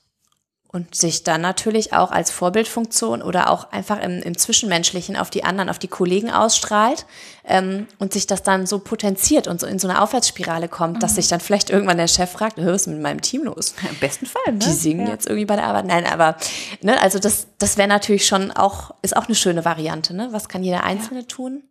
und 0.72 0.94
sich 0.94 1.24
dann 1.24 1.40
natürlich 1.40 1.92
auch 1.92 2.12
als 2.12 2.30
Vorbildfunktion 2.30 3.22
oder 3.22 3.50
auch 3.50 3.72
einfach 3.72 4.00
im, 4.00 4.22
im 4.22 4.38
Zwischenmenschlichen 4.38 5.16
auf 5.16 5.28
die 5.28 5.42
anderen, 5.42 5.68
auf 5.68 5.80
die 5.80 5.88
Kollegen 5.88 6.30
ausstrahlt 6.30 7.06
ähm, 7.44 7.88
und 7.98 8.12
sich 8.12 8.28
das 8.28 8.44
dann 8.44 8.66
so 8.66 8.78
potenziert 8.78 9.48
und 9.48 9.60
so 9.60 9.66
in 9.66 9.80
so 9.80 9.88
eine 9.88 10.00
Aufwärtsspirale 10.00 10.68
kommt, 10.68 10.96
mhm. 10.96 11.00
dass 11.00 11.16
sich 11.16 11.26
dann 11.26 11.40
vielleicht 11.40 11.70
irgendwann 11.70 11.96
der 11.96 12.06
Chef 12.06 12.30
fragt, 12.30 12.56
was 12.58 12.82
ist 12.82 12.86
mit 12.86 13.00
meinem 13.00 13.20
Team 13.20 13.42
los? 13.44 13.74
Im 13.88 13.96
besten 13.96 14.26
Fall, 14.26 14.52
ne? 14.52 14.60
Die 14.60 14.70
singen 14.70 15.06
ja. 15.06 15.12
jetzt 15.12 15.26
irgendwie 15.26 15.44
bei 15.44 15.56
der 15.56 15.64
Arbeit. 15.64 15.86
Nein, 15.86 16.06
aber 16.06 16.36
ne, 16.82 17.02
also 17.02 17.18
das, 17.18 17.48
das 17.58 17.76
wäre 17.76 17.88
natürlich 17.88 18.26
schon 18.26 18.52
auch, 18.52 18.92
ist 19.02 19.16
auch 19.16 19.26
eine 19.26 19.34
schöne 19.34 19.64
Variante. 19.64 20.14
Ne? 20.14 20.28
Was 20.30 20.48
kann 20.48 20.62
jeder 20.62 20.84
Einzelne 20.84 21.20
ja. 21.20 21.26
tun, 21.26 21.64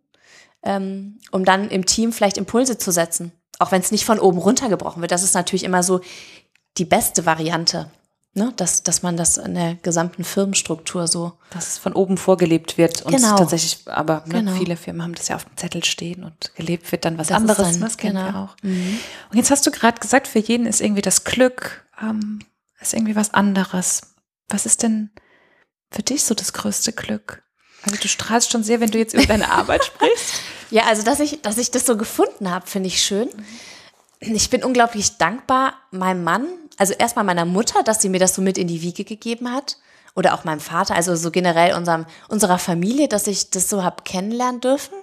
ähm, 0.62 1.20
um 1.30 1.46
dann 1.46 1.70
im 1.70 1.86
Team 1.86 2.12
vielleicht 2.12 2.36
Impulse 2.36 2.76
zu 2.76 2.90
setzen? 2.90 3.32
Auch 3.58 3.72
wenn 3.72 3.80
es 3.80 3.92
nicht 3.92 4.04
von 4.04 4.18
oben 4.18 4.38
runtergebrochen 4.38 5.00
wird. 5.00 5.10
Das 5.10 5.22
ist 5.22 5.34
natürlich 5.34 5.64
immer 5.64 5.82
so 5.82 6.00
die 6.76 6.84
beste 6.84 7.24
Variante 7.24 7.90
ne, 8.34 8.52
dass, 8.56 8.82
dass 8.82 9.02
man 9.02 9.16
das 9.16 9.36
in 9.36 9.54
der 9.54 9.74
gesamten 9.76 10.24
Firmenstruktur 10.24 11.06
so. 11.06 11.32
Dass 11.50 11.68
es 11.68 11.78
von 11.78 11.92
oben 11.92 12.16
vorgelebt 12.16 12.78
wird 12.78 13.02
und 13.02 13.14
genau. 13.14 13.36
tatsächlich, 13.36 13.80
aber 13.86 14.24
ne, 14.26 14.40
genau. 14.40 14.52
viele 14.52 14.76
Firmen 14.76 15.02
haben 15.02 15.14
das 15.14 15.28
ja 15.28 15.36
auf 15.36 15.44
dem 15.44 15.56
Zettel 15.56 15.84
stehen 15.84 16.24
und 16.24 16.54
gelebt 16.54 16.90
wird 16.92 17.04
dann 17.04 17.18
was 17.18 17.28
das 17.28 17.36
anderes. 17.36 17.72
Dann, 17.72 17.80
das 17.80 17.96
kennen 17.96 18.16
genau. 18.16 18.32
wir 18.32 18.38
auch. 18.40 18.56
Mhm. 18.62 18.98
Und 19.30 19.36
jetzt 19.36 19.50
hast 19.50 19.66
du 19.66 19.70
gerade 19.70 20.00
gesagt, 20.00 20.28
für 20.28 20.38
jeden 20.38 20.66
ist 20.66 20.80
irgendwie 20.80 21.02
das 21.02 21.24
Glück, 21.24 21.84
ähm, 22.00 22.40
ist 22.80 22.94
irgendwie 22.94 23.16
was 23.16 23.34
anderes. 23.34 24.02
Was 24.48 24.66
ist 24.66 24.82
denn 24.82 25.10
für 25.90 26.02
dich 26.02 26.24
so 26.24 26.34
das 26.34 26.52
größte 26.52 26.92
Glück? 26.92 27.42
Also 27.82 27.96
du 27.96 28.08
strahlst 28.08 28.52
schon 28.52 28.62
sehr, 28.62 28.80
wenn 28.80 28.90
du 28.90 28.98
jetzt 28.98 29.14
über 29.14 29.26
deine 29.26 29.50
Arbeit 29.50 29.84
sprichst. 29.86 30.34
Ja, 30.70 30.84
also 30.84 31.02
dass 31.02 31.18
ich, 31.18 31.42
dass 31.42 31.58
ich 31.58 31.70
das 31.70 31.86
so 31.86 31.96
gefunden 31.96 32.50
habe, 32.50 32.66
finde 32.66 32.88
ich 32.88 33.02
schön. 33.02 33.28
Ich 34.20 34.50
bin 34.50 34.62
unglaublich 34.62 35.16
dankbar 35.18 35.74
meinem 35.90 36.24
Mann 36.24 36.46
also 36.80 36.94
erstmal 36.94 37.26
meiner 37.26 37.44
Mutter, 37.44 37.82
dass 37.82 38.00
sie 38.00 38.08
mir 38.08 38.20
das 38.20 38.34
so 38.34 38.40
mit 38.40 38.56
in 38.56 38.66
die 38.66 38.80
Wiege 38.80 39.04
gegeben 39.04 39.52
hat. 39.52 39.76
Oder 40.16 40.32
auch 40.34 40.44
meinem 40.44 40.60
Vater, 40.60 40.94
also 40.96 41.14
so 41.14 41.30
generell 41.30 41.74
unserem, 41.74 42.06
unserer 42.28 42.58
Familie, 42.58 43.06
dass 43.06 43.26
ich 43.26 43.50
das 43.50 43.68
so 43.68 43.84
hab 43.84 44.04
kennenlernen 44.06 44.62
dürfen, 44.62 44.94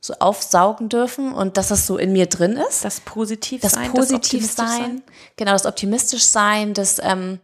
so 0.00 0.14
aufsaugen 0.18 0.88
dürfen 0.88 1.32
und 1.32 1.56
dass 1.56 1.68
das 1.68 1.86
so 1.86 1.96
in 1.96 2.12
mir 2.12 2.26
drin 2.26 2.58
ist. 2.68 2.84
Das 2.84 3.00
positiv 3.00 3.62
das 3.62 3.72
sein. 3.72 3.92
Positiv 3.92 4.42
das 4.42 4.56
sein. 4.56 4.80
sein. 4.80 5.02
Genau, 5.36 5.52
das 5.52 5.64
optimistisch 5.64 6.24
sein, 6.24 6.74
das 6.74 6.98
ähm, 6.98 7.38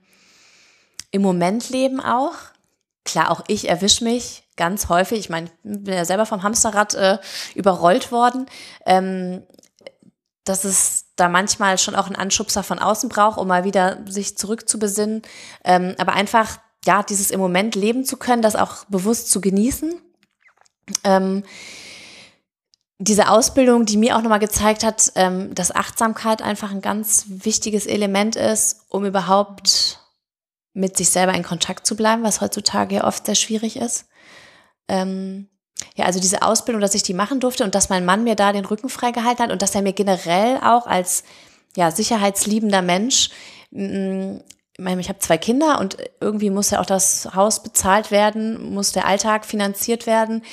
im 1.13 1.23
Moment 1.23 1.71
leben 1.71 2.01
auch. 2.01 2.35
Klar, 3.05 3.31
auch 3.31 3.43
ich 3.47 3.69
erwische 3.69 4.05
mich 4.05 4.43
ganz 4.57 4.89
häufig. 4.89 5.21
Ich 5.21 5.31
meine, 5.31 5.47
ich 5.47 5.53
bin 5.63 5.95
ja 5.95 6.05
selber 6.05 6.27
vom 6.27 6.43
Hamsterrad 6.43 6.95
äh, 6.95 7.19
überrollt 7.55 8.11
worden. 8.13 8.47
Ähm, 8.85 9.45
dass 10.49 10.65
es 10.65 11.07
da 11.17 11.29
manchmal 11.29 11.79
schon 11.79 11.95
auch 11.95 12.07
einen 12.07 12.17
Anschubser 12.17 12.63
von 12.63 12.79
außen 12.79 13.09
braucht, 13.09 13.39
um 13.39 13.49
mal 13.49 13.65
wieder 13.65 13.99
sich 14.07 14.37
zurückzubesinnen. 14.37 15.23
Ähm, 15.65 15.95
aber 15.99 16.13
einfach, 16.13 16.59
ja, 16.85 17.03
dieses 17.03 17.31
im 17.31 17.41
Moment 17.41 17.75
leben 17.75 18.05
zu 18.05 18.17
können, 18.17 18.43
das 18.43 18.57
auch 18.57 18.85
bewusst 18.87 19.31
zu 19.31 19.41
genießen. 19.41 19.95
Ähm, 21.05 21.45
diese 22.99 23.29
Ausbildung, 23.29 23.85
die 23.87 23.97
mir 23.97 24.17
auch 24.17 24.23
nochmal 24.23 24.41
gezeigt 24.41 24.83
hat, 24.85 25.13
ähm, 25.15 25.55
dass 25.55 25.75
Achtsamkeit 25.75 26.43
einfach 26.43 26.73
ein 26.73 26.81
ganz 26.81 27.27
wichtiges 27.29 27.87
Element 27.87 28.35
ist, 28.35 28.81
um 28.89 29.05
überhaupt 29.05 30.01
mit 30.73 30.97
sich 30.97 31.11
selber 31.11 31.35
in 31.35 31.45
Kontakt 31.45 31.87
zu 31.87 31.97
bleiben, 31.97 32.23
was 32.23 32.41
heutzutage 32.41 32.97
ja 32.97 33.05
oft 33.05 33.27
sehr 33.27 33.35
schwierig 33.35 33.77
ist. 33.77 34.07
Ähm, 34.89 35.49
ja, 35.99 36.05
also 36.05 36.21
diese 36.21 36.43
Ausbildung, 36.43 36.81
dass 36.81 36.95
ich 36.95 37.03
die 37.03 37.13
machen 37.13 37.41
durfte 37.41 37.65
und 37.65 37.75
dass 37.75 37.89
mein 37.89 38.05
Mann 38.05 38.23
mir 38.23 38.37
da 38.37 38.53
den 38.53 38.65
Rücken 38.65 38.89
freigehalten 38.89 39.45
hat 39.45 39.51
und 39.51 39.63
dass 39.63 39.75
er 39.75 39.83
mir 39.83 39.93
generell 39.93 40.59
auch 40.59 40.87
als 40.87 41.25
ja, 41.77 41.91
sicherheitsliebender 41.91 42.83
Mensch, 42.83 43.31
mm, 43.73 44.37
ich 44.79 45.09
habe 45.09 45.19
zwei 45.19 45.39
Kinder 45.39 45.81
und 45.81 45.97
irgendwie 46.21 46.51
muss 46.51 46.71
ja 46.71 46.81
auch 46.81 46.87
das 46.87 47.35
Haus 47.35 47.65
bezahlt 47.65 48.13
werden, 48.13 48.73
muss 48.73 48.93
der 48.93 49.07
Alltag 49.07 49.45
finanziert 49.45 50.07
werden, 50.07 50.45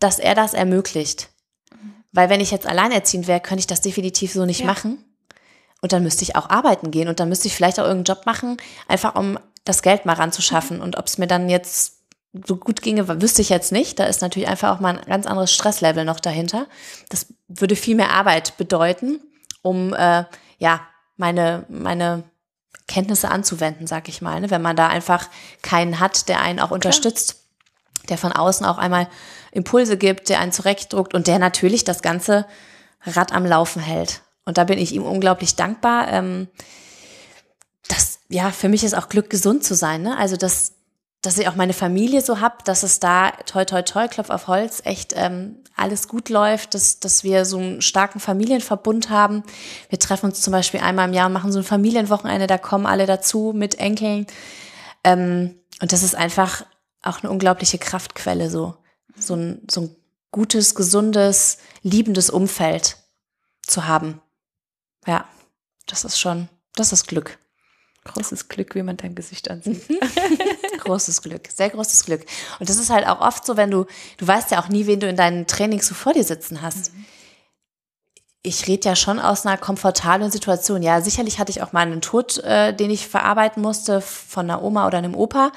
dass 0.00 0.18
er 0.18 0.34
das 0.34 0.54
ermöglicht. 0.54 1.28
Weil 2.10 2.28
wenn 2.28 2.40
ich 2.40 2.50
jetzt 2.50 2.66
alleinerziehend 2.66 3.28
wäre, 3.28 3.38
könnte 3.38 3.60
ich 3.60 3.68
das 3.68 3.82
definitiv 3.82 4.32
so 4.32 4.44
nicht 4.44 4.60
ja. 4.60 4.66
machen. 4.66 5.04
Und 5.82 5.92
dann 5.92 6.02
müsste 6.02 6.24
ich 6.24 6.34
auch 6.34 6.50
arbeiten 6.50 6.90
gehen 6.90 7.06
und 7.06 7.20
dann 7.20 7.28
müsste 7.28 7.46
ich 7.46 7.54
vielleicht 7.54 7.78
auch 7.78 7.84
irgendeinen 7.84 8.16
Job 8.16 8.26
machen, 8.26 8.56
einfach 8.88 9.14
um 9.14 9.38
das 9.64 9.82
Geld 9.82 10.04
mal 10.04 10.14
ranzuschaffen. 10.14 10.78
Mhm. 10.78 10.82
Und 10.82 10.98
ob 10.98 11.06
es 11.06 11.16
mir 11.16 11.28
dann 11.28 11.48
jetzt 11.48 11.99
so 12.46 12.56
gut 12.56 12.82
ginge, 12.82 13.20
wüsste 13.20 13.42
ich 13.42 13.48
jetzt 13.48 13.72
nicht. 13.72 13.98
Da 13.98 14.04
ist 14.04 14.22
natürlich 14.22 14.48
einfach 14.48 14.74
auch 14.76 14.80
mal 14.80 14.98
ein 14.98 15.06
ganz 15.06 15.26
anderes 15.26 15.52
Stresslevel 15.52 16.04
noch 16.04 16.20
dahinter. 16.20 16.66
Das 17.08 17.26
würde 17.48 17.76
viel 17.76 17.96
mehr 17.96 18.10
Arbeit 18.10 18.56
bedeuten, 18.56 19.20
um 19.62 19.92
äh, 19.94 20.24
ja 20.58 20.80
meine 21.16 21.64
meine 21.68 22.24
Kenntnisse 22.86 23.30
anzuwenden, 23.30 23.86
sag 23.86 24.08
ich 24.08 24.20
mal. 24.20 24.40
Ne? 24.40 24.50
Wenn 24.50 24.62
man 24.62 24.76
da 24.76 24.88
einfach 24.88 25.28
keinen 25.62 26.00
hat, 26.00 26.28
der 26.28 26.40
einen 26.40 26.60
auch 26.60 26.70
unterstützt, 26.70 27.34
Klar. 27.34 28.06
der 28.10 28.18
von 28.18 28.32
außen 28.32 28.66
auch 28.66 28.78
einmal 28.78 29.08
Impulse 29.52 29.96
gibt, 29.96 30.28
der 30.28 30.40
einen 30.40 30.52
zurechtdruckt 30.52 31.14
und 31.14 31.26
der 31.26 31.38
natürlich 31.38 31.84
das 31.84 32.02
ganze 32.02 32.46
Rad 33.02 33.32
am 33.32 33.46
Laufen 33.46 33.80
hält. 33.80 34.22
Und 34.44 34.58
da 34.58 34.64
bin 34.64 34.78
ich 34.78 34.92
ihm 34.92 35.04
unglaublich 35.04 35.56
dankbar. 35.56 36.08
Ähm, 36.08 36.48
das, 37.88 38.20
ja, 38.28 38.50
für 38.50 38.68
mich 38.68 38.84
ist 38.84 38.94
auch 38.94 39.08
Glück, 39.08 39.30
gesund 39.30 39.64
zu 39.64 39.74
sein. 39.74 40.02
Ne? 40.02 40.16
Also, 40.16 40.36
dass, 40.36 40.72
dass 41.22 41.38
ich 41.38 41.48
auch 41.48 41.54
meine 41.54 41.74
Familie 41.74 42.22
so 42.22 42.40
hab, 42.40 42.64
dass 42.64 42.82
es 42.82 42.98
da, 42.98 43.32
toi, 43.44 43.64
toi, 43.64 43.82
toi, 43.82 44.08
Klopf 44.08 44.30
auf 44.30 44.46
Holz, 44.46 44.80
echt 44.84 45.12
ähm, 45.16 45.56
alles 45.76 46.08
gut 46.08 46.30
läuft, 46.30 46.74
dass, 46.74 46.98
dass 46.98 47.24
wir 47.24 47.44
so 47.44 47.58
einen 47.58 47.82
starken 47.82 48.20
Familienverbund 48.20 49.10
haben. 49.10 49.42
Wir 49.90 49.98
treffen 49.98 50.26
uns 50.26 50.40
zum 50.40 50.52
Beispiel 50.52 50.80
einmal 50.80 51.08
im 51.08 51.14
Jahr 51.14 51.26
und 51.26 51.34
machen 51.34 51.52
so 51.52 51.58
ein 51.58 51.64
Familienwochenende, 51.64 52.46
da 52.46 52.56
kommen 52.56 52.86
alle 52.86 53.06
dazu 53.06 53.52
mit 53.54 53.78
Enkeln. 53.78 54.26
Ähm, 55.04 55.56
und 55.82 55.92
das 55.92 56.02
ist 56.02 56.14
einfach 56.14 56.64
auch 57.02 57.22
eine 57.22 57.30
unglaubliche 57.30 57.78
Kraftquelle, 57.78 58.50
so, 58.50 58.76
so 59.16 59.34
ein, 59.34 59.62
so 59.70 59.82
ein 59.82 59.96
gutes, 60.30 60.74
gesundes, 60.74 61.58
liebendes 61.82 62.30
Umfeld 62.30 62.96
zu 63.62 63.86
haben. 63.86 64.20
Ja, 65.06 65.26
das 65.86 66.04
ist 66.04 66.18
schon, 66.18 66.48
das 66.76 66.92
ist 66.92 67.08
Glück. 67.08 67.38
Großes 68.04 68.48
Glück, 68.48 68.74
wie 68.74 68.82
man 68.82 68.96
dein 68.96 69.14
Gesicht 69.14 69.50
ansieht. 69.50 69.82
großes 70.90 71.22
Glück, 71.22 71.48
sehr 71.54 71.70
großes 71.70 72.04
Glück. 72.04 72.24
Und 72.58 72.68
das 72.68 72.76
ist 72.76 72.90
halt 72.90 73.06
auch 73.06 73.20
oft 73.20 73.46
so, 73.46 73.56
wenn 73.56 73.70
du, 73.70 73.86
du 74.18 74.26
weißt 74.26 74.50
ja 74.50 74.60
auch 74.60 74.68
nie, 74.68 74.86
wen 74.86 75.00
du 75.00 75.08
in 75.08 75.16
deinen 75.16 75.46
Trainings 75.46 75.86
so 75.86 75.94
vor 75.94 76.12
dir 76.12 76.24
sitzen 76.24 76.62
hast. 76.62 76.92
Mhm. 76.92 77.04
Ich 78.42 78.66
rede 78.66 78.88
ja 78.88 78.96
schon 78.96 79.18
aus 79.18 79.44
einer 79.44 79.58
komfortablen 79.58 80.30
Situation. 80.30 80.82
Ja, 80.82 81.02
sicherlich 81.02 81.38
hatte 81.38 81.50
ich 81.50 81.62
auch 81.62 81.72
mal 81.72 81.80
einen 81.80 82.00
Tod, 82.00 82.38
äh, 82.38 82.74
den 82.74 82.90
ich 82.90 83.06
verarbeiten 83.06 83.62
musste 83.62 84.00
von 84.00 84.50
einer 84.50 84.62
Oma 84.62 84.86
oder 84.86 84.98
einem 84.98 85.14
Opa. 85.14 85.52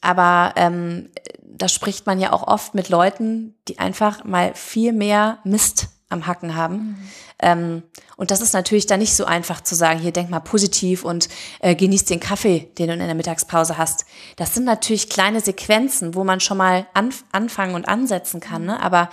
Aber 0.00 0.52
ähm, 0.56 1.10
da 1.42 1.68
spricht 1.68 2.06
man 2.06 2.20
ja 2.20 2.32
auch 2.32 2.46
oft 2.46 2.74
mit 2.74 2.88
Leuten, 2.88 3.56
die 3.66 3.80
einfach 3.80 4.22
mal 4.22 4.54
viel 4.54 4.92
mehr 4.92 5.38
Mist 5.42 5.88
am 6.08 6.26
Hacken 6.26 6.54
haben. 6.54 6.76
Mhm. 6.76 6.96
Ähm, 7.40 7.82
und 8.16 8.30
das 8.30 8.40
ist 8.40 8.54
natürlich 8.54 8.86
dann 8.86 9.00
nicht 9.00 9.14
so 9.14 9.24
einfach 9.24 9.60
zu 9.60 9.74
sagen, 9.74 10.00
hier 10.00 10.12
denk 10.12 10.30
mal 10.30 10.40
positiv 10.40 11.04
und 11.04 11.28
äh, 11.60 11.74
genieß 11.74 12.06
den 12.06 12.20
Kaffee, 12.20 12.70
den 12.78 12.88
du 12.88 12.92
in 12.94 12.98
der 12.98 13.14
Mittagspause 13.14 13.78
hast. 13.78 14.06
Das 14.36 14.54
sind 14.54 14.64
natürlich 14.64 15.10
kleine 15.10 15.40
Sequenzen, 15.40 16.14
wo 16.14 16.24
man 16.24 16.40
schon 16.40 16.56
mal 16.56 16.86
anf 16.94 17.24
anfangen 17.32 17.74
und 17.74 17.88
ansetzen 17.88 18.40
kann. 18.40 18.64
Ne? 18.64 18.80
Aber 18.80 19.10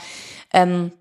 ähm, 0.54 0.92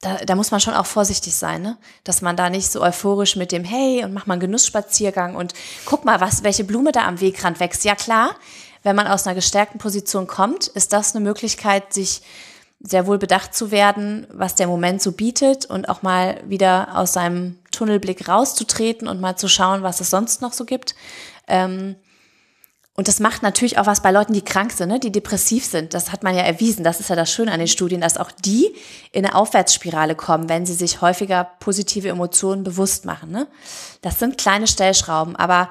da, 0.00 0.16
da 0.18 0.34
muss 0.34 0.50
man 0.50 0.60
schon 0.60 0.74
auch 0.74 0.86
vorsichtig 0.86 1.34
sein, 1.34 1.62
ne? 1.62 1.78
dass 2.04 2.20
man 2.20 2.36
da 2.36 2.50
nicht 2.50 2.70
so 2.70 2.82
euphorisch 2.82 3.36
mit 3.36 3.52
dem 3.52 3.64
Hey 3.64 4.04
und 4.04 4.12
mach 4.12 4.26
mal 4.26 4.34
einen 4.34 4.40
Genussspaziergang 4.40 5.34
und 5.34 5.54
guck 5.86 6.04
mal, 6.04 6.20
was 6.20 6.44
welche 6.44 6.64
Blume 6.64 6.92
da 6.92 7.06
am 7.06 7.20
Wegrand 7.20 7.58
wächst. 7.58 7.84
Ja 7.84 7.94
klar, 7.94 8.36
wenn 8.82 8.94
man 8.94 9.06
aus 9.06 9.26
einer 9.26 9.34
gestärkten 9.34 9.80
Position 9.80 10.26
kommt, 10.26 10.68
ist 10.68 10.92
das 10.92 11.14
eine 11.14 11.24
Möglichkeit, 11.24 11.94
sich 11.94 12.20
sehr 12.86 13.06
wohl 13.06 13.18
bedacht 13.18 13.54
zu 13.54 13.70
werden, 13.70 14.26
was 14.30 14.54
der 14.54 14.66
Moment 14.66 15.00
so 15.00 15.12
bietet 15.12 15.64
und 15.64 15.88
auch 15.88 16.02
mal 16.02 16.40
wieder 16.46 16.96
aus 16.96 17.14
seinem 17.14 17.58
Tunnelblick 17.70 18.28
rauszutreten 18.28 19.08
und 19.08 19.20
mal 19.20 19.36
zu 19.36 19.48
schauen, 19.48 19.82
was 19.82 20.00
es 20.00 20.10
sonst 20.10 20.42
noch 20.42 20.52
so 20.52 20.66
gibt. 20.66 20.94
Ähm, 21.48 21.96
und 22.96 23.08
das 23.08 23.18
macht 23.18 23.42
natürlich 23.42 23.78
auch 23.78 23.86
was 23.86 24.02
bei 24.02 24.12
Leuten, 24.12 24.34
die 24.34 24.42
krank 24.42 24.70
sind, 24.70 24.88
ne, 24.88 25.00
die 25.00 25.10
depressiv 25.10 25.64
sind. 25.64 25.94
Das 25.94 26.12
hat 26.12 26.22
man 26.22 26.36
ja 26.36 26.42
erwiesen. 26.42 26.84
Das 26.84 27.00
ist 27.00 27.10
ja 27.10 27.16
das 27.16 27.32
Schöne 27.32 27.50
an 27.50 27.58
den 27.58 27.68
Studien, 27.68 28.00
dass 28.00 28.18
auch 28.18 28.30
die 28.30 28.72
in 29.10 29.24
eine 29.24 29.34
Aufwärtsspirale 29.34 30.14
kommen, 30.14 30.48
wenn 30.48 30.64
sie 30.64 30.74
sich 30.74 31.00
häufiger 31.00 31.42
positive 31.58 32.08
Emotionen 32.08 32.62
bewusst 32.62 33.04
machen. 33.04 33.32
Ne? 33.32 33.48
Das 34.02 34.20
sind 34.20 34.38
kleine 34.38 34.68
Stellschrauben, 34.68 35.34
aber 35.34 35.70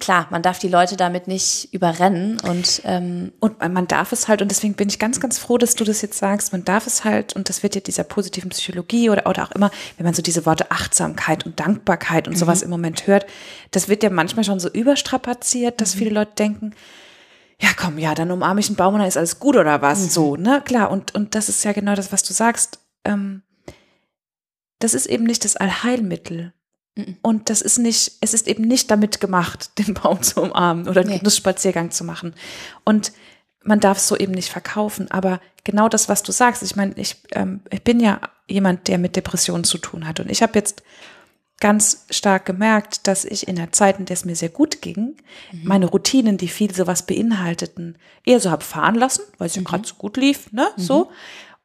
klar, 0.00 0.28
man 0.30 0.42
darf 0.42 0.58
die 0.58 0.68
Leute 0.68 0.96
damit 0.96 1.26
nicht 1.26 1.72
überrennen 1.72 2.38
und 2.40 2.82
ähm 2.84 3.32
und 3.40 3.60
man 3.60 3.88
darf 3.88 4.12
es 4.12 4.28
halt 4.28 4.42
und 4.42 4.50
deswegen 4.50 4.74
bin 4.74 4.88
ich 4.88 4.98
ganz 4.98 5.20
ganz 5.20 5.38
froh, 5.38 5.58
dass 5.58 5.74
du 5.74 5.84
das 5.84 6.02
jetzt 6.02 6.18
sagst. 6.18 6.52
Man 6.52 6.64
darf 6.64 6.86
es 6.86 7.04
halt 7.04 7.34
und 7.34 7.48
das 7.48 7.62
wird 7.62 7.74
ja 7.74 7.80
dieser 7.80 8.04
positiven 8.04 8.50
Psychologie 8.50 9.10
oder 9.10 9.26
oder 9.26 9.44
auch 9.44 9.50
immer, 9.52 9.70
wenn 9.96 10.04
man 10.04 10.14
so 10.14 10.22
diese 10.22 10.46
Worte 10.46 10.70
Achtsamkeit 10.70 11.46
und 11.46 11.58
Dankbarkeit 11.58 12.28
und 12.28 12.34
mhm. 12.34 12.38
sowas 12.38 12.62
im 12.62 12.70
Moment 12.70 13.06
hört, 13.06 13.26
das 13.70 13.88
wird 13.88 14.02
ja 14.02 14.10
manchmal 14.10 14.44
schon 14.44 14.60
so 14.60 14.68
überstrapaziert, 14.68 15.80
dass 15.80 15.94
mhm. 15.94 15.98
viele 15.98 16.10
Leute 16.10 16.32
denken, 16.38 16.74
ja 17.60 17.70
komm, 17.76 17.98
ja, 17.98 18.14
dann 18.14 18.30
umarme 18.30 18.60
ich 18.60 18.68
einen 18.68 18.76
Baum 18.76 18.94
und 18.94 19.00
dann 19.00 19.08
ist 19.08 19.16
alles 19.16 19.40
gut 19.40 19.56
oder 19.56 19.82
was, 19.82 20.00
mhm. 20.00 20.08
so, 20.08 20.36
ne, 20.36 20.62
klar. 20.64 20.90
Und 20.90 21.14
und 21.14 21.34
das 21.34 21.48
ist 21.48 21.64
ja 21.64 21.72
genau 21.72 21.94
das, 21.94 22.12
was 22.12 22.22
du 22.22 22.32
sagst. 22.32 22.78
Ähm, 23.04 23.42
das 24.78 24.94
ist 24.94 25.06
eben 25.06 25.24
nicht 25.24 25.44
das 25.44 25.56
Allheilmittel. 25.56 26.52
Und 27.22 27.50
das 27.50 27.62
ist 27.62 27.78
nicht, 27.78 28.12
es 28.20 28.34
ist 28.34 28.48
eben 28.48 28.64
nicht 28.64 28.90
damit 28.90 29.20
gemacht, 29.20 29.70
den 29.78 29.94
Baum 29.94 30.22
zu 30.22 30.42
umarmen 30.42 30.88
oder 30.88 31.00
einen 31.00 31.10
nee. 31.10 31.18
Genussspaziergang 31.18 31.90
zu 31.90 32.04
machen. 32.04 32.34
Und 32.84 33.12
man 33.62 33.80
darf 33.80 33.98
es 33.98 34.08
so 34.08 34.16
eben 34.16 34.32
nicht 34.32 34.50
verkaufen. 34.50 35.10
Aber 35.10 35.40
genau 35.64 35.88
das, 35.88 36.08
was 36.08 36.22
du 36.22 36.32
sagst, 36.32 36.62
ich 36.62 36.76
meine, 36.76 36.94
ich, 36.96 37.16
ähm, 37.32 37.60
ich 37.70 37.82
bin 37.82 38.00
ja 38.00 38.20
jemand, 38.46 38.88
der 38.88 38.98
mit 38.98 39.16
Depressionen 39.16 39.64
zu 39.64 39.78
tun 39.78 40.06
hat. 40.06 40.20
Und 40.20 40.30
ich 40.30 40.42
habe 40.42 40.54
jetzt 40.54 40.82
ganz 41.60 42.06
stark 42.10 42.46
gemerkt, 42.46 43.06
dass 43.06 43.24
ich 43.24 43.48
in 43.48 43.56
der 43.56 43.72
Zeit, 43.72 43.98
in 43.98 44.06
der 44.06 44.14
es 44.14 44.24
mir 44.24 44.36
sehr 44.36 44.48
gut 44.48 44.80
ging, 44.80 45.16
mhm. 45.52 45.62
meine 45.64 45.86
Routinen, 45.86 46.38
die 46.38 46.48
viel 46.48 46.72
sowas 46.74 47.04
beinhalteten, 47.04 47.98
eher 48.24 48.40
so 48.40 48.50
habe 48.50 48.64
fahren 48.64 48.94
lassen, 48.94 49.22
weil 49.38 49.48
es 49.48 49.56
ja 49.56 49.60
mhm. 49.60 49.66
gerade 49.66 49.88
so 49.88 49.96
gut 49.96 50.16
lief, 50.16 50.52
ne, 50.52 50.68
mhm. 50.76 50.80
so. 50.80 51.10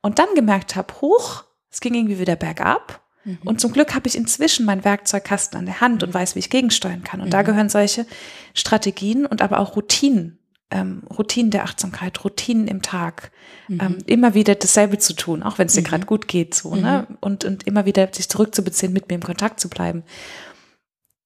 Und 0.02 0.20
dann 0.20 0.34
gemerkt 0.36 0.76
habe, 0.76 0.94
hoch, 1.02 1.44
es 1.72 1.80
ging 1.80 1.94
irgendwie 1.94 2.20
wieder 2.20 2.36
bergab 2.36 3.03
Mhm. 3.26 3.40
Und 3.46 3.62
zum 3.62 3.72
Glück 3.72 3.94
habe 3.96 4.08
ich 4.08 4.16
inzwischen 4.16 4.66
meinen 4.66 4.84
Werkzeugkasten 4.84 5.58
an 5.58 5.66
der 5.66 5.82
Hand 5.82 6.04
und 6.04 6.14
weiß, 6.14 6.36
wie 6.36 6.40
ich 6.40 6.50
gegensteuern 6.50 7.04
kann. 7.04 7.22
Und 7.22 7.28
mhm. 7.28 7.32
da 7.32 7.42
gehören 7.42 7.70
solche 7.70 8.06
Strategien 8.54 9.26
und 9.26 9.42
aber 9.42 9.60
auch 9.60 9.76
Routinen, 9.76 10.40
ähm, 10.72 11.04
Routinen 11.10 11.52
der 11.52 11.64
Achtsamkeit, 11.64 12.24
Routinen 12.24 12.68
im 12.68 12.82
Tag, 12.82 13.32
mhm. 13.68 13.80
ähm, 13.82 13.98
immer 14.06 14.34
wieder 14.34 14.56
dasselbe 14.56 14.98
zu 14.98 15.14
tun, 15.14 15.44
auch 15.44 15.58
wenn 15.58 15.68
es 15.68 15.74
dir 15.74 15.82
mhm. 15.82 15.86
gerade 15.86 16.06
gut 16.06 16.28
geht, 16.28 16.56
so, 16.56 16.76
ne? 16.76 17.08
Mhm. 17.08 17.18
Und, 17.22 17.46
und 17.46 17.68
immer 17.68 17.86
wieder 17.86 18.10
sich 18.12 18.30
zurückzubeziehen, 18.30 18.94
mit 18.94 19.08
mir 19.08 19.16
im 19.16 19.24
Kontakt 19.24 19.60
zu 19.60 19.70
bleiben. 19.70 20.04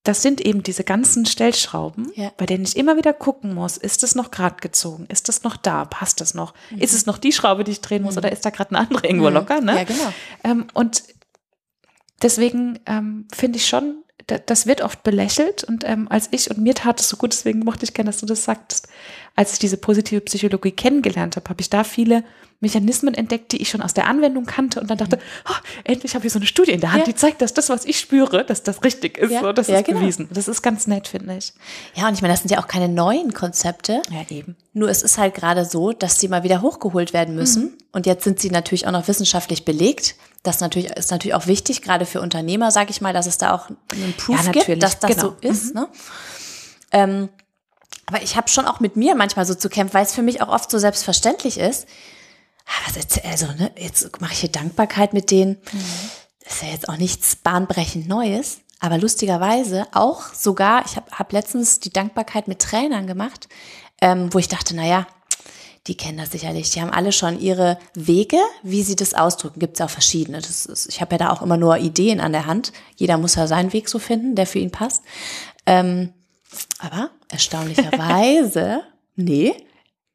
Das 0.04 0.22
sind 0.22 0.40
eben 0.40 0.64
diese 0.64 0.86
ganzen 0.86 1.26
Stellschrauben, 1.26 2.14
ja. 2.16 2.32
bei 2.38 2.46
denen 2.46 2.64
ich 2.64 2.78
immer 2.78 2.96
wieder 2.96 3.12
gucken 3.12 3.54
muss, 3.54 3.76
ist 3.76 4.04
es 4.04 4.16
noch 4.16 4.32
gerade 4.32 4.56
gezogen? 4.62 5.06
Ist 5.10 5.28
es 5.28 5.44
noch 5.44 5.58
da? 5.58 5.84
Passt 5.84 6.22
das 6.22 6.34
noch? 6.34 6.54
Mhm. 6.70 6.78
Ist 6.80 6.94
es 6.94 7.06
noch 7.06 7.18
die 7.18 7.34
Schraube, 7.34 7.66
die 7.66 7.72
ich 7.72 7.82
drehen 7.82 8.04
muss? 8.04 8.16
Oder 8.18 8.32
ist 8.32 8.46
da 8.46 8.52
gerade 8.52 8.70
eine 8.70 8.88
andere 8.88 9.06
irgendwo 9.06 9.28
locker? 9.28 9.60
Ne? 9.60 9.76
Ja, 9.76 9.84
genau. 9.84 10.14
Ähm, 10.46 10.68
und 10.74 11.04
deswegen 12.22 12.80
ähm, 12.86 13.28
finde 13.34 13.58
ich 13.58 13.68
schon, 13.68 14.04
das 14.28 14.68
wird 14.68 14.82
oft 14.82 15.04
belächelt. 15.04 15.64
Und 15.64 15.84
ähm, 15.86 16.08
als 16.10 16.28
ich, 16.32 16.50
und 16.50 16.60
mir 16.60 16.76
tat 16.76 17.00
es 17.00 17.10
so 17.10 17.18
gut, 17.18 17.32
deswegen 17.32 17.60
mochte 17.60 17.86
ich 17.86 17.94
gerne, 17.94 18.10
dass 18.10 18.20
du 18.20 18.26
das 18.26 18.44
sagst, 18.44 18.90
als 19.38 19.54
ich 19.54 19.60
diese 19.60 19.78
positive 19.78 20.20
Psychologie 20.22 20.72
kennengelernt 20.72 21.36
habe, 21.36 21.48
habe 21.48 21.62
ich 21.62 21.70
da 21.70 21.84
viele 21.84 22.24
Mechanismen 22.60 23.14
entdeckt, 23.14 23.52
die 23.52 23.62
ich 23.62 23.70
schon 23.70 23.84
aus 23.84 23.94
der 23.94 24.08
Anwendung 24.08 24.46
kannte 24.46 24.82
und 24.82 24.90
dann 24.90 24.98
dachte, 24.98 25.20
oh, 25.48 25.54
endlich 25.84 26.16
habe 26.16 26.26
ich 26.26 26.34
so 26.34 26.40
eine 26.40 26.48
Studie 26.48 26.72
in 26.72 26.82
der 26.82 26.92
Hand, 26.92 27.02
ja. 27.02 27.14
die 27.14 27.16
zeigt, 27.16 27.44
dass 27.44 27.54
das, 27.54 27.70
was 27.70 27.86
ich 27.86 28.00
spüre, 28.00 28.44
dass 28.44 28.64
das 28.64 28.84
richtig 28.84 29.20
ist. 29.20 29.32
Ja, 29.32 29.42
so, 29.42 29.54
das 29.54 29.68
ja, 29.68 29.78
ist 29.78 29.86
genau. 29.86 30.00
bewiesen. 30.00 30.28
Das 30.34 30.48
ist 30.48 30.64
ganz 30.64 30.88
nett, 30.88 31.08
finde 31.08 31.38
ich. 31.38 31.54
Ja, 31.94 32.08
und 32.08 32.16
ich 32.16 32.24
meine, 32.24 32.34
das 32.34 32.42
sind 32.42 32.50
ja 32.50 32.58
auch 32.58 32.68
keine 32.68 32.90
neuen 32.90 33.36
Konzepte. 33.36 34.02
Ja, 34.10 34.26
eben. 34.36 34.56
Nur 34.74 34.90
es 34.90 35.04
ist 35.04 35.20
halt 35.20 35.36
gerade 35.36 35.66
so, 35.66 35.92
dass 35.92 36.18
die 36.18 36.30
mal 36.30 36.42
wieder 36.42 36.64
hochgeholt 36.64 37.14
werden 37.14 37.36
müssen. 37.36 37.64
Mhm. 37.66 37.74
Und 37.92 38.08
jetzt 38.08 38.24
sind 38.24 38.40
sie 38.40 38.50
natürlich 38.50 38.88
auch 38.88 38.92
noch 38.92 39.08
wissenschaftlich 39.08 39.64
belegt. 39.64 40.16
Das 40.42 40.62
natürlich, 40.62 40.90
ist 40.98 41.12
natürlich 41.12 41.36
auch 41.36 41.46
wichtig, 41.46 41.84
gerade 41.84 42.08
für 42.08 42.22
Unternehmer, 42.22 42.72
sage 42.72 42.90
ich 42.90 43.02
mal, 43.02 43.14
dass 43.14 43.28
es 43.28 43.38
da 43.38 43.54
auch 43.54 43.70
einen 43.92 44.16
Proof 44.18 44.52
gibt, 44.52 44.82
dass 44.82 44.98
das 44.98 45.12
genau. 45.12 45.22
so 45.22 45.36
ist. 45.42 45.76
Mhm. 45.76 45.82
Ne? 45.82 45.88
Ähm, 46.92 47.30
aber 48.08 48.24
ich 48.24 48.36
habe 48.36 48.48
schon 48.48 48.66
auch 48.66 48.80
mit 48.80 48.96
mir 48.96 49.16
manchmal 49.16 49.46
so 49.46 49.54
zu 49.54 49.70
kämpfen, 49.70 49.94
weil 49.94 50.06
es 50.06 50.16
für 50.16 50.22
mich 50.24 50.42
auch 50.42 50.48
oft 50.48 50.72
so 50.72 50.80
selbstverständlich 50.80 51.60
ist. 51.60 51.88
Ah, 52.66 52.88
was 52.88 52.96
jetzt, 52.96 53.24
also, 53.26 53.48
ne, 53.48 53.72
jetzt 53.78 54.20
mache 54.22 54.34
ich 54.34 54.40
hier 54.40 54.50
Dankbarkeit 54.52 55.14
mit 55.14 55.30
denen. 55.30 55.58
Mhm. 55.72 56.10
Das 56.44 56.56
ist 56.56 56.64
ja 56.64 56.70
jetzt 56.70 56.90
auch 56.90 56.98
nichts 56.98 57.36
bahnbrechend 57.36 58.08
Neues. 58.08 58.60
aber 58.80 58.98
lustigerweise 58.98 59.88
auch 59.92 60.34
sogar, 60.34 60.86
ich 60.86 60.96
habe 60.96 61.12
hab 61.12 61.34
letztens 61.34 61.80
die 61.80 61.92
Dankbarkeit 61.92 62.48
mit 62.48 62.60
Trainern 62.60 63.08
gemacht, 63.08 63.50
ähm, 64.02 64.34
wo 64.34 64.40
ich 64.40 64.48
dachte, 64.48 64.76
naja, 64.76 65.08
die 65.88 65.96
kennen 65.96 66.18
das 66.18 66.32
sicherlich. 66.32 66.70
Die 66.72 66.82
haben 66.82 66.92
alle 66.92 67.12
schon 67.12 67.40
ihre 67.40 67.80
Wege, 67.94 68.38
wie 68.62 68.84
sie 68.84 68.96
das 68.96 69.14
ausdrücken. 69.14 69.60
Gibt 69.60 69.80
es 69.80 69.82
auch 69.82 69.90
verschiedene. 69.90 70.38
Ist, 70.38 70.88
ich 70.90 71.02
habe 71.02 71.16
ja 71.16 71.18
da 71.18 71.30
auch 71.32 71.42
immer 71.42 71.58
nur 71.58 71.78
Ideen 71.78 72.20
an 72.20 72.34
der 72.34 72.46
Hand. 72.46 72.72
Jeder 72.96 73.18
muss 73.18 73.36
ja 73.36 73.48
seinen 73.48 73.74
Weg 73.74 73.90
so 73.90 73.98
finden, 73.98 74.36
der 74.36 74.48
für 74.48 74.60
ihn 74.60 74.72
passt. 74.72 75.02
Ähm, 75.66 76.14
aber 76.80 77.10
erstaunlicherweise, 77.30 78.84
nee, 79.16 79.56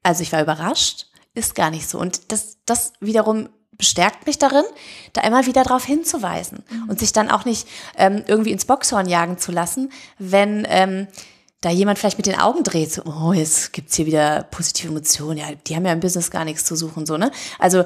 also 0.02 0.22
ich 0.22 0.32
war 0.32 0.42
überrascht, 0.42 1.06
ist 1.34 1.54
gar 1.54 1.70
nicht 1.70 1.88
so. 1.88 1.98
Und 1.98 2.32
das, 2.32 2.58
das 2.66 2.92
wiederum 3.00 3.48
bestärkt 3.72 4.26
mich 4.26 4.38
darin, 4.38 4.64
da 5.12 5.22
immer 5.22 5.46
wieder 5.46 5.64
darauf 5.64 5.84
hinzuweisen 5.84 6.62
mhm. 6.70 6.90
und 6.90 7.00
sich 7.00 7.12
dann 7.12 7.30
auch 7.30 7.44
nicht 7.44 7.66
ähm, 7.96 8.22
irgendwie 8.26 8.52
ins 8.52 8.64
Boxhorn 8.64 9.08
jagen 9.08 9.38
zu 9.38 9.50
lassen, 9.50 9.90
wenn 10.18 10.66
ähm, 10.68 11.08
da 11.62 11.70
jemand 11.70 11.98
vielleicht 11.98 12.18
mit 12.18 12.26
den 12.26 12.38
Augen 12.38 12.64
dreht, 12.64 12.92
so, 12.92 13.02
oh, 13.04 13.32
jetzt 13.32 13.72
gibt's 13.72 13.96
hier 13.96 14.06
wieder 14.06 14.44
positive 14.50 14.88
Emotionen, 14.88 15.38
ja, 15.38 15.46
die 15.66 15.74
haben 15.74 15.86
ja 15.86 15.92
im 15.92 16.00
Business 16.00 16.30
gar 16.30 16.44
nichts 16.44 16.64
zu 16.64 16.76
suchen, 16.76 17.06
so, 17.06 17.16
ne? 17.16 17.30
Also, 17.58 17.84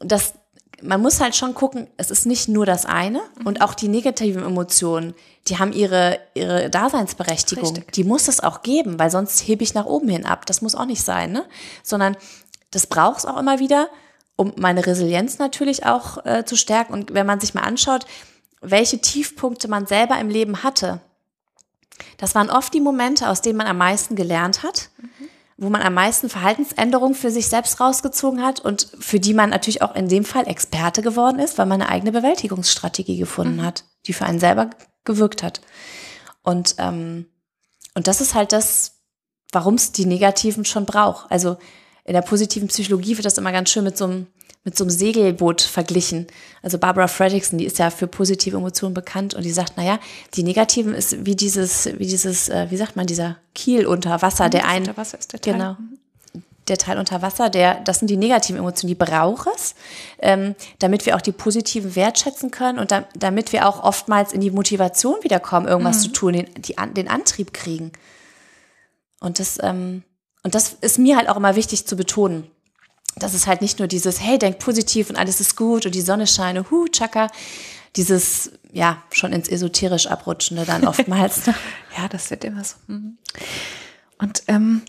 das, 0.00 0.34
man 0.82 1.00
muss 1.00 1.20
halt 1.20 1.36
schon 1.36 1.54
gucken, 1.54 1.86
es 1.96 2.10
ist 2.10 2.26
nicht 2.26 2.48
nur 2.48 2.66
das 2.66 2.86
eine 2.86 3.20
mhm. 3.38 3.46
und 3.46 3.60
auch 3.62 3.74
die 3.74 3.88
negativen 3.88 4.44
Emotionen, 4.44 5.14
die 5.48 5.58
haben 5.58 5.72
ihre, 5.72 6.18
ihre 6.34 6.70
Daseinsberechtigung. 6.70 7.74
Richtig. 7.74 7.92
Die 7.92 8.04
muss 8.04 8.28
es 8.28 8.40
auch 8.40 8.62
geben, 8.62 8.98
weil 8.98 9.10
sonst 9.10 9.40
hebe 9.40 9.64
ich 9.64 9.74
nach 9.74 9.86
oben 9.86 10.08
hin 10.08 10.26
ab. 10.26 10.46
Das 10.46 10.62
muss 10.62 10.74
auch 10.74 10.84
nicht 10.84 11.02
sein, 11.02 11.32
ne? 11.32 11.44
Sondern 11.82 12.16
das 12.70 12.86
braucht 12.86 13.18
es 13.18 13.26
auch 13.26 13.38
immer 13.38 13.58
wieder, 13.58 13.88
um 14.36 14.52
meine 14.56 14.86
Resilienz 14.86 15.38
natürlich 15.38 15.84
auch 15.84 16.24
äh, 16.24 16.44
zu 16.44 16.56
stärken. 16.56 16.92
Und 16.92 17.14
wenn 17.14 17.26
man 17.26 17.40
sich 17.40 17.54
mal 17.54 17.62
anschaut, 17.62 18.06
welche 18.60 19.00
Tiefpunkte 19.00 19.68
man 19.68 19.86
selber 19.86 20.18
im 20.18 20.28
Leben 20.28 20.62
hatte, 20.62 21.00
das 22.18 22.34
waren 22.34 22.50
oft 22.50 22.72
die 22.72 22.80
Momente, 22.80 23.28
aus 23.28 23.42
denen 23.42 23.58
man 23.58 23.66
am 23.66 23.78
meisten 23.78 24.16
gelernt 24.16 24.62
hat, 24.62 24.90
mhm. 24.98 25.28
Wo 25.62 25.70
man 25.70 25.80
am 25.80 25.94
meisten 25.94 26.28
Verhaltensänderungen 26.28 27.14
für 27.14 27.30
sich 27.30 27.46
selbst 27.46 27.80
rausgezogen 27.80 28.42
hat 28.42 28.58
und 28.58 28.88
für 28.98 29.20
die 29.20 29.32
man 29.32 29.50
natürlich 29.50 29.80
auch 29.80 29.94
in 29.94 30.08
dem 30.08 30.24
Fall 30.24 30.48
Experte 30.48 31.02
geworden 31.02 31.38
ist, 31.38 31.56
weil 31.56 31.66
man 31.66 31.80
eine 31.80 31.90
eigene 31.90 32.10
Bewältigungsstrategie 32.10 33.16
gefunden 33.16 33.58
mhm. 33.58 33.62
hat, 33.62 33.84
die 34.06 34.12
für 34.12 34.26
einen 34.26 34.40
selber 34.40 34.70
gewirkt 35.04 35.44
hat. 35.44 35.60
Und, 36.42 36.74
ähm, 36.78 37.26
und 37.94 38.08
das 38.08 38.20
ist 38.20 38.34
halt 38.34 38.50
das, 38.52 39.02
warum 39.52 39.74
es 39.74 39.92
die 39.92 40.04
Negativen 40.04 40.64
schon 40.64 40.84
braucht. 40.84 41.30
Also 41.30 41.58
in 42.04 42.14
der 42.14 42.22
positiven 42.22 42.66
Psychologie 42.66 43.16
wird 43.16 43.24
das 43.24 43.38
immer 43.38 43.52
ganz 43.52 43.70
schön 43.70 43.84
mit 43.84 43.96
so 43.96 44.06
einem 44.06 44.26
mit 44.64 44.76
so 44.76 44.84
einem 44.84 44.90
Segelboot 44.90 45.60
verglichen. 45.60 46.28
Also 46.62 46.78
Barbara 46.78 47.08
Fredrickson, 47.08 47.58
die 47.58 47.64
ist 47.64 47.78
ja 47.78 47.90
für 47.90 48.06
positive 48.06 48.56
Emotionen 48.56 48.94
bekannt 48.94 49.34
und 49.34 49.44
die 49.44 49.50
sagt, 49.50 49.76
naja, 49.76 49.98
die 50.34 50.44
negativen 50.44 50.94
ist 50.94 51.26
wie 51.26 51.34
dieses, 51.34 51.86
wie 51.98 52.06
dieses, 52.06 52.48
äh, 52.48 52.68
wie 52.70 52.76
sagt 52.76 52.94
man, 52.94 53.06
dieser 53.06 53.38
Kiel 53.54 53.86
unter 53.86 54.22
Wasser, 54.22 54.48
der 54.48 54.68
ein, 54.68 54.82
unter 54.82 54.96
Wasser 54.96 55.18
ist 55.18 55.32
der 55.32 55.40
Teil. 55.40 55.54
genau, 55.54 55.76
der 56.68 56.78
Teil 56.78 56.98
unter 56.98 57.22
Wasser, 57.22 57.50
der, 57.50 57.80
das 57.80 57.98
sind 57.98 58.08
die 58.08 58.16
negativen 58.16 58.58
Emotionen, 58.58 58.88
die 58.88 58.94
braucht 58.94 59.48
es, 59.52 59.74
ähm, 60.20 60.54
damit 60.78 61.06
wir 61.06 61.16
auch 61.16 61.20
die 61.20 61.32
positiven 61.32 61.96
wertschätzen 61.96 62.52
können 62.52 62.78
und 62.78 62.92
da, 62.92 63.04
damit 63.16 63.52
wir 63.52 63.68
auch 63.68 63.82
oftmals 63.82 64.32
in 64.32 64.40
die 64.40 64.52
Motivation 64.52 65.16
wiederkommen, 65.22 65.66
irgendwas 65.66 65.98
mhm. 65.98 66.02
zu 66.02 66.08
tun, 66.12 66.32
den, 66.34 66.46
die, 66.58 66.76
den 66.94 67.08
Antrieb 67.08 67.52
kriegen. 67.52 67.90
Und 69.18 69.40
das, 69.40 69.58
ähm, 69.60 70.04
und 70.44 70.54
das 70.54 70.76
ist 70.80 70.98
mir 70.98 71.16
halt 71.16 71.28
auch 71.28 71.36
immer 71.36 71.56
wichtig 71.56 71.86
zu 71.86 71.96
betonen 71.96 72.48
dass 73.16 73.34
es 73.34 73.46
halt 73.46 73.60
nicht 73.60 73.78
nur 73.78 73.88
dieses, 73.88 74.20
hey, 74.20 74.38
denk 74.38 74.58
positiv 74.58 75.10
und 75.10 75.16
alles 75.16 75.40
ist 75.40 75.56
gut 75.56 75.86
und 75.86 75.94
die 75.94 76.00
Sonne 76.00 76.26
scheine, 76.26 76.70
hu, 76.70 76.86
tschakka, 76.88 77.28
dieses, 77.96 78.52
ja, 78.72 79.02
schon 79.10 79.32
ins 79.32 79.48
esoterisch 79.48 80.06
abrutschende 80.06 80.64
dann 80.64 80.86
oftmals. 80.86 81.46
Ne? 81.46 81.54
ja, 81.98 82.08
das 82.08 82.30
wird 82.30 82.44
immer 82.44 82.64
so. 82.64 82.76
Mhm. 82.86 83.18
Und 84.18 84.44
ähm, 84.48 84.82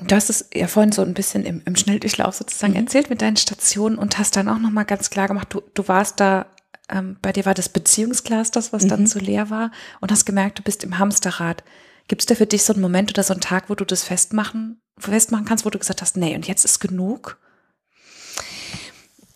du 0.00 0.14
hast 0.14 0.30
es 0.30 0.48
ja 0.54 0.66
vorhin 0.66 0.92
so 0.92 1.02
ein 1.02 1.14
bisschen 1.14 1.44
im, 1.44 1.62
im 1.64 1.76
Schnelldurchlauf 1.76 2.34
sozusagen 2.34 2.72
mhm. 2.72 2.80
erzählt 2.80 3.10
mit 3.10 3.20
deinen 3.20 3.36
Stationen 3.36 3.98
und 3.98 4.18
hast 4.18 4.36
dann 4.36 4.48
auch 4.48 4.58
nochmal 4.58 4.86
ganz 4.86 5.10
klar 5.10 5.28
gemacht, 5.28 5.48
du, 5.50 5.62
du 5.74 5.86
warst 5.88 6.20
da, 6.20 6.46
ähm, 6.88 7.18
bei 7.20 7.32
dir 7.32 7.44
war 7.44 7.54
das 7.54 7.68
Beziehungsglas 7.68 8.50
das, 8.50 8.72
was 8.72 8.84
mhm. 8.84 8.88
dann 8.88 9.06
so 9.06 9.18
leer 9.18 9.50
war 9.50 9.70
und 10.00 10.10
hast 10.10 10.24
gemerkt, 10.24 10.58
du 10.58 10.62
bist 10.62 10.84
im 10.84 10.98
Hamsterrad. 10.98 11.64
Gibt 12.08 12.22
es 12.22 12.26
da 12.26 12.34
für 12.34 12.46
dich 12.46 12.64
so 12.64 12.72
einen 12.72 12.82
Moment 12.82 13.10
oder 13.10 13.22
so 13.22 13.32
einen 13.32 13.40
Tag, 13.40 13.68
wo 13.68 13.74
du 13.74 13.84
das 13.84 14.04
festmachen 14.04 14.80
festmachen 14.98 15.44
kannst, 15.44 15.64
wo 15.64 15.70
du 15.70 15.78
gesagt 15.78 16.02
hast, 16.02 16.16
nee, 16.16 16.34
und 16.34 16.46
jetzt 16.46 16.64
ist 16.64 16.80
genug? 16.80 17.38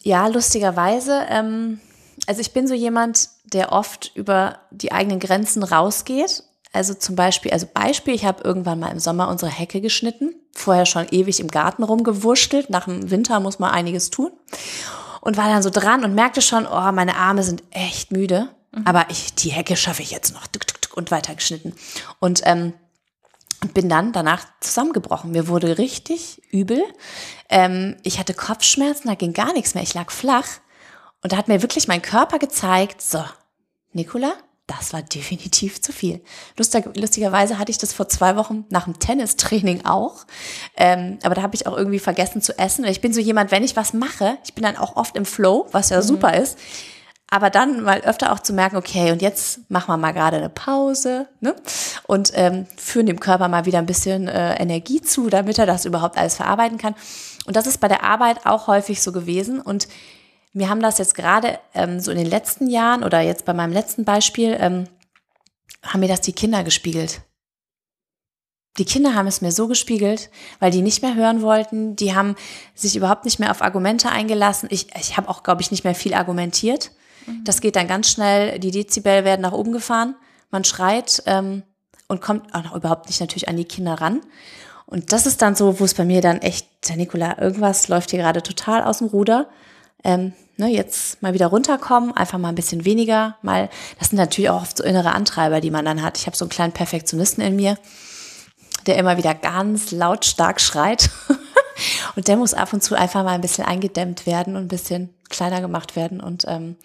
Ja, 0.03 0.27
lustigerweise. 0.29 1.27
Ähm, 1.29 1.81
also 2.27 2.41
ich 2.41 2.53
bin 2.53 2.67
so 2.67 2.75
jemand, 2.75 3.29
der 3.45 3.73
oft 3.73 4.13
über 4.15 4.61
die 4.71 4.93
eigenen 4.93 5.21
Grenzen 5.21 5.63
rausgeht. 5.63 6.45
Also 6.73 6.95
zum 6.95 7.17
Beispiel, 7.17 7.53
also 7.53 7.67
Beispiel, 7.73 8.15
ich 8.15 8.25
habe 8.25 8.43
irgendwann 8.45 8.79
mal 8.79 8.93
im 8.93 8.99
Sommer 8.99 9.29
unsere 9.29 9.51
Hecke 9.51 9.81
geschnitten, 9.81 10.35
vorher 10.53 10.87
schon 10.87 11.07
ewig 11.11 11.41
im 11.41 11.49
Garten 11.49 11.83
rumgewurschtelt. 11.83 12.71
Nach 12.71 12.85
dem 12.85 13.11
Winter 13.11 13.41
muss 13.41 13.59
man 13.59 13.71
einiges 13.71 14.11
tun. 14.11 14.31
Und 15.21 15.37
war 15.37 15.49
dann 15.49 15.63
so 15.63 15.71
dran 15.71 16.05
und 16.05 16.15
merkte 16.15 16.43
schon, 16.43 16.67
oh, 16.67 16.93
meine 16.93 17.17
Arme 17.17 17.43
sind 17.43 17.63
echt 17.71 18.13
müde. 18.13 18.49
Mhm. 18.73 18.87
Aber 18.87 19.07
ich, 19.11 19.35
die 19.35 19.51
Hecke 19.51 19.77
schaffe 19.77 20.03
ich 20.03 20.11
jetzt 20.11 20.33
noch. 20.33 20.47
Und 20.95 21.11
weiter 21.11 21.35
geschnitten. 21.35 21.75
Und 22.19 22.43
ähm, 22.45 22.73
und 23.63 23.75
bin 23.75 23.89
dann 23.89 24.13
danach 24.13 24.45
zusammengebrochen. 24.61 25.33
Mir 25.33 25.49
wurde 25.49 25.79
richtig 25.79 26.43
übel. 26.51 26.83
Ähm, 27.49 27.97
ich 28.03 28.19
hatte 28.19 28.35
Kopfschmerzen, 28.35 29.09
da 29.09 29.15
ging 29.15 29.33
gar 29.33 29.53
nichts 29.53 29.75
mehr. 29.75 29.83
Ich 29.83 29.95
lag 29.95 30.11
flach. 30.11 30.47
Und 31.23 31.33
da 31.33 31.37
hat 31.37 31.49
mir 31.49 31.63
wirklich 31.63 31.89
mein 31.89 32.03
Körper 32.03 32.39
gezeigt, 32.39 33.03
so, 33.03 33.25
Nicola, 33.93 34.33
das 34.69 34.93
war 34.93 35.03
definitiv 35.03 35.81
zu 35.81 35.93
viel. 35.93 36.23
Lustig, 36.57 36.85
lustigerweise 36.95 37.59
hatte 37.59 37.71
ich 37.71 37.79
das 37.79 37.93
vor 37.93 38.09
zwei 38.09 38.37
Wochen 38.37 38.67
nach 38.69 38.85
dem 38.85 38.99
Tennistraining 38.99 39.87
auch. 39.87 40.27
Ähm, 40.77 41.19
aber 41.23 41.35
da 41.35 41.43
habe 41.43 41.57
ich 41.57 41.67
auch 41.67 41.77
irgendwie 41.77 41.99
vergessen 41.99 42.43
zu 42.43 42.57
essen. 42.59 42.85
Ich 42.85 43.01
bin 43.01 43.13
so 43.13 43.21
jemand, 43.21 43.51
wenn 43.51 43.65
ich 43.65 43.77
was 43.77 43.95
mache, 43.95 44.37
ich 44.45 44.55
bin 44.55 44.63
dann 44.63 44.77
auch 44.77 44.95
oft 44.97 45.17
im 45.17 45.25
Flow, 45.25 45.67
was 45.73 45.89
ja 45.89 45.99
mhm. 45.99 46.03
super 46.03 46.35
ist 46.35 46.59
aber 47.31 47.51
dann 47.51 47.83
mal 47.83 48.01
öfter 48.01 48.33
auch 48.33 48.41
zu 48.41 48.55
merken, 48.55 48.77
okay, 48.77 49.13
und 49.13 49.21
jetzt 49.21 49.71
machen 49.71 49.89
wir 49.89 49.99
mal 49.99 50.13
gerade 50.13 50.39
eine 50.39 50.49
Pause 50.49 51.29
ne? 51.41 51.55
und 52.07 52.33
ähm, 52.35 52.67
führen 52.77 53.07
dem 53.07 53.21
Körper 53.21 53.49
mal 53.49 53.67
wieder 53.67 53.79
ein 53.79 53.87
bisschen 53.87 54.29
äh, 54.29 54.55
Energie 54.55 55.03
zu, 55.03 55.29
damit 55.29 55.59
er 55.59 55.67
das 55.67 55.85
überhaupt 55.85 56.17
alles 56.17 56.37
verarbeiten 56.37 56.79
kann. 56.79 56.95
Und 57.47 57.55
das 57.55 57.67
ist 57.67 57.79
bei 57.79 57.89
der 57.89 58.03
Arbeit 58.03 58.47
auch 58.47 58.67
häufig 58.67 59.03
so 59.03 59.13
gewesen. 59.13 59.61
Und 59.61 59.89
mir 60.55 60.71
haben 60.71 60.81
das 60.81 60.97
jetzt 60.97 61.15
gerade 61.15 61.59
ähm, 61.75 62.01
so 62.01 62.11
in 62.11 62.17
den 62.17 62.27
letzten 62.27 62.69
Jahren 62.69 63.05
oder 63.05 63.21
jetzt 63.21 63.45
bei 63.45 63.53
meinem 63.53 63.73
letzten 63.73 64.05
Beispiel, 64.05 64.57
ähm, 64.59 64.85
haben 65.83 66.01
mir 66.01 66.09
das 66.09 66.23
die 66.23 66.33
Kinder 66.33 66.65
gespiegelt. 66.65 67.21
Die 68.79 68.85
Kinder 68.85 69.15
haben 69.15 69.27
es 69.27 69.41
mir 69.41 69.53
so 69.53 69.67
gespiegelt, 69.69 70.31
weil 70.61 70.71
die 70.71 70.83
nicht 70.83 71.03
mehr 71.03 71.15
hören 71.15 71.43
wollten. 71.43 71.97
Die 71.97 72.15
haben 72.15 72.37
sich 72.75 72.97
überhaupt 72.97 73.25
nicht 73.25 73.39
mehr 73.39 73.51
auf 73.51 73.61
Argumente 73.61 74.09
eingelassen. 74.09 74.69
Ich, 74.71 74.95
ich 74.97 75.17
habe 75.17 75.29
auch, 75.29 75.43
glaube 75.43 75.61
ich, 75.61 75.71
nicht 75.71 75.85
mehr 75.85 75.97
viel 75.97 76.15
argumentiert. 76.15 76.93
Das 77.45 77.61
geht 77.61 77.77
dann 77.77 77.89
ganz 77.89 78.11
schnell, 78.11 78.59
die 78.59 78.71
Dezibel 78.71 79.25
werden 79.25 79.43
nach 79.43 79.53
oben 79.53 79.73
gefahren, 79.73 80.15
man 80.51 80.65
schreit 80.65 81.23
ähm, 81.27 81.63
und 82.09 82.21
kommt 82.21 82.55
auch 82.55 82.65
noch 82.65 82.75
überhaupt 82.75 83.07
nicht 83.07 83.21
natürlich 83.21 83.49
an 83.49 83.57
die 83.57 83.65
Kinder 83.65 83.95
ran. 83.95 84.21
Und 84.87 85.13
das 85.13 85.27
ist 85.27 85.43
dann 85.43 85.55
so, 85.55 85.81
wo 85.81 85.85
es 85.85 85.95
bei 85.95 86.07
mir 86.07 86.23
dann 86.23 86.39
echt, 86.39 86.67
der 86.89 86.97
Nikola, 86.97 87.39
irgendwas 87.39 87.89
läuft 87.89 88.11
hier 88.11 88.21
gerade 88.21 88.43
total 88.43 88.83
aus 88.83 88.99
dem 88.99 89.09
Ruder. 89.09 89.49
Ähm, 90.03 90.33
ne, 90.57 90.69
jetzt 90.69 91.21
mal 91.23 91.35
wieder 91.35 91.49
runterkommen, 91.49 92.17
einfach 92.17 92.39
mal 92.39 92.49
ein 92.49 92.55
bisschen 92.55 92.85
weniger, 92.85 93.37
mal, 93.43 93.69
das 93.99 94.09
sind 94.09 94.19
natürlich 94.19 94.49
auch 94.49 94.63
oft 94.63 94.79
so 94.79 94.85
innere 94.85 95.13
Antreiber, 95.13 95.61
die 95.61 95.71
man 95.71 95.85
dann 95.85 96.03
hat. 96.03 96.17
Ich 96.19 96.27
habe 96.27 96.37
so 96.37 96.45
einen 96.45 96.51
kleinen 96.51 96.73
Perfektionisten 96.73 97.45
in 97.45 97.57
mir, 97.57 97.77
der 98.87 98.97
immer 98.97 99.19
wieder 99.19 99.35
ganz 99.35 99.91
lautstark 99.91 100.61
schreit. 100.61 101.11
und 102.17 102.29
der 102.29 102.37
muss 102.37 102.55
ab 102.55 102.73
und 102.73 102.83
zu 102.83 102.95
einfach 102.95 103.25
mal 103.25 103.33
ein 103.33 103.41
bisschen 103.41 103.65
eingedämmt 103.65 104.27
werden 104.27 104.57
und 104.57 104.65
ein 104.65 104.69
bisschen 104.69 105.15
kleiner 105.29 105.61
gemacht 105.61 105.97
werden. 105.97 106.21
Und 106.21 106.45
ähm, 106.49 106.77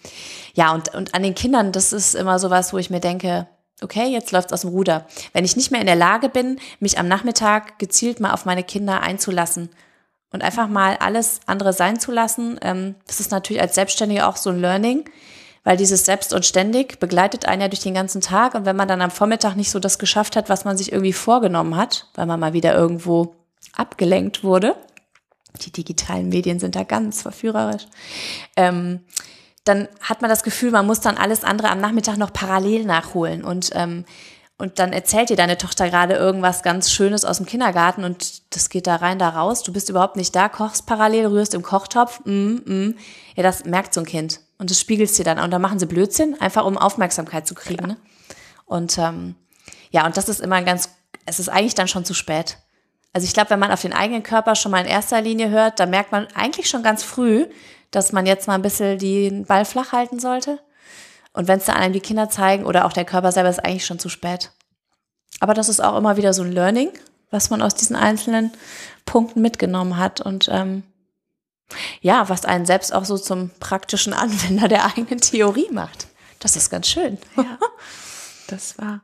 ja, 0.54 0.72
und, 0.72 0.94
und 0.94 1.14
an 1.14 1.22
den 1.22 1.34
Kindern, 1.34 1.72
das 1.72 1.92
ist 1.92 2.14
immer 2.14 2.38
so 2.38 2.50
was, 2.50 2.72
wo 2.72 2.78
ich 2.78 2.90
mir 2.90 3.00
denke, 3.00 3.46
okay, 3.82 4.06
jetzt 4.06 4.32
läuft's 4.32 4.52
aus 4.52 4.62
dem 4.62 4.70
Ruder. 4.70 5.06
Wenn 5.32 5.44
ich 5.44 5.56
nicht 5.56 5.70
mehr 5.70 5.80
in 5.80 5.86
der 5.86 5.96
Lage 5.96 6.28
bin, 6.28 6.58
mich 6.80 6.98
am 6.98 7.08
Nachmittag 7.08 7.78
gezielt 7.78 8.20
mal 8.20 8.32
auf 8.32 8.44
meine 8.44 8.64
Kinder 8.64 9.00
einzulassen 9.00 9.70
und 10.30 10.42
einfach 10.42 10.68
mal 10.68 10.96
alles 10.96 11.40
andere 11.46 11.72
sein 11.72 11.98
zu 11.98 12.12
lassen, 12.12 12.58
ähm, 12.62 12.94
das 13.06 13.20
ist 13.20 13.30
natürlich 13.30 13.62
als 13.62 13.74
Selbstständige 13.74 14.26
auch 14.26 14.36
so 14.36 14.50
ein 14.50 14.60
Learning, 14.60 15.04
weil 15.64 15.76
dieses 15.76 16.04
Selbst 16.04 16.34
und 16.34 16.44
ständig 16.44 17.00
begleitet 17.00 17.46
einen 17.46 17.62
ja 17.62 17.68
durch 17.68 17.80
den 17.80 17.94
ganzen 17.94 18.20
Tag. 18.20 18.54
Und 18.54 18.66
wenn 18.66 18.76
man 18.76 18.88
dann 18.88 19.00
am 19.00 19.10
Vormittag 19.10 19.56
nicht 19.56 19.70
so 19.70 19.78
das 19.78 19.98
geschafft 19.98 20.36
hat, 20.36 20.48
was 20.48 20.64
man 20.64 20.76
sich 20.76 20.92
irgendwie 20.92 21.14
vorgenommen 21.14 21.76
hat, 21.76 22.08
weil 22.14 22.26
man 22.26 22.38
mal 22.38 22.52
wieder 22.52 22.74
irgendwo 22.74 23.34
abgelenkt 23.74 24.44
wurde, 24.44 24.76
die 25.62 25.70
digitalen 25.70 26.28
Medien 26.28 26.58
sind 26.58 26.76
da 26.76 26.84
ganz 26.84 27.22
verführerisch. 27.22 27.86
Ähm, 28.56 29.00
dann 29.64 29.88
hat 30.00 30.20
man 30.20 30.28
das 30.28 30.42
Gefühl, 30.42 30.70
man 30.70 30.86
muss 30.86 31.00
dann 31.00 31.16
alles 31.16 31.44
andere 31.44 31.70
am 31.70 31.80
Nachmittag 31.80 32.16
noch 32.18 32.32
parallel 32.32 32.84
nachholen. 32.84 33.44
Und, 33.44 33.70
ähm, 33.74 34.04
und 34.58 34.78
dann 34.78 34.92
erzählt 34.92 35.30
dir 35.30 35.36
deine 35.36 35.56
Tochter 35.56 35.88
gerade 35.88 36.14
irgendwas 36.14 36.62
ganz 36.62 36.90
Schönes 36.90 37.24
aus 37.24 37.38
dem 37.38 37.46
Kindergarten 37.46 38.04
und 38.04 38.54
das 38.54 38.68
geht 38.68 38.86
da 38.86 38.96
rein, 38.96 39.18
da 39.18 39.30
raus. 39.30 39.62
Du 39.62 39.72
bist 39.72 39.88
überhaupt 39.88 40.16
nicht 40.16 40.36
da, 40.36 40.48
kochst 40.48 40.86
parallel, 40.86 41.26
rührst 41.26 41.54
im 41.54 41.62
Kochtopf. 41.62 42.20
Mm, 42.24 42.56
mm. 42.64 42.98
Ja, 43.36 43.42
das 43.42 43.64
merkt 43.64 43.94
so 43.94 44.00
ein 44.00 44.06
Kind. 44.06 44.40
Und 44.58 44.70
das 44.70 44.78
spiegelst 44.78 45.18
dir 45.18 45.24
dann. 45.24 45.38
Und 45.38 45.50
dann 45.50 45.62
machen 45.62 45.78
sie 45.78 45.86
Blödsinn, 45.86 46.40
einfach 46.40 46.64
um 46.64 46.76
Aufmerksamkeit 46.78 47.46
zu 47.46 47.54
kriegen. 47.54 47.86
Ne? 47.86 47.96
Und 48.66 48.98
ähm, 48.98 49.34
ja, 49.90 50.06
und 50.06 50.16
das 50.16 50.28
ist 50.28 50.40
immer 50.40 50.62
ganz, 50.62 50.90
es 51.26 51.40
ist 51.40 51.48
eigentlich 51.48 51.74
dann 51.74 51.88
schon 51.88 52.04
zu 52.04 52.14
spät. 52.14 52.58
Also 53.14 53.26
ich 53.26 53.32
glaube, 53.32 53.50
wenn 53.50 53.60
man 53.60 53.70
auf 53.70 53.80
den 53.80 53.92
eigenen 53.92 54.24
Körper 54.24 54.56
schon 54.56 54.72
mal 54.72 54.80
in 54.80 54.86
erster 54.86 55.20
Linie 55.20 55.48
hört, 55.48 55.78
dann 55.78 55.88
merkt 55.88 56.10
man 56.12 56.26
eigentlich 56.34 56.68
schon 56.68 56.82
ganz 56.82 57.04
früh, 57.04 57.46
dass 57.92 58.12
man 58.12 58.26
jetzt 58.26 58.48
mal 58.48 58.56
ein 58.56 58.62
bisschen 58.62 58.98
den 58.98 59.44
Ball 59.46 59.64
flach 59.64 59.92
halten 59.92 60.18
sollte. 60.18 60.58
Und 61.32 61.46
wenn 61.46 61.58
es 61.58 61.64
dann 61.64 61.76
einem 61.76 61.92
die 61.92 62.00
Kinder 62.00 62.28
zeigen 62.28 62.66
oder 62.66 62.84
auch 62.84 62.92
der 62.92 63.04
Körper 63.04 63.30
selber, 63.30 63.48
ist 63.48 63.64
eigentlich 63.64 63.86
schon 63.86 64.00
zu 64.00 64.08
spät. 64.08 64.50
Aber 65.38 65.54
das 65.54 65.68
ist 65.68 65.80
auch 65.80 65.96
immer 65.96 66.16
wieder 66.16 66.34
so 66.34 66.42
ein 66.42 66.50
Learning, 66.50 66.90
was 67.30 67.50
man 67.50 67.62
aus 67.62 67.76
diesen 67.76 67.94
einzelnen 67.94 68.52
Punkten 69.06 69.40
mitgenommen 69.40 69.96
hat. 69.96 70.20
Und 70.20 70.48
ähm, 70.50 70.82
ja, 72.00 72.28
was 72.28 72.44
einen 72.44 72.66
selbst 72.66 72.92
auch 72.92 73.04
so 73.04 73.16
zum 73.16 73.50
praktischen 73.60 74.12
Anwender 74.12 74.66
der 74.66 74.86
eigenen 74.86 75.20
Theorie 75.20 75.70
macht. 75.70 76.08
Das 76.40 76.56
ist 76.56 76.68
ganz 76.68 76.88
schön. 76.88 77.18
Ja, 77.36 77.58
das 78.48 78.76
war. 78.76 79.02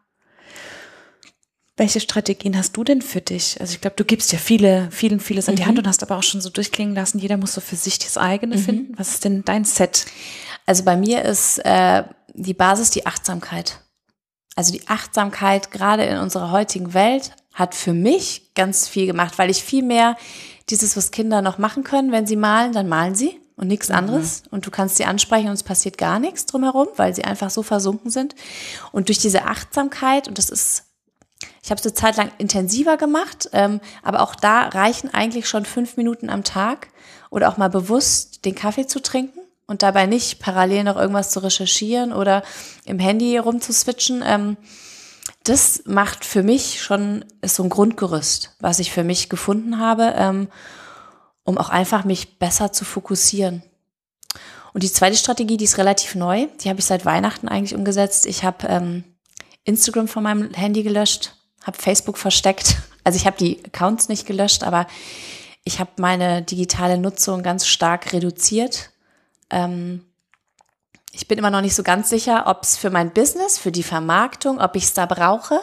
Welche 1.81 2.01
Strategien 2.01 2.59
hast 2.59 2.77
du 2.77 2.85
denn 2.85 3.01
für 3.01 3.23
dich? 3.23 3.59
Also 3.59 3.73
ich 3.73 3.81
glaube, 3.81 3.97
du 3.97 4.05
gibst 4.05 4.33
ja 4.33 4.39
viele, 4.39 4.91
vielen, 4.91 5.19
vieles 5.19 5.49
an 5.49 5.57
die 5.57 5.65
Hand 5.65 5.77
mhm. 5.77 5.79
und 5.79 5.87
hast 5.87 6.03
aber 6.03 6.19
auch 6.19 6.23
schon 6.23 6.43
so 6.43 6.51
durchklingen 6.51 6.95
lassen, 6.95 7.19
jeder 7.19 7.39
muss 7.39 7.55
so 7.55 7.63
für 7.63 7.75
sich 7.75 7.99
das 7.99 8.19
eigene 8.19 8.59
mhm. 8.59 8.61
finden. 8.61 8.99
Was 8.99 9.15
ist 9.15 9.25
denn 9.25 9.47
dein 9.47 9.65
Set? 9.65 10.05
Also 10.67 10.85
bei 10.85 10.95
mir 10.95 11.25
ist 11.25 11.57
äh, 11.65 12.05
die 12.35 12.53
Basis 12.53 12.91
die 12.91 13.07
Achtsamkeit. 13.07 13.81
Also 14.57 14.75
die 14.75 14.87
Achtsamkeit 14.89 15.71
gerade 15.71 16.05
in 16.05 16.19
unserer 16.19 16.51
heutigen 16.51 16.93
Welt 16.93 17.31
hat 17.55 17.75
für 17.75 17.95
mich 17.95 18.53
ganz 18.55 18.87
viel 18.87 19.07
gemacht, 19.07 19.39
weil 19.39 19.49
ich 19.49 19.63
viel 19.63 19.83
mehr 19.83 20.19
dieses, 20.69 20.99
was 20.99 21.13
Kinder 21.13 21.41
noch 21.41 21.57
machen 21.57 21.83
können, 21.83 22.13
wenn 22.13 22.27
sie 22.27 22.37
malen, 22.37 22.75
dann 22.75 22.91
malen 22.91 23.15
sie 23.15 23.41
und 23.57 23.69
nichts 23.69 23.89
mhm. 23.89 23.95
anderes. 23.95 24.43
Und 24.51 24.67
du 24.67 24.71
kannst 24.71 24.99
sie 24.99 25.07
ansprechen 25.07 25.47
und 25.47 25.55
es 25.55 25.63
passiert 25.63 25.97
gar 25.97 26.19
nichts 26.19 26.45
drumherum, 26.45 26.89
weil 26.97 27.15
sie 27.15 27.25
einfach 27.25 27.49
so 27.49 27.63
versunken 27.63 28.11
sind. 28.11 28.35
Und 28.93 29.09
durch 29.09 29.19
diese 29.19 29.47
Achtsamkeit, 29.47 30.29
und 30.29 30.37
das 30.37 30.51
ist 30.51 30.90
ich 31.63 31.71
habe 31.71 31.79
es 31.79 31.87
eine 31.87 31.95
Zeit 31.95 32.17
lang 32.17 32.31
intensiver 32.39 32.97
gemacht, 32.97 33.51
ähm, 33.53 33.81
aber 34.03 34.23
auch 34.23 34.35
da 34.35 34.69
reichen 34.69 35.13
eigentlich 35.13 35.49
schon 35.49 35.65
fünf 35.65 35.97
Minuten 35.97 36.31
am 36.31 36.45
Tag 36.45 36.89
oder 37.31 37.49
auch 37.49 37.57
mal 37.57 37.69
bewusst 37.69 38.45
den 38.45 38.55
Kaffee 38.55 38.87
zu 38.87 39.01
trinken 39.01 39.41
und 39.67 39.83
dabei 39.83 40.07
nicht 40.07 40.41
parallel 40.41 40.85
noch 40.85 40.97
irgendwas 40.97 41.31
zu 41.31 41.41
recherchieren 41.41 42.13
oder 42.13 42.43
im 42.85 42.99
Handy 42.99 43.37
rumzuswitchen. 43.37 44.23
Ähm, 44.27 44.57
das 45.45 45.83
macht 45.87 46.25
für 46.25 46.43
mich 46.43 46.83
schon, 46.83 47.25
ist 47.41 47.57
so 47.57 47.63
ein 47.63 47.71
Grundgerüst, 47.71 48.57
was 48.61 48.79
ich 48.79 48.91
für 48.91 49.05
mich 49.05 49.29
gefunden 49.29 49.79
habe, 49.79 50.15
ähm, 50.17 50.49
um 51.45 51.57
auch 51.57 51.69
einfach 51.69 52.05
mich 52.05 52.39
besser 52.39 52.73
zu 52.73 52.85
fokussieren. 52.85 53.63
Und 54.73 54.83
die 54.83 54.93
zweite 54.93 55.17
Strategie, 55.17 55.57
die 55.57 55.65
ist 55.65 55.79
relativ 55.79 56.15
neu, 56.15 56.47
die 56.61 56.69
habe 56.69 56.81
ich 56.81 56.87
seit 56.87 57.05
Weihnachten 57.05 57.49
eigentlich 57.49 57.75
umgesetzt. 57.75 58.27
Ich 58.27 58.45
habe 58.45 58.67
ähm, 58.69 59.05
Instagram 59.65 60.09
von 60.09 60.23
meinem 60.23 60.53
Handy 60.55 60.83
gelöscht, 60.83 61.37
habe 61.65 61.77
Facebook 61.79 62.19
versteckt. 62.19 62.77
Also 63.03 63.17
ich 63.17 63.25
habe 63.25 63.39
die 63.39 63.65
Accounts 63.65 64.11
nicht 64.11 64.27
gelöscht, 64.27 64.63
aber 64.63 64.87
ich 65.65 65.81
habe 65.81 65.91
meine 65.97 66.43
digitale 66.43 66.99
Nutzung 66.99 67.43
ganz 67.43 67.67
stark 67.67 68.13
reduziert. 68.13 68.91
Ähm, 69.49 70.05
ich 71.11 71.27
bin 71.27 71.39
immer 71.39 71.51
noch 71.51 71.63
nicht 71.63 71.75
so 71.75 71.83
ganz 71.83 72.11
sicher, 72.11 72.45
ob 72.47 72.63
es 72.63 72.77
für 72.77 72.91
mein 72.91 73.11
Business, 73.13 73.59
für 73.59 73.73
die 73.73 73.83
Vermarktung, 73.83 74.61
ob 74.61 74.77
ich 74.77 74.85
es 74.85 74.93
da 74.93 75.07
brauche. 75.07 75.61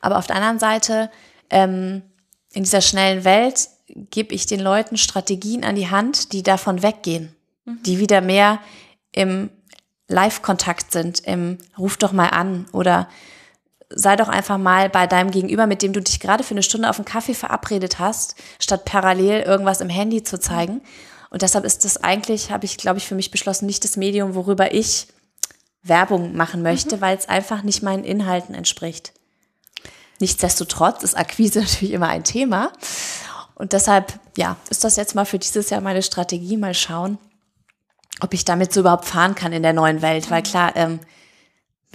Aber 0.00 0.18
auf 0.18 0.26
der 0.26 0.36
anderen 0.36 0.58
Seite, 0.58 1.08
ähm, 1.48 2.02
in 2.52 2.64
dieser 2.64 2.80
schnellen 2.80 3.24
Welt 3.24 3.68
gebe 3.86 4.34
ich 4.34 4.46
den 4.46 4.60
Leuten 4.60 4.96
Strategien 4.96 5.64
an 5.64 5.76
die 5.76 5.88
Hand, 5.88 6.32
die 6.32 6.42
davon 6.42 6.82
weggehen, 6.82 7.34
mhm. 7.64 7.82
die 7.84 7.98
wieder 7.98 8.20
mehr 8.20 8.58
im 9.12 9.50
Live-Kontakt 10.08 10.92
sind, 10.92 11.20
im 11.20 11.58
Ruf 11.78 11.96
doch 11.96 12.12
mal 12.12 12.28
an 12.28 12.66
oder 12.72 13.08
sei 13.88 14.16
doch 14.16 14.28
einfach 14.28 14.58
mal 14.58 14.88
bei 14.88 15.06
deinem 15.06 15.30
Gegenüber, 15.30 15.66
mit 15.66 15.82
dem 15.82 15.92
du 15.92 16.00
dich 16.00 16.20
gerade 16.20 16.44
für 16.44 16.54
eine 16.54 16.62
Stunde 16.62 16.90
auf 16.90 16.96
einen 16.96 17.04
Kaffee 17.04 17.34
verabredet 17.34 17.98
hast, 17.98 18.34
statt 18.58 18.84
parallel 18.84 19.42
irgendwas 19.42 19.80
im 19.80 19.88
Handy 19.88 20.22
zu 20.22 20.40
zeigen. 20.40 20.82
Und 21.30 21.42
deshalb 21.42 21.64
ist 21.64 21.84
das 21.84 22.02
eigentlich, 22.02 22.50
habe 22.50 22.64
ich, 22.64 22.76
glaube 22.76 22.98
ich, 22.98 23.06
für 23.06 23.14
mich 23.14 23.30
beschlossen, 23.30 23.66
nicht 23.66 23.84
das 23.84 23.96
Medium, 23.96 24.34
worüber 24.34 24.72
ich 24.74 25.08
Werbung 25.82 26.36
machen 26.36 26.62
möchte, 26.62 26.96
mhm. 26.96 27.00
weil 27.00 27.16
es 27.16 27.28
einfach 27.28 27.62
nicht 27.62 27.82
meinen 27.82 28.04
Inhalten 28.04 28.54
entspricht. 28.54 29.12
Nichtsdestotrotz 30.20 31.02
ist 31.02 31.16
Akquise 31.16 31.60
natürlich 31.62 31.92
immer 31.92 32.08
ein 32.08 32.24
Thema. 32.24 32.72
Und 33.54 33.72
deshalb, 33.72 34.18
ja, 34.36 34.56
ist 34.68 34.84
das 34.84 34.96
jetzt 34.96 35.14
mal 35.14 35.24
für 35.24 35.38
dieses 35.38 35.70
Jahr 35.70 35.80
meine 35.80 36.02
Strategie. 36.02 36.56
Mal 36.56 36.74
schauen, 36.74 37.18
ob 38.20 38.34
ich 38.34 38.44
damit 38.44 38.72
so 38.72 38.80
überhaupt 38.80 39.06
fahren 39.06 39.34
kann 39.34 39.52
in 39.52 39.62
der 39.62 39.72
neuen 39.72 40.02
Welt. 40.02 40.30
Weil 40.30 40.42
klar, 40.42 40.76
ähm, 40.76 41.00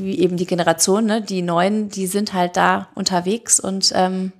wie 0.04 0.20
eben 0.20 0.38
die 0.38 0.45
Generation, 0.45 1.06
ne, 1.06 1.22
die 1.22 1.41
Neuen, 1.41 1.89
die 1.89 2.08
sind 2.08 2.34
halt 2.34 2.58
da 2.58 2.89
unterwegs 2.95 3.60
und 3.60 3.91
ähm, 3.95 4.32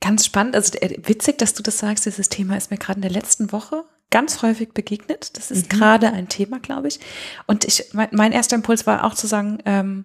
Ganz 0.00 0.26
spannend, 0.26 0.54
also 0.54 0.76
äh, 0.78 0.98
witzig, 1.04 1.38
dass 1.38 1.54
du 1.54 1.62
das 1.62 1.78
sagst. 1.78 2.04
Dieses 2.04 2.28
Thema 2.28 2.56
ist 2.56 2.70
mir 2.70 2.76
gerade 2.76 2.98
in 2.98 3.02
der 3.02 3.10
letzten 3.10 3.50
Woche 3.50 3.84
ganz 4.10 4.42
häufig 4.42 4.72
begegnet. 4.72 5.36
Das 5.36 5.50
ist 5.50 5.72
mhm. 5.72 5.78
gerade 5.78 6.12
ein 6.12 6.28
Thema, 6.28 6.58
glaube 6.58 6.88
ich. 6.88 7.00
Und 7.46 7.64
ich, 7.64 7.92
mein, 7.92 8.08
mein 8.12 8.32
erster 8.32 8.56
Impuls 8.56 8.86
war 8.86 9.04
auch 9.04 9.14
zu 9.14 9.26
sagen, 9.26 9.58
ähm, 9.64 10.04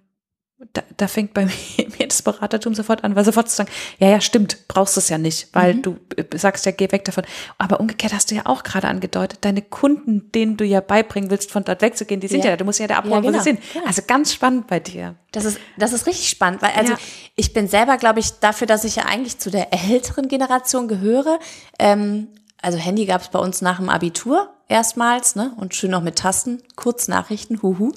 da, 0.72 0.82
da 0.96 1.08
fängt 1.08 1.34
bei 1.34 1.44
mir 1.76 2.06
das 2.08 2.22
Beratertum 2.22 2.74
sofort 2.74 3.04
an, 3.04 3.16
weil 3.16 3.24
sofort 3.24 3.48
zu 3.48 3.56
sagen, 3.56 3.70
ja, 3.98 4.08
ja, 4.08 4.20
stimmt, 4.20 4.68
brauchst 4.68 4.96
es 4.96 5.08
ja 5.08 5.18
nicht, 5.18 5.48
weil 5.52 5.74
mhm. 5.74 5.82
du 5.82 5.96
äh, 6.16 6.24
sagst 6.36 6.66
ja, 6.66 6.72
geh 6.72 6.90
weg 6.92 7.04
davon. 7.04 7.24
Aber 7.58 7.80
umgekehrt 7.80 8.12
hast 8.12 8.30
du 8.30 8.34
ja 8.34 8.42
auch 8.46 8.62
gerade 8.62 8.88
angedeutet, 8.88 9.38
deine 9.42 9.62
Kunden, 9.62 10.30
denen 10.32 10.56
du 10.56 10.64
ja 10.64 10.80
beibringen 10.80 11.30
willst, 11.30 11.50
von 11.50 11.64
dort 11.64 11.82
wegzugehen, 11.82 12.20
die 12.20 12.28
sind 12.28 12.44
ja, 12.44 12.50
ja 12.50 12.56
du 12.56 12.64
musst 12.64 12.78
ja 12.78 12.86
da 12.86 12.96
abholen, 12.96 13.24
ja, 13.24 13.30
genau. 13.30 13.38
wo 13.38 13.42
sie 13.42 13.50
genau. 13.50 13.60
sind. 13.62 13.72
Genau. 13.72 13.86
Also 13.86 14.02
ganz 14.06 14.32
spannend 14.32 14.66
bei 14.66 14.80
dir. 14.80 15.16
Das 15.32 15.44
ist, 15.44 15.58
das 15.78 15.92
ist 15.92 16.06
richtig 16.06 16.28
spannend, 16.28 16.62
weil 16.62 16.72
also 16.76 16.92
ja. 16.92 16.98
ich 17.36 17.52
bin 17.52 17.68
selber, 17.68 17.96
glaube 17.96 18.20
ich, 18.20 18.32
dafür, 18.40 18.66
dass 18.66 18.84
ich 18.84 18.96
ja 18.96 19.04
eigentlich 19.06 19.38
zu 19.38 19.50
der 19.50 19.72
älteren 19.72 20.28
Generation 20.28 20.88
gehöre, 20.88 21.38
ähm, 21.78 22.28
also 22.62 22.78
Handy 22.78 23.06
gab 23.06 23.22
es 23.22 23.28
bei 23.28 23.40
uns 23.40 23.60
nach 23.60 23.78
dem 23.78 23.88
Abitur 23.88 24.48
erstmals, 24.68 25.34
ne? 25.34 25.52
Und 25.56 25.74
schön 25.74 25.90
noch 25.90 26.00
mit 26.00 26.16
Tasten, 26.16 26.62
Kurznachrichten, 26.76 27.60
huhu. 27.60 27.92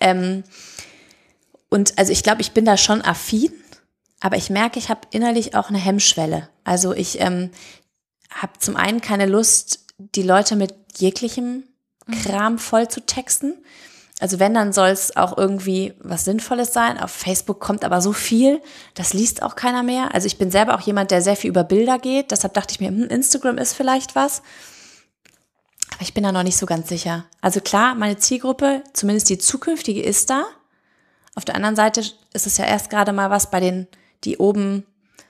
Ähm, 0.00 0.42
und 1.68 1.98
also 1.98 2.12
ich 2.12 2.22
glaube, 2.22 2.40
ich 2.40 2.52
bin 2.52 2.64
da 2.64 2.76
schon 2.76 3.02
affin, 3.02 3.52
aber 4.20 4.36
ich 4.36 4.50
merke, 4.50 4.78
ich 4.78 4.88
habe 4.88 5.00
innerlich 5.10 5.54
auch 5.54 5.68
eine 5.68 5.78
Hemmschwelle. 5.78 6.48
Also 6.64 6.92
ich 6.92 7.20
ähm, 7.20 7.50
habe 8.30 8.52
zum 8.58 8.76
einen 8.76 9.00
keine 9.00 9.26
Lust, 9.26 9.84
die 9.98 10.22
Leute 10.22 10.56
mit 10.56 10.74
jeglichem 10.96 11.64
mhm. 12.06 12.22
Kram 12.22 12.58
voll 12.58 12.88
zu 12.88 13.04
texten. 13.04 13.54
Also 14.18 14.38
wenn, 14.38 14.54
dann 14.54 14.72
soll 14.72 14.88
es 14.88 15.16
auch 15.16 15.36
irgendwie 15.36 15.92
was 16.00 16.24
Sinnvolles 16.24 16.72
sein. 16.72 16.98
Auf 16.98 17.10
Facebook 17.10 17.60
kommt 17.60 17.84
aber 17.84 18.00
so 18.00 18.14
viel, 18.14 18.62
das 18.94 19.12
liest 19.12 19.42
auch 19.42 19.56
keiner 19.56 19.82
mehr. 19.82 20.14
Also 20.14 20.26
ich 20.26 20.38
bin 20.38 20.50
selber 20.50 20.74
auch 20.74 20.80
jemand, 20.80 21.10
der 21.10 21.20
sehr 21.20 21.36
viel 21.36 21.50
über 21.50 21.64
Bilder 21.64 21.98
geht. 21.98 22.30
Deshalb 22.30 22.54
dachte 22.54 22.72
ich 22.72 22.80
mir, 22.80 22.88
hm, 22.88 23.08
Instagram 23.08 23.58
ist 23.58 23.74
vielleicht 23.74 24.14
was. 24.14 24.40
Aber 25.92 26.02
ich 26.02 26.14
bin 26.14 26.24
da 26.24 26.32
noch 26.32 26.42
nicht 26.42 26.56
so 26.56 26.64
ganz 26.64 26.88
sicher. 26.88 27.26
Also 27.42 27.60
klar, 27.60 27.94
meine 27.94 28.16
Zielgruppe, 28.16 28.82
zumindest 28.94 29.28
die 29.28 29.38
zukünftige, 29.38 30.02
ist 30.02 30.30
da. 30.30 30.44
Auf 31.36 31.44
der 31.44 31.54
anderen 31.54 31.76
Seite 31.76 32.00
ist 32.00 32.46
es 32.46 32.56
ja 32.56 32.64
erst 32.64 32.90
gerade 32.90 33.12
mal 33.12 33.30
was 33.30 33.50
bei 33.50 33.60
den, 33.60 33.86
die 34.24 34.38
oben 34.38 34.84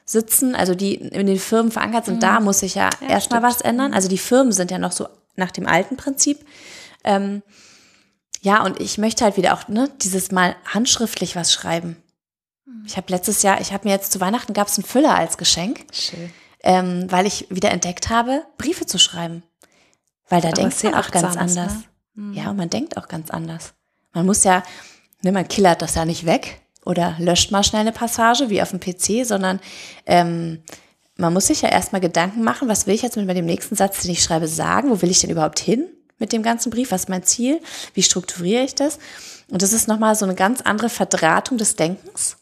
sitzen, 0.07 0.55
also 0.55 0.75
die 0.75 0.95
in 0.95 1.27
den 1.27 1.39
Firmen 1.39 1.73
verankert 1.73 2.07
sind, 2.07 2.17
mhm. 2.17 2.21
da 2.21 2.41
muss 2.41 2.61
sich 2.61 2.77
ja, 2.77 2.89
ja 3.03 3.09
erst 3.09 3.31
mal 3.31 3.43
was 3.43 3.61
ändern. 3.61 3.93
Also 3.93 4.09
die 4.09 4.19
Firmen 4.19 4.53
sind 4.53 4.71
ja 4.71 4.79
noch 4.79 4.93
so 4.93 5.09
nach 5.35 5.51
dem 5.51 5.67
alten 5.67 5.97
Prinzip. 5.97 6.47
Ähm, 7.05 7.43
ja, 8.41 8.63
und 8.63 8.81
ich 8.81 8.99
möchte 8.99 9.25
halt 9.25 9.37
wieder 9.37 9.53
auch 9.53 9.67
ne, 9.67 9.91
dieses 10.01 10.31
Mal 10.31 10.55
handschriftlich 10.65 11.35
was 11.35 11.53
schreiben. 11.53 11.97
Mhm. 12.65 12.85
Ich 12.87 12.97
habe 12.97 13.11
letztes 13.11 13.43
Jahr, 13.43 13.61
ich 13.61 13.73
habe 13.73 13.89
mir 13.89 13.95
jetzt 13.95 14.13
zu 14.13 14.21
Weihnachten 14.21 14.53
gab 14.53 14.69
es 14.69 14.79
einen 14.79 14.87
Füller 14.87 15.17
als 15.17 15.37
Geschenk, 15.37 15.85
Schön. 15.93 16.33
Ähm, 16.63 17.07
weil 17.11 17.27
ich 17.27 17.47
wieder 17.51 17.71
entdeckt 17.71 18.09
habe, 18.09 18.45
Briefe 18.59 18.87
zu 18.87 18.99
schreiben. 18.99 19.43
Weil 20.29 20.41
da 20.41 20.49
Aber 20.49 20.57
denkt 20.57 20.83
man 20.83 20.95
auch 20.95 21.11
ganz 21.11 21.37
anders. 21.37 21.75
Ne? 21.75 21.85
Mhm. 22.15 22.33
Ja, 22.33 22.51
und 22.51 22.57
man 22.57 22.71
denkt 22.71 22.97
auch 22.97 23.09
ganz 23.09 23.31
anders. 23.31 23.75
Man 24.13 24.27
muss 24.27 24.43
ja, 24.45 24.63
ne, 25.23 25.33
man 25.33 25.49
killert 25.49 25.83
das 25.83 25.95
ja 25.95 26.05
nicht 26.05 26.27
weg 26.27 26.61
oder 26.85 27.17
löscht 27.19 27.51
mal 27.51 27.65
schnell 27.65 27.83
eine 27.83 27.93
Passage 27.93 28.49
wie 28.49 28.63
auf 28.63 28.71
dem 28.71 28.81
PC, 28.81 29.27
sondern 29.27 29.61
ähm, 30.07 30.63
man 31.17 31.33
muss 31.33 31.47
sich 31.47 31.63
ja 31.63 31.69
erstmal 31.69 32.01
Gedanken 32.01 32.43
machen, 32.43 32.69
was 32.69 32.87
will 32.87 32.95
ich 32.95 33.03
jetzt 33.03 33.17
mit 33.17 33.37
dem 33.37 33.47
nächsten 33.47 33.75
Satz, 33.75 34.03
den 34.03 34.11
ich 34.11 34.23
schreibe, 34.23 34.49
sagen? 34.49 34.91
Wo 34.91 35.01
will 35.03 35.11
ich 35.11 35.21
denn 35.21 35.31
überhaupt 35.31 35.59
hin 35.59 35.87
mit 36.19 36.33
dem 36.33 36.43
ganzen 36.43 36.71
Brief? 36.71 36.91
Was 36.91 37.03
ist 37.03 37.09
mein 37.09 37.23
Ziel? 37.23 37.61
Wie 37.95 38.03
strukturiere 38.03 38.65
ich 38.65 38.75
das? 38.75 38.99
Und 39.49 39.63
das 39.63 39.73
ist 39.73 39.89
nochmal 39.89 40.15
so 40.15 40.25
eine 40.25 40.35
ganz 40.35 40.61
andere 40.61 40.89
Verdrahtung 40.89 41.59
des 41.59 41.77
Denkens 41.77 42.37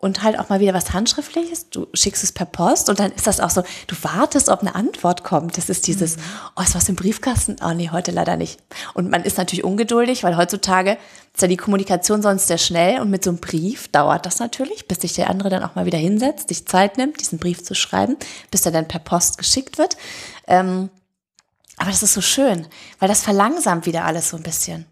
und 0.00 0.22
halt 0.22 0.38
auch 0.38 0.48
mal 0.48 0.60
wieder 0.60 0.72
was 0.74 0.92
Handschriftliches. 0.92 1.68
Du 1.68 1.86
schickst 1.92 2.24
es 2.24 2.32
per 2.32 2.46
Post 2.46 2.88
und 2.88 2.98
dann 2.98 3.12
ist 3.12 3.26
das 3.26 3.38
auch 3.38 3.50
so, 3.50 3.62
du 3.86 3.94
wartest, 4.02 4.48
ob 4.48 4.60
eine 4.60 4.74
Antwort 4.74 5.24
kommt. 5.24 5.58
Das 5.58 5.68
ist 5.68 5.86
dieses, 5.86 6.16
mhm. 6.16 6.22
oh, 6.56 6.62
ist 6.62 6.74
was 6.74 6.88
im 6.88 6.96
Briefkasten? 6.96 7.56
Oh 7.62 7.72
nee, 7.74 7.90
heute 7.90 8.10
leider 8.10 8.36
nicht. 8.36 8.60
Und 8.94 9.10
man 9.10 9.22
ist 9.24 9.36
natürlich 9.36 9.64
ungeduldig, 9.64 10.24
weil 10.24 10.36
heutzutage 10.36 10.96
ist 11.34 11.42
ja 11.42 11.48
die 11.48 11.58
Kommunikation 11.58 12.22
sonst 12.22 12.46
sehr 12.46 12.58
schnell 12.58 13.00
und 13.00 13.10
mit 13.10 13.22
so 13.22 13.30
einem 13.30 13.40
Brief 13.40 13.88
dauert 13.88 14.24
das 14.24 14.38
natürlich, 14.38 14.88
bis 14.88 15.02
sich 15.02 15.12
der 15.12 15.28
andere 15.28 15.50
dann 15.50 15.62
auch 15.62 15.74
mal 15.74 15.86
wieder 15.86 15.98
hinsetzt, 15.98 16.48
sich 16.48 16.66
Zeit 16.66 16.96
nimmt, 16.96 17.20
diesen 17.20 17.38
Brief 17.38 17.62
zu 17.62 17.74
schreiben, 17.74 18.16
bis 18.50 18.62
der 18.62 18.72
dann 18.72 18.88
per 18.88 19.00
Post 19.00 19.36
geschickt 19.38 19.76
wird. 19.76 19.96
Ähm, 20.46 20.88
Aber 21.76 21.90
das 21.90 22.02
ist 22.02 22.14
so 22.14 22.20
schön, 22.22 22.66
weil 22.98 23.08
das 23.08 23.22
verlangsamt 23.22 23.86
wieder 23.86 24.04
alles 24.04 24.30
so 24.30 24.36
ein 24.38 24.42
bisschen. 24.42 24.86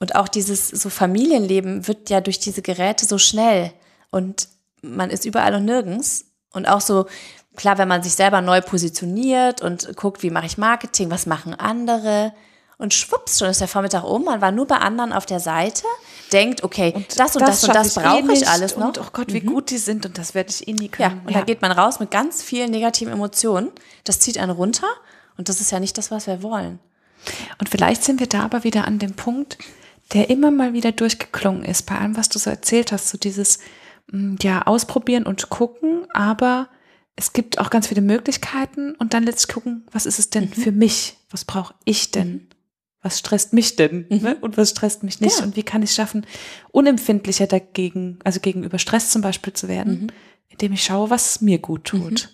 Und 0.00 0.14
auch 0.14 0.28
dieses 0.28 0.68
so 0.68 0.90
Familienleben 0.90 1.88
wird 1.88 2.08
ja 2.10 2.20
durch 2.20 2.38
diese 2.38 2.62
Geräte 2.62 3.04
so 3.04 3.18
schnell 3.18 3.72
und 4.10 4.48
man 4.82 5.10
ist 5.10 5.24
überall 5.24 5.54
und 5.54 5.64
nirgends. 5.64 6.26
Und 6.52 6.68
auch 6.68 6.80
so, 6.80 7.06
klar, 7.56 7.78
wenn 7.78 7.88
man 7.88 8.02
sich 8.02 8.14
selber 8.14 8.40
neu 8.40 8.60
positioniert 8.60 9.60
und 9.60 9.96
guckt, 9.96 10.22
wie 10.22 10.30
mache 10.30 10.46
ich 10.46 10.56
Marketing, 10.56 11.10
was 11.10 11.26
machen 11.26 11.54
andere. 11.54 12.32
Und 12.78 12.94
schwupps, 12.94 13.40
schon 13.40 13.48
ist 13.48 13.60
der 13.60 13.66
Vormittag 13.66 14.04
um. 14.04 14.24
Man 14.24 14.40
war 14.40 14.52
nur 14.52 14.66
bei 14.66 14.76
anderen 14.76 15.12
auf 15.12 15.26
der 15.26 15.40
Seite, 15.40 15.82
denkt, 16.32 16.62
okay, 16.62 16.92
und 16.94 17.18
das 17.18 17.34
und 17.34 17.42
das, 17.42 17.60
das 17.60 17.64
und 17.64 17.74
das 17.74 17.94
brauche 17.94 18.32
ich, 18.32 18.40
eh 18.40 18.42
ich 18.42 18.48
alles 18.48 18.76
noch. 18.76 18.86
Und 18.86 18.98
oh 18.98 19.06
Gott, 19.12 19.32
wie 19.32 19.40
mhm. 19.40 19.46
gut 19.46 19.70
die 19.70 19.78
sind 19.78 20.06
und 20.06 20.16
das 20.16 20.34
werde 20.34 20.50
ich 20.50 20.68
eh 20.68 20.72
nie 20.72 20.88
können. 20.88 21.16
Ja, 21.16 21.26
und 21.26 21.32
ja. 21.32 21.40
da 21.40 21.44
geht 21.44 21.60
man 21.60 21.72
raus 21.72 21.98
mit 21.98 22.12
ganz 22.12 22.40
vielen 22.40 22.70
negativen 22.70 23.12
Emotionen. 23.12 23.72
Das 24.04 24.20
zieht 24.20 24.38
einen 24.38 24.52
runter 24.52 24.86
und 25.36 25.48
das 25.48 25.60
ist 25.60 25.72
ja 25.72 25.80
nicht 25.80 25.98
das, 25.98 26.12
was 26.12 26.28
wir 26.28 26.40
wollen. 26.44 26.78
Und 27.58 27.68
vielleicht 27.68 28.04
sind 28.04 28.20
wir 28.20 28.28
da 28.28 28.44
aber 28.44 28.62
wieder 28.62 28.86
an 28.86 29.00
dem 29.00 29.14
Punkt, 29.14 29.58
der 30.12 30.30
immer 30.30 30.50
mal 30.50 30.72
wieder 30.72 30.92
durchgeklungen 30.92 31.64
ist, 31.64 31.86
bei 31.86 31.98
allem, 31.98 32.16
was 32.16 32.28
du 32.28 32.38
so 32.38 32.50
erzählt 32.50 32.92
hast, 32.92 33.08
so 33.08 33.18
dieses, 33.18 33.58
mm, 34.10 34.36
ja, 34.40 34.62
ausprobieren 34.62 35.24
und 35.24 35.50
gucken, 35.50 36.06
aber 36.12 36.68
es 37.16 37.32
gibt 37.32 37.58
auch 37.58 37.70
ganz 37.70 37.88
viele 37.88 38.00
Möglichkeiten 38.00 38.94
und 38.94 39.12
dann 39.12 39.24
letztlich 39.24 39.54
gucken, 39.54 39.86
was 39.90 40.06
ist 40.06 40.18
es 40.18 40.30
denn 40.30 40.44
mhm. 40.44 40.52
für 40.52 40.72
mich? 40.72 41.16
Was 41.30 41.44
brauche 41.44 41.74
ich 41.84 42.10
denn? 42.10 42.32
Mhm. 42.32 42.46
Was 43.02 43.18
stresst 43.18 43.52
mich 43.52 43.76
denn? 43.76 44.06
Mhm. 44.08 44.18
Ne? 44.18 44.36
Und 44.40 44.56
was 44.56 44.70
stresst 44.70 45.02
mich 45.02 45.20
nicht? 45.20 45.38
Ja. 45.38 45.44
Und 45.44 45.56
wie 45.56 45.62
kann 45.62 45.82
ich 45.82 45.90
es 45.90 45.96
schaffen, 45.96 46.26
unempfindlicher 46.70 47.46
dagegen, 47.46 48.18
also 48.24 48.40
gegenüber 48.40 48.78
Stress 48.78 49.10
zum 49.10 49.22
Beispiel 49.22 49.52
zu 49.52 49.68
werden, 49.68 50.02
mhm. 50.02 50.06
indem 50.48 50.72
ich 50.72 50.84
schaue, 50.84 51.10
was 51.10 51.40
mir 51.40 51.58
gut 51.58 51.84
tut. 51.84 52.30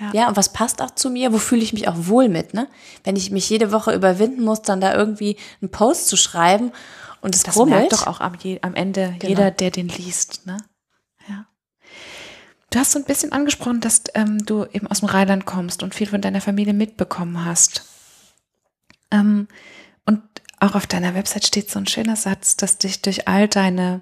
Ja. 0.00 0.10
ja, 0.12 0.28
und 0.28 0.36
was 0.36 0.52
passt 0.52 0.80
auch 0.80 0.90
zu 0.90 1.10
mir? 1.10 1.32
Wo 1.32 1.38
fühle 1.38 1.62
ich 1.62 1.72
mich 1.72 1.86
auch 1.86 1.94
wohl 1.96 2.28
mit? 2.28 2.54
Ne? 2.54 2.68
Wenn 3.04 3.16
ich 3.16 3.30
mich 3.30 3.48
jede 3.50 3.72
Woche 3.72 3.94
überwinden 3.94 4.42
muss, 4.42 4.62
dann 4.62 4.80
da 4.80 4.94
irgendwie 4.94 5.36
einen 5.60 5.70
Post 5.70 6.08
zu 6.08 6.16
schreiben 6.16 6.72
und 7.20 7.34
es 7.34 7.42
das 7.42 7.54
brummelt. 7.54 7.78
merkt 7.78 7.92
doch 7.92 8.06
auch 8.06 8.20
am, 8.20 8.36
am 8.62 8.74
Ende 8.74 9.14
genau. 9.18 9.28
jeder, 9.28 9.50
der 9.50 9.70
den 9.70 9.88
liest. 9.88 10.46
Ne? 10.46 10.56
Ja. 11.28 11.46
Du 12.70 12.78
hast 12.78 12.92
so 12.92 12.98
ein 12.98 13.04
bisschen 13.04 13.32
angesprochen, 13.32 13.80
dass 13.80 14.02
ähm, 14.14 14.44
du 14.46 14.64
eben 14.72 14.86
aus 14.86 15.00
dem 15.00 15.08
Rheinland 15.08 15.44
kommst 15.44 15.82
und 15.82 15.94
viel 15.94 16.08
von 16.08 16.22
deiner 16.22 16.40
Familie 16.40 16.74
mitbekommen 16.74 17.44
hast. 17.44 17.84
Ähm, 19.10 19.46
und 20.06 20.22
auch 20.58 20.74
auf 20.74 20.86
deiner 20.86 21.14
Website 21.14 21.46
steht 21.46 21.70
so 21.70 21.78
ein 21.78 21.86
schöner 21.86 22.16
Satz, 22.16 22.56
dass 22.56 22.78
dich 22.78 23.02
durch 23.02 23.28
all 23.28 23.46
deine 23.46 24.00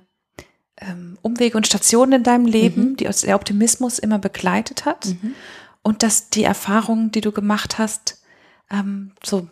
ähm, 0.76 1.18
Umwege 1.20 1.56
und 1.56 1.66
Stationen 1.66 2.12
in 2.12 2.22
deinem 2.22 2.46
Leben, 2.46 2.90
mhm. 2.90 2.96
die 2.96 3.04
der 3.04 3.34
Optimismus 3.34 3.98
immer 3.98 4.20
begleitet 4.20 4.86
hat. 4.86 5.06
Mhm 5.06 5.34
und 5.82 6.02
dass 6.02 6.30
die 6.30 6.44
Erfahrungen, 6.44 7.10
die 7.10 7.20
du 7.20 7.32
gemacht 7.32 7.78
hast, 7.78 8.22
ähm, 8.70 9.12
so 9.24 9.48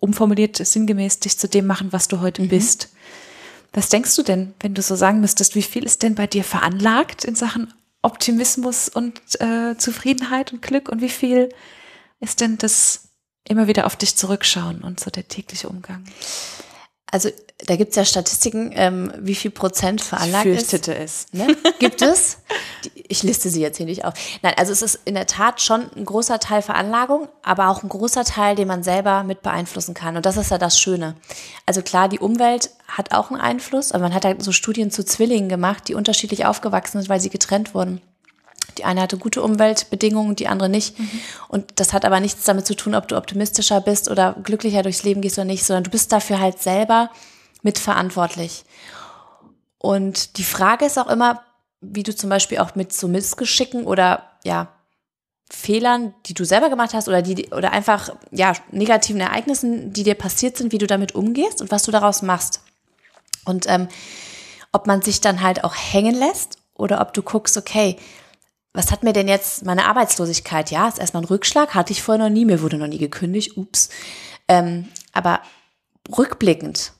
umformuliert 0.00 0.56
sinngemäß 0.56 1.20
dich 1.20 1.38
zu 1.38 1.48
dem 1.48 1.66
machen, 1.66 1.92
was 1.92 2.08
du 2.08 2.20
heute 2.20 2.42
mhm. 2.42 2.48
bist. 2.48 2.90
Was 3.72 3.88
denkst 3.88 4.14
du 4.16 4.22
denn, 4.22 4.54
wenn 4.60 4.74
du 4.74 4.82
so 4.82 4.94
sagen 4.94 5.20
müsstest, 5.20 5.54
wie 5.54 5.62
viel 5.62 5.84
ist 5.84 6.02
denn 6.02 6.14
bei 6.14 6.26
dir 6.26 6.44
veranlagt 6.44 7.24
in 7.24 7.34
Sachen 7.34 7.72
Optimismus 8.02 8.88
und 8.88 9.20
äh, 9.40 9.76
Zufriedenheit 9.78 10.52
und 10.52 10.62
Glück 10.62 10.88
und 10.88 11.00
wie 11.00 11.08
viel 11.08 11.48
ist 12.20 12.40
denn 12.40 12.58
das 12.58 13.08
immer 13.48 13.66
wieder 13.66 13.86
auf 13.86 13.96
dich 13.96 14.14
zurückschauen 14.14 14.82
und 14.82 15.00
so 15.00 15.10
der 15.10 15.26
tägliche 15.26 15.68
Umgang? 15.68 16.04
Also 17.10 17.30
da 17.58 17.76
gibt 17.76 17.90
es 17.90 17.96
ja 17.96 18.04
Statistiken, 18.04 18.72
ähm, 18.74 19.12
wie 19.18 19.34
viel 19.34 19.50
Prozent 19.50 20.02
veranlagt 20.02 20.46
ich 20.46 20.58
fürchtete 20.58 20.92
ist. 20.92 21.28
es. 21.32 21.32
Ne? 21.32 21.56
Gibt 21.78 22.02
es? 22.02 22.38
Ich 22.94 23.22
liste 23.22 23.50
sie 23.50 23.60
jetzt 23.60 23.76
hier 23.76 23.86
nicht 23.86 24.04
auf. 24.04 24.14
Nein, 24.42 24.54
also 24.56 24.72
es 24.72 24.82
ist 24.82 25.00
in 25.04 25.14
der 25.14 25.26
Tat 25.26 25.60
schon 25.60 25.90
ein 25.96 26.04
großer 26.04 26.38
Teil 26.40 26.62
Veranlagung, 26.62 27.28
aber 27.42 27.68
auch 27.68 27.82
ein 27.82 27.88
großer 27.88 28.24
Teil, 28.24 28.56
den 28.56 28.68
man 28.68 28.82
selber 28.82 29.22
mit 29.22 29.42
beeinflussen 29.42 29.94
kann. 29.94 30.16
Und 30.16 30.26
das 30.26 30.36
ist 30.36 30.50
ja 30.50 30.58
das 30.58 30.78
Schöne. 30.78 31.14
Also 31.66 31.82
klar, 31.82 32.08
die 32.08 32.18
Umwelt 32.18 32.70
hat 32.88 33.12
auch 33.12 33.30
einen 33.30 33.40
Einfluss, 33.40 33.92
aber 33.92 34.04
man 34.04 34.14
hat 34.14 34.24
ja 34.24 34.34
so 34.38 34.52
Studien 34.52 34.90
zu 34.90 35.04
Zwillingen 35.04 35.48
gemacht, 35.48 35.88
die 35.88 35.94
unterschiedlich 35.94 36.46
aufgewachsen 36.46 37.00
sind, 37.00 37.08
weil 37.08 37.20
sie 37.20 37.30
getrennt 37.30 37.74
wurden. 37.74 38.00
Die 38.78 38.84
eine 38.84 39.02
hatte 39.02 39.18
gute 39.18 39.42
Umweltbedingungen, 39.42 40.36
die 40.36 40.48
andere 40.48 40.68
nicht. 40.68 40.98
Mhm. 40.98 41.20
Und 41.48 41.72
das 41.76 41.92
hat 41.92 42.04
aber 42.04 42.20
nichts 42.20 42.44
damit 42.44 42.66
zu 42.66 42.74
tun, 42.74 42.94
ob 42.94 43.08
du 43.08 43.16
optimistischer 43.16 43.80
bist 43.80 44.10
oder 44.10 44.36
glücklicher 44.42 44.82
durchs 44.82 45.04
Leben 45.04 45.20
gehst 45.20 45.38
oder 45.38 45.44
nicht, 45.44 45.64
sondern 45.64 45.84
du 45.84 45.90
bist 45.90 46.12
dafür 46.12 46.40
halt 46.40 46.60
selber 46.60 47.10
mitverantwortlich. 47.62 48.64
Und 49.78 50.38
die 50.38 50.44
Frage 50.44 50.86
ist 50.86 50.98
auch 50.98 51.08
immer, 51.08 51.42
wie 51.92 52.02
du 52.02 52.14
zum 52.14 52.30
Beispiel 52.30 52.58
auch 52.58 52.74
mit 52.74 52.92
so 52.92 53.08
Missgeschicken 53.08 53.84
oder 53.84 54.30
ja, 54.44 54.68
Fehlern, 55.50 56.14
die 56.26 56.34
du 56.34 56.44
selber 56.44 56.70
gemacht 56.70 56.94
hast 56.94 57.08
oder 57.08 57.22
die 57.22 57.50
oder 57.50 57.72
einfach 57.72 58.10
ja 58.30 58.54
negativen 58.70 59.20
Ereignissen, 59.20 59.92
die 59.92 60.02
dir 60.02 60.14
passiert 60.14 60.56
sind, 60.56 60.72
wie 60.72 60.78
du 60.78 60.86
damit 60.86 61.14
umgehst 61.14 61.60
und 61.60 61.70
was 61.70 61.82
du 61.82 61.90
daraus 61.90 62.22
machst. 62.22 62.62
Und 63.44 63.66
ähm, 63.68 63.88
ob 64.72 64.86
man 64.86 65.02
sich 65.02 65.20
dann 65.20 65.42
halt 65.42 65.64
auch 65.64 65.74
hängen 65.74 66.14
lässt 66.14 66.58
oder 66.74 67.00
ob 67.00 67.12
du 67.12 67.22
guckst, 67.22 67.56
okay, 67.56 67.96
was 68.72 68.90
hat 68.90 69.04
mir 69.04 69.12
denn 69.12 69.28
jetzt 69.28 69.64
meine 69.64 69.86
Arbeitslosigkeit? 69.86 70.70
Ja, 70.70 70.88
ist 70.88 70.98
erstmal 70.98 71.22
ein 71.22 71.28
Rückschlag, 71.28 71.74
hatte 71.74 71.92
ich 71.92 72.02
vorher 72.02 72.24
noch 72.24 72.32
nie, 72.32 72.44
mir 72.44 72.60
wurde 72.60 72.76
noch 72.76 72.88
nie 72.88 72.98
gekündigt, 72.98 73.56
ups. 73.56 73.88
Ähm, 74.48 74.88
aber 75.12 75.40
rückblickend. 76.16 76.92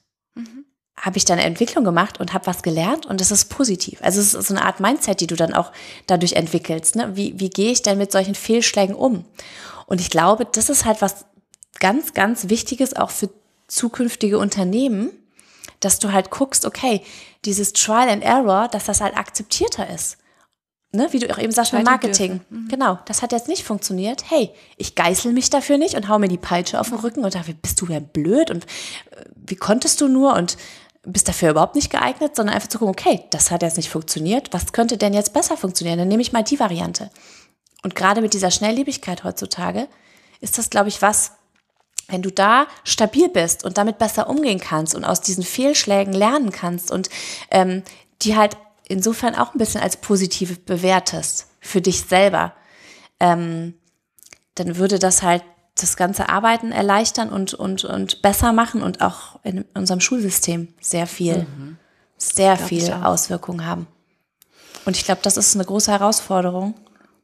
Habe 1.05 1.19
ich 1.19 1.27
dann 1.27 1.39
eine 1.39 1.47
Entwicklung 1.47 1.85
gemacht 1.85 2.19
und 2.19 2.33
habe 2.33 2.47
was 2.47 2.63
gelernt 2.63 3.05
und 3.05 3.21
das 3.21 3.31
ist 3.31 3.47
positiv. 3.47 3.99
Also 4.03 4.21
es 4.21 4.33
ist 4.33 4.49
so 4.49 4.55
eine 4.55 4.65
Art 4.65 4.81
Mindset, 4.81 5.21
die 5.21 5.27
du 5.27 5.37
dann 5.37 5.53
auch 5.53 5.71
dadurch 6.07 6.33
entwickelst. 6.33 6.97
Ne? 6.97 7.15
Wie, 7.15 7.39
wie 7.39 7.51
gehe 7.51 7.73
ich 7.73 7.83
denn 7.83 7.99
mit 7.99 8.11
solchen 8.11 8.35
Fehlschlägen 8.35 8.95
um? 8.95 9.27
Und 9.87 10.01
ich 10.01 10.09
glaube, 10.09 10.47
das 10.47 10.71
ist 10.71 10.87
halt 10.87 11.03
was 11.03 11.27
ganz, 11.79 12.15
ganz 12.15 12.49
Wichtiges 12.49 12.97
auch 12.97 13.11
für 13.11 13.29
zukünftige 13.69 14.39
Unternehmen, 14.39 15.11
dass 15.81 15.99
du 15.99 16.13
halt 16.13 16.31
guckst, 16.31 16.65
okay, 16.65 17.03
dieses 17.45 17.75
Trial 17.75 18.09
and 18.09 18.25
Error, 18.25 18.69
dass 18.69 18.85
das 18.85 19.03
halt 19.03 19.15
akzeptierter 19.15 19.91
ist 19.91 20.17
ne, 20.95 21.09
wie 21.11 21.19
du 21.19 21.31
auch 21.31 21.39
eben 21.39 21.53
sagst, 21.53 21.73
beim 21.73 21.83
Marketing. 21.83 22.41
Mhm. 22.49 22.69
Genau, 22.69 22.99
das 23.07 23.21
hat 23.21 23.33
jetzt 23.33 23.49
nicht 23.49 23.65
funktioniert. 23.65 24.31
Hey, 24.31 24.51
ich 24.77 24.95
geißel 24.95 25.33
mich 25.33 25.51
dafür 25.51 25.77
nicht 25.77 25.95
und 25.97 26.09
hau 26.09 26.19
mir 26.19 26.29
die 26.29 26.39
Peitsche 26.39 26.81
auf 26.81 26.89
den 26.89 26.99
Rücken 26.99 27.25
und 27.25 27.33
sage, 27.33 27.55
bist 27.55 27.81
du 27.81 27.87
ja 27.87 27.99
blöd 27.99 28.51
und 28.51 28.65
äh, 28.65 29.25
wie 29.35 29.57
konntest 29.57 30.01
du 30.01 30.09
nur 30.09 30.35
und 30.35 30.57
bist 31.07 31.29
dafür 31.29 31.51
überhaupt 31.51 31.75
nicht 31.75 31.91
geeignet, 31.91 32.37
sondern 32.37 32.55
einfach 32.55 32.69
zu 32.69 32.79
gucken, 32.79 32.95
okay, 32.95 33.25
das 33.31 33.51
hat 33.51 33.63
jetzt 33.63 33.77
nicht 33.77 33.91
funktioniert, 33.91 34.53
was 34.53 34.73
könnte 34.73 34.97
denn 34.97 35.15
jetzt 35.15 35.33
besser 35.33 35.57
funktionieren? 35.57 35.99
Dann 35.99 36.09
nehme 36.09 36.23
ich 36.23 36.33
mal 36.33 36.43
die 36.45 36.61
Variante. 36.61 37.11
Und 37.83 37.95
gerade 37.95 38.21
mit 38.21 38.35
dieser 38.35 38.51
Schnelllebigkeit 38.51 39.25
heutzutage 39.25 39.89
ist 40.41 40.59
das, 40.59 40.71
glaube 40.71 40.89
ich, 40.89 41.03
was, 41.03 41.33
wenn 42.09 42.23
du 42.23 42.31
da 42.31 42.67
stabil 42.85 43.29
bist 43.29 43.65
und 43.65 43.79
damit 43.79 43.99
besser 43.99 44.29
umgehen 44.29 44.61
kannst 44.61 44.95
und 44.95 45.05
aus 45.05 45.21
diesen 45.21 45.45
Fehlschlägen 45.45 46.15
lernen 46.15 46.51
kannst 46.51 46.91
und 46.91 47.11
ähm, 47.51 47.83
die 48.23 48.37
halt 48.37 48.57
insofern 48.89 49.35
auch 49.35 49.55
ein 49.55 49.59
bisschen 49.59 49.83
als 49.83 49.97
positiv 49.97 50.65
bewertest 50.65 51.49
für 51.61 51.81
dich 51.81 52.03
selber, 52.03 52.55
ähm, 53.21 53.75
dann 54.55 54.77
würde 54.77 54.99
das 54.99 55.23
halt 55.23 55.43
das 55.77 55.97
ganze 55.97 56.29
Arbeiten 56.29 56.73
erleichtern 56.73 57.31
und, 57.31 57.55
und, 57.55 57.85
und 57.85 58.23
besser 58.23 58.53
machen 58.53 58.83
und 58.83 59.01
auch 59.01 59.41
in 59.43 59.65
unserem 59.75 60.01
Schulsystem 60.01 60.69
sehr 60.81 61.07
viel, 61.07 61.39
mhm. 61.39 61.79
sehr 62.17 62.57
viel 62.57 62.93
Auswirkungen 62.93 63.67
haben. 63.67 63.87
Und 64.85 64.97
ich 64.97 65.05
glaube, 65.05 65.23
das 65.23 65.37
ist 65.37 65.55
eine 65.55 65.65
große 65.65 65.91
Herausforderung, 65.91 66.75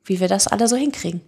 wie 0.05 0.19
wir 0.19 0.29
das 0.29 0.49
alle 0.49 0.67
so 0.67 0.77
hinkriegen. 0.77 1.21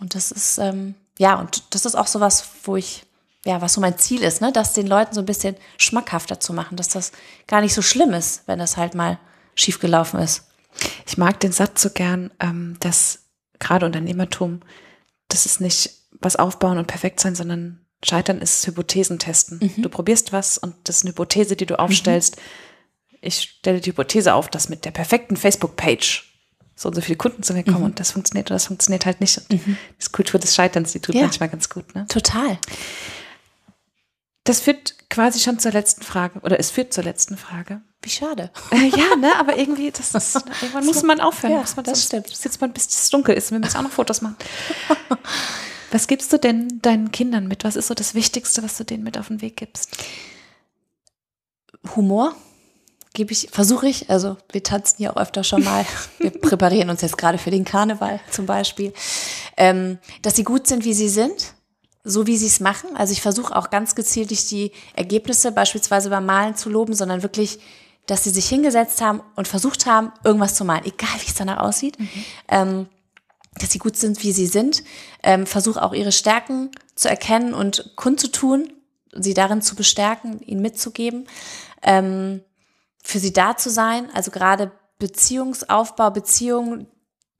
Und 0.00 0.14
das 0.14 0.32
ist, 0.32 0.58
ähm, 0.58 0.94
ja, 1.18 1.38
und 1.38 1.62
das 1.74 1.84
ist 1.84 1.94
auch 1.94 2.06
so 2.06 2.20
was, 2.20 2.44
wo 2.64 2.76
ich 2.76 3.06
ja, 3.46 3.62
was 3.62 3.74
so 3.74 3.80
mein 3.80 3.96
Ziel 3.96 4.22
ist, 4.22 4.40
ne, 4.40 4.50
das 4.50 4.72
den 4.72 4.88
Leuten 4.88 5.14
so 5.14 5.20
ein 5.20 5.26
bisschen 5.26 5.54
schmackhafter 5.78 6.40
zu 6.40 6.52
machen, 6.52 6.76
dass 6.76 6.88
das 6.88 7.12
gar 7.46 7.60
nicht 7.60 7.74
so 7.74 7.80
schlimm 7.80 8.12
ist, 8.12 8.42
wenn 8.46 8.58
das 8.58 8.76
halt 8.76 8.96
mal 8.96 9.20
schiefgelaufen 9.54 10.18
ist. 10.18 10.48
Ich 11.06 11.16
mag 11.16 11.38
den 11.38 11.52
Satz 11.52 11.80
so 11.80 11.90
gern, 11.90 12.32
ähm, 12.40 12.76
dass 12.80 13.20
gerade 13.60 13.86
Unternehmertum, 13.86 14.62
das 15.28 15.46
ist 15.46 15.60
nicht 15.60 15.90
was 16.20 16.36
aufbauen 16.36 16.78
und 16.78 16.86
perfekt 16.86 17.20
sein, 17.20 17.34
sondern 17.34 17.86
Scheitern 18.04 18.40
ist 18.40 18.66
Hypothesen 18.66 19.18
testen. 19.18 19.58
Mhm. 19.60 19.82
Du 19.82 19.88
probierst 19.88 20.32
was 20.32 20.58
und 20.58 20.74
das 20.84 20.98
ist 20.98 21.04
eine 21.04 21.10
Hypothese, 21.10 21.56
die 21.56 21.66
du 21.66 21.78
aufstellst. 21.78 22.36
Mhm. 22.36 23.18
Ich 23.22 23.56
stelle 23.58 23.80
die 23.80 23.90
Hypothese 23.90 24.34
auf, 24.34 24.48
dass 24.48 24.68
mit 24.68 24.84
der 24.84 24.90
perfekten 24.90 25.36
Facebook-Page 25.36 26.32
so 26.74 26.88
und 26.88 26.94
so 26.94 27.00
viele 27.00 27.16
Kunden 27.16 27.42
zu 27.42 27.54
mir 27.54 27.64
kommen 27.64 27.78
mhm. 27.78 27.84
und 27.84 28.00
das 28.00 28.12
funktioniert 28.12 28.48
oder 28.48 28.56
das 28.56 28.66
funktioniert 28.66 29.06
halt 29.06 29.20
nicht. 29.20 29.38
Und 29.38 29.66
mhm. 29.66 29.76
die 30.00 30.12
Kultur 30.12 30.38
des 30.38 30.54
Scheiterns, 30.54 30.92
die 30.92 31.00
tut 31.00 31.14
ja. 31.14 31.22
manchmal 31.22 31.48
ganz 31.48 31.70
gut. 31.70 31.94
Ne? 31.94 32.06
Total. 32.08 32.58
Das 34.44 34.60
führt 34.60 34.94
quasi 35.08 35.40
schon 35.40 35.58
zur 35.58 35.72
letzten 35.72 36.02
Frage 36.02 36.38
oder 36.40 36.60
es 36.60 36.70
führt 36.70 36.92
zur 36.92 37.02
letzten 37.02 37.36
Frage. 37.36 37.80
Wie 38.02 38.10
schade. 38.10 38.52
Äh, 38.70 38.88
ja, 38.88 39.16
ne, 39.16 39.32
aber 39.40 39.56
irgendwie, 39.56 39.90
das 39.90 40.14
ist, 40.14 40.36
irgendwann 40.62 40.84
muss 40.84 41.02
man 41.02 41.20
aufhören. 41.20 41.54
Ja, 41.54 41.60
muss 41.60 41.74
man 41.74 41.84
das 41.84 42.04
stimmt. 42.04 42.28
Sitzt 42.28 42.60
man, 42.60 42.72
bis 42.72 42.86
es 42.86 43.10
dunkel 43.10 43.34
ist. 43.34 43.50
Wir 43.50 43.58
müssen 43.58 43.76
auch 43.78 43.82
noch 43.82 43.90
Fotos 43.90 44.20
machen. 44.20 44.36
Was 45.96 46.08
gibst 46.08 46.30
du 46.30 46.38
denn 46.38 46.82
deinen 46.82 47.10
Kindern 47.10 47.48
mit? 47.48 47.64
Was 47.64 47.74
ist 47.74 47.86
so 47.86 47.94
das 47.94 48.14
Wichtigste, 48.14 48.62
was 48.62 48.76
du 48.76 48.84
denen 48.84 49.02
mit 49.02 49.16
auf 49.16 49.28
den 49.28 49.40
Weg 49.40 49.56
gibst? 49.56 49.96
Humor 51.96 52.36
gebe 53.14 53.32
ich, 53.32 53.48
versuche 53.50 53.88
ich. 53.88 54.10
Also 54.10 54.36
wir 54.52 54.62
tanzen 54.62 55.02
ja 55.02 55.12
auch 55.12 55.16
öfter 55.16 55.42
schon 55.42 55.64
mal. 55.64 55.86
wir 56.18 56.32
präparieren 56.32 56.90
uns 56.90 57.00
jetzt 57.00 57.16
gerade 57.16 57.38
für 57.38 57.50
den 57.50 57.64
Karneval 57.64 58.20
zum 58.30 58.44
Beispiel. 58.44 58.92
ähm, 59.56 59.96
dass 60.20 60.36
sie 60.36 60.44
gut 60.44 60.66
sind, 60.66 60.84
wie 60.84 60.92
sie 60.92 61.08
sind, 61.08 61.54
so 62.04 62.26
wie 62.26 62.36
sie 62.36 62.48
es 62.48 62.60
machen. 62.60 62.94
Also 62.94 63.14
ich 63.14 63.22
versuche 63.22 63.56
auch 63.56 63.70
ganz 63.70 63.94
gezielt 63.94 64.28
nicht 64.28 64.50
die 64.50 64.72
Ergebnisse 64.96 65.50
beispielsweise 65.50 66.10
beim 66.10 66.26
Malen 66.26 66.56
zu 66.56 66.68
loben, 66.68 66.92
sondern 66.92 67.22
wirklich, 67.22 67.58
dass 68.04 68.22
sie 68.22 68.30
sich 68.30 68.46
hingesetzt 68.50 69.00
haben 69.00 69.22
und 69.34 69.48
versucht 69.48 69.86
haben, 69.86 70.12
irgendwas 70.24 70.56
zu 70.56 70.66
malen, 70.66 70.84
egal 70.84 71.16
wie 71.22 71.28
es 71.28 71.36
danach 71.36 71.62
aussieht. 71.62 71.98
Mhm. 71.98 72.08
Ähm, 72.48 72.86
dass 73.58 73.72
sie 73.72 73.78
gut 73.78 73.96
sind, 73.96 74.22
wie 74.22 74.32
sie 74.32 74.46
sind. 74.46 74.82
Ähm, 75.22 75.46
versuche 75.46 75.82
auch 75.82 75.92
ihre 75.92 76.12
Stärken 76.12 76.70
zu 76.94 77.08
erkennen 77.08 77.54
und 77.54 77.92
kundzutun, 77.96 78.72
sie 79.12 79.34
darin 79.34 79.62
zu 79.62 79.74
bestärken, 79.74 80.40
ihnen 80.42 80.62
mitzugeben, 80.62 81.26
ähm, 81.82 82.42
für 83.02 83.18
sie 83.18 83.32
da 83.32 83.56
zu 83.56 83.70
sein. 83.70 84.08
Also 84.14 84.30
gerade 84.30 84.72
Beziehungsaufbau, 84.98 86.10
Beziehungen, 86.10 86.86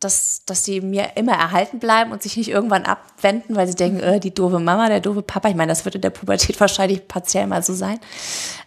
dass, 0.01 0.45
dass 0.45 0.63
die 0.63 0.81
mir 0.83 1.17
immer 1.17 1.33
erhalten 1.33 1.79
bleiben 1.79 2.13
und 2.13 2.23
sich 2.23 2.37
nicht 2.37 2.49
irgendwann 2.49 2.85
abwenden, 2.85 3.57
weil 3.57 3.67
sie 3.67 3.75
denken, 3.75 4.01
äh, 4.01 4.21
die 4.21 4.35
doofe 4.35 4.59
Mama, 4.59 4.89
der 4.89 5.01
doofe 5.01 5.23
Papa. 5.23 5.49
Ich 5.49 5.55
meine, 5.55 5.73
das 5.73 5.85
wird 5.85 5.95
in 5.95 6.03
der 6.03 6.11
Pubertät 6.11 6.61
wahrscheinlich 6.61 7.09
partiell 7.09 7.47
mal 7.47 7.63
so 7.63 7.75
sein. 7.75 7.99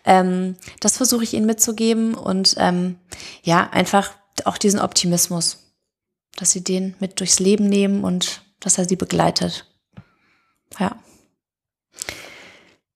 Ähm, 0.05 0.55
das 0.79 0.97
versuche 0.97 1.23
ich 1.23 1.33
ihnen 1.33 1.45
mitzugeben 1.45 2.15
und 2.15 2.55
ähm, 2.57 2.97
ja, 3.43 3.69
einfach 3.71 4.11
auch 4.45 4.57
diesen 4.57 4.79
Optimismus, 4.79 5.68
dass 6.39 6.51
sie 6.51 6.63
den 6.63 6.95
mit 6.99 7.19
durchs 7.19 7.39
Leben 7.39 7.67
nehmen 7.67 8.03
und 8.03 8.43
dass 8.59 8.77
er 8.77 8.85
sie 8.85 8.95
begleitet. 8.95 9.65
Ja. 10.79 10.97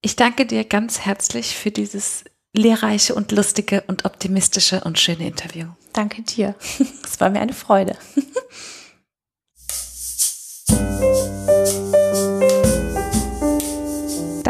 Ich 0.02 0.16
danke 0.16 0.46
dir 0.46 0.64
ganz 0.64 1.00
herzlich 1.02 1.56
für 1.56 1.72
dieses 1.72 2.26
lehrreiche 2.54 3.16
und 3.16 3.32
lustige 3.32 3.82
und 3.88 4.06
optimistische 4.06 4.82
und 4.82 5.00
schöne 5.00 5.28
Interview. 5.28 5.68
Danke 5.92 6.22
dir. 6.22 6.56
Es 7.04 7.20
war 7.20 7.30
mir 7.30 7.42
eine 7.42 7.54
Freude. 7.54 7.98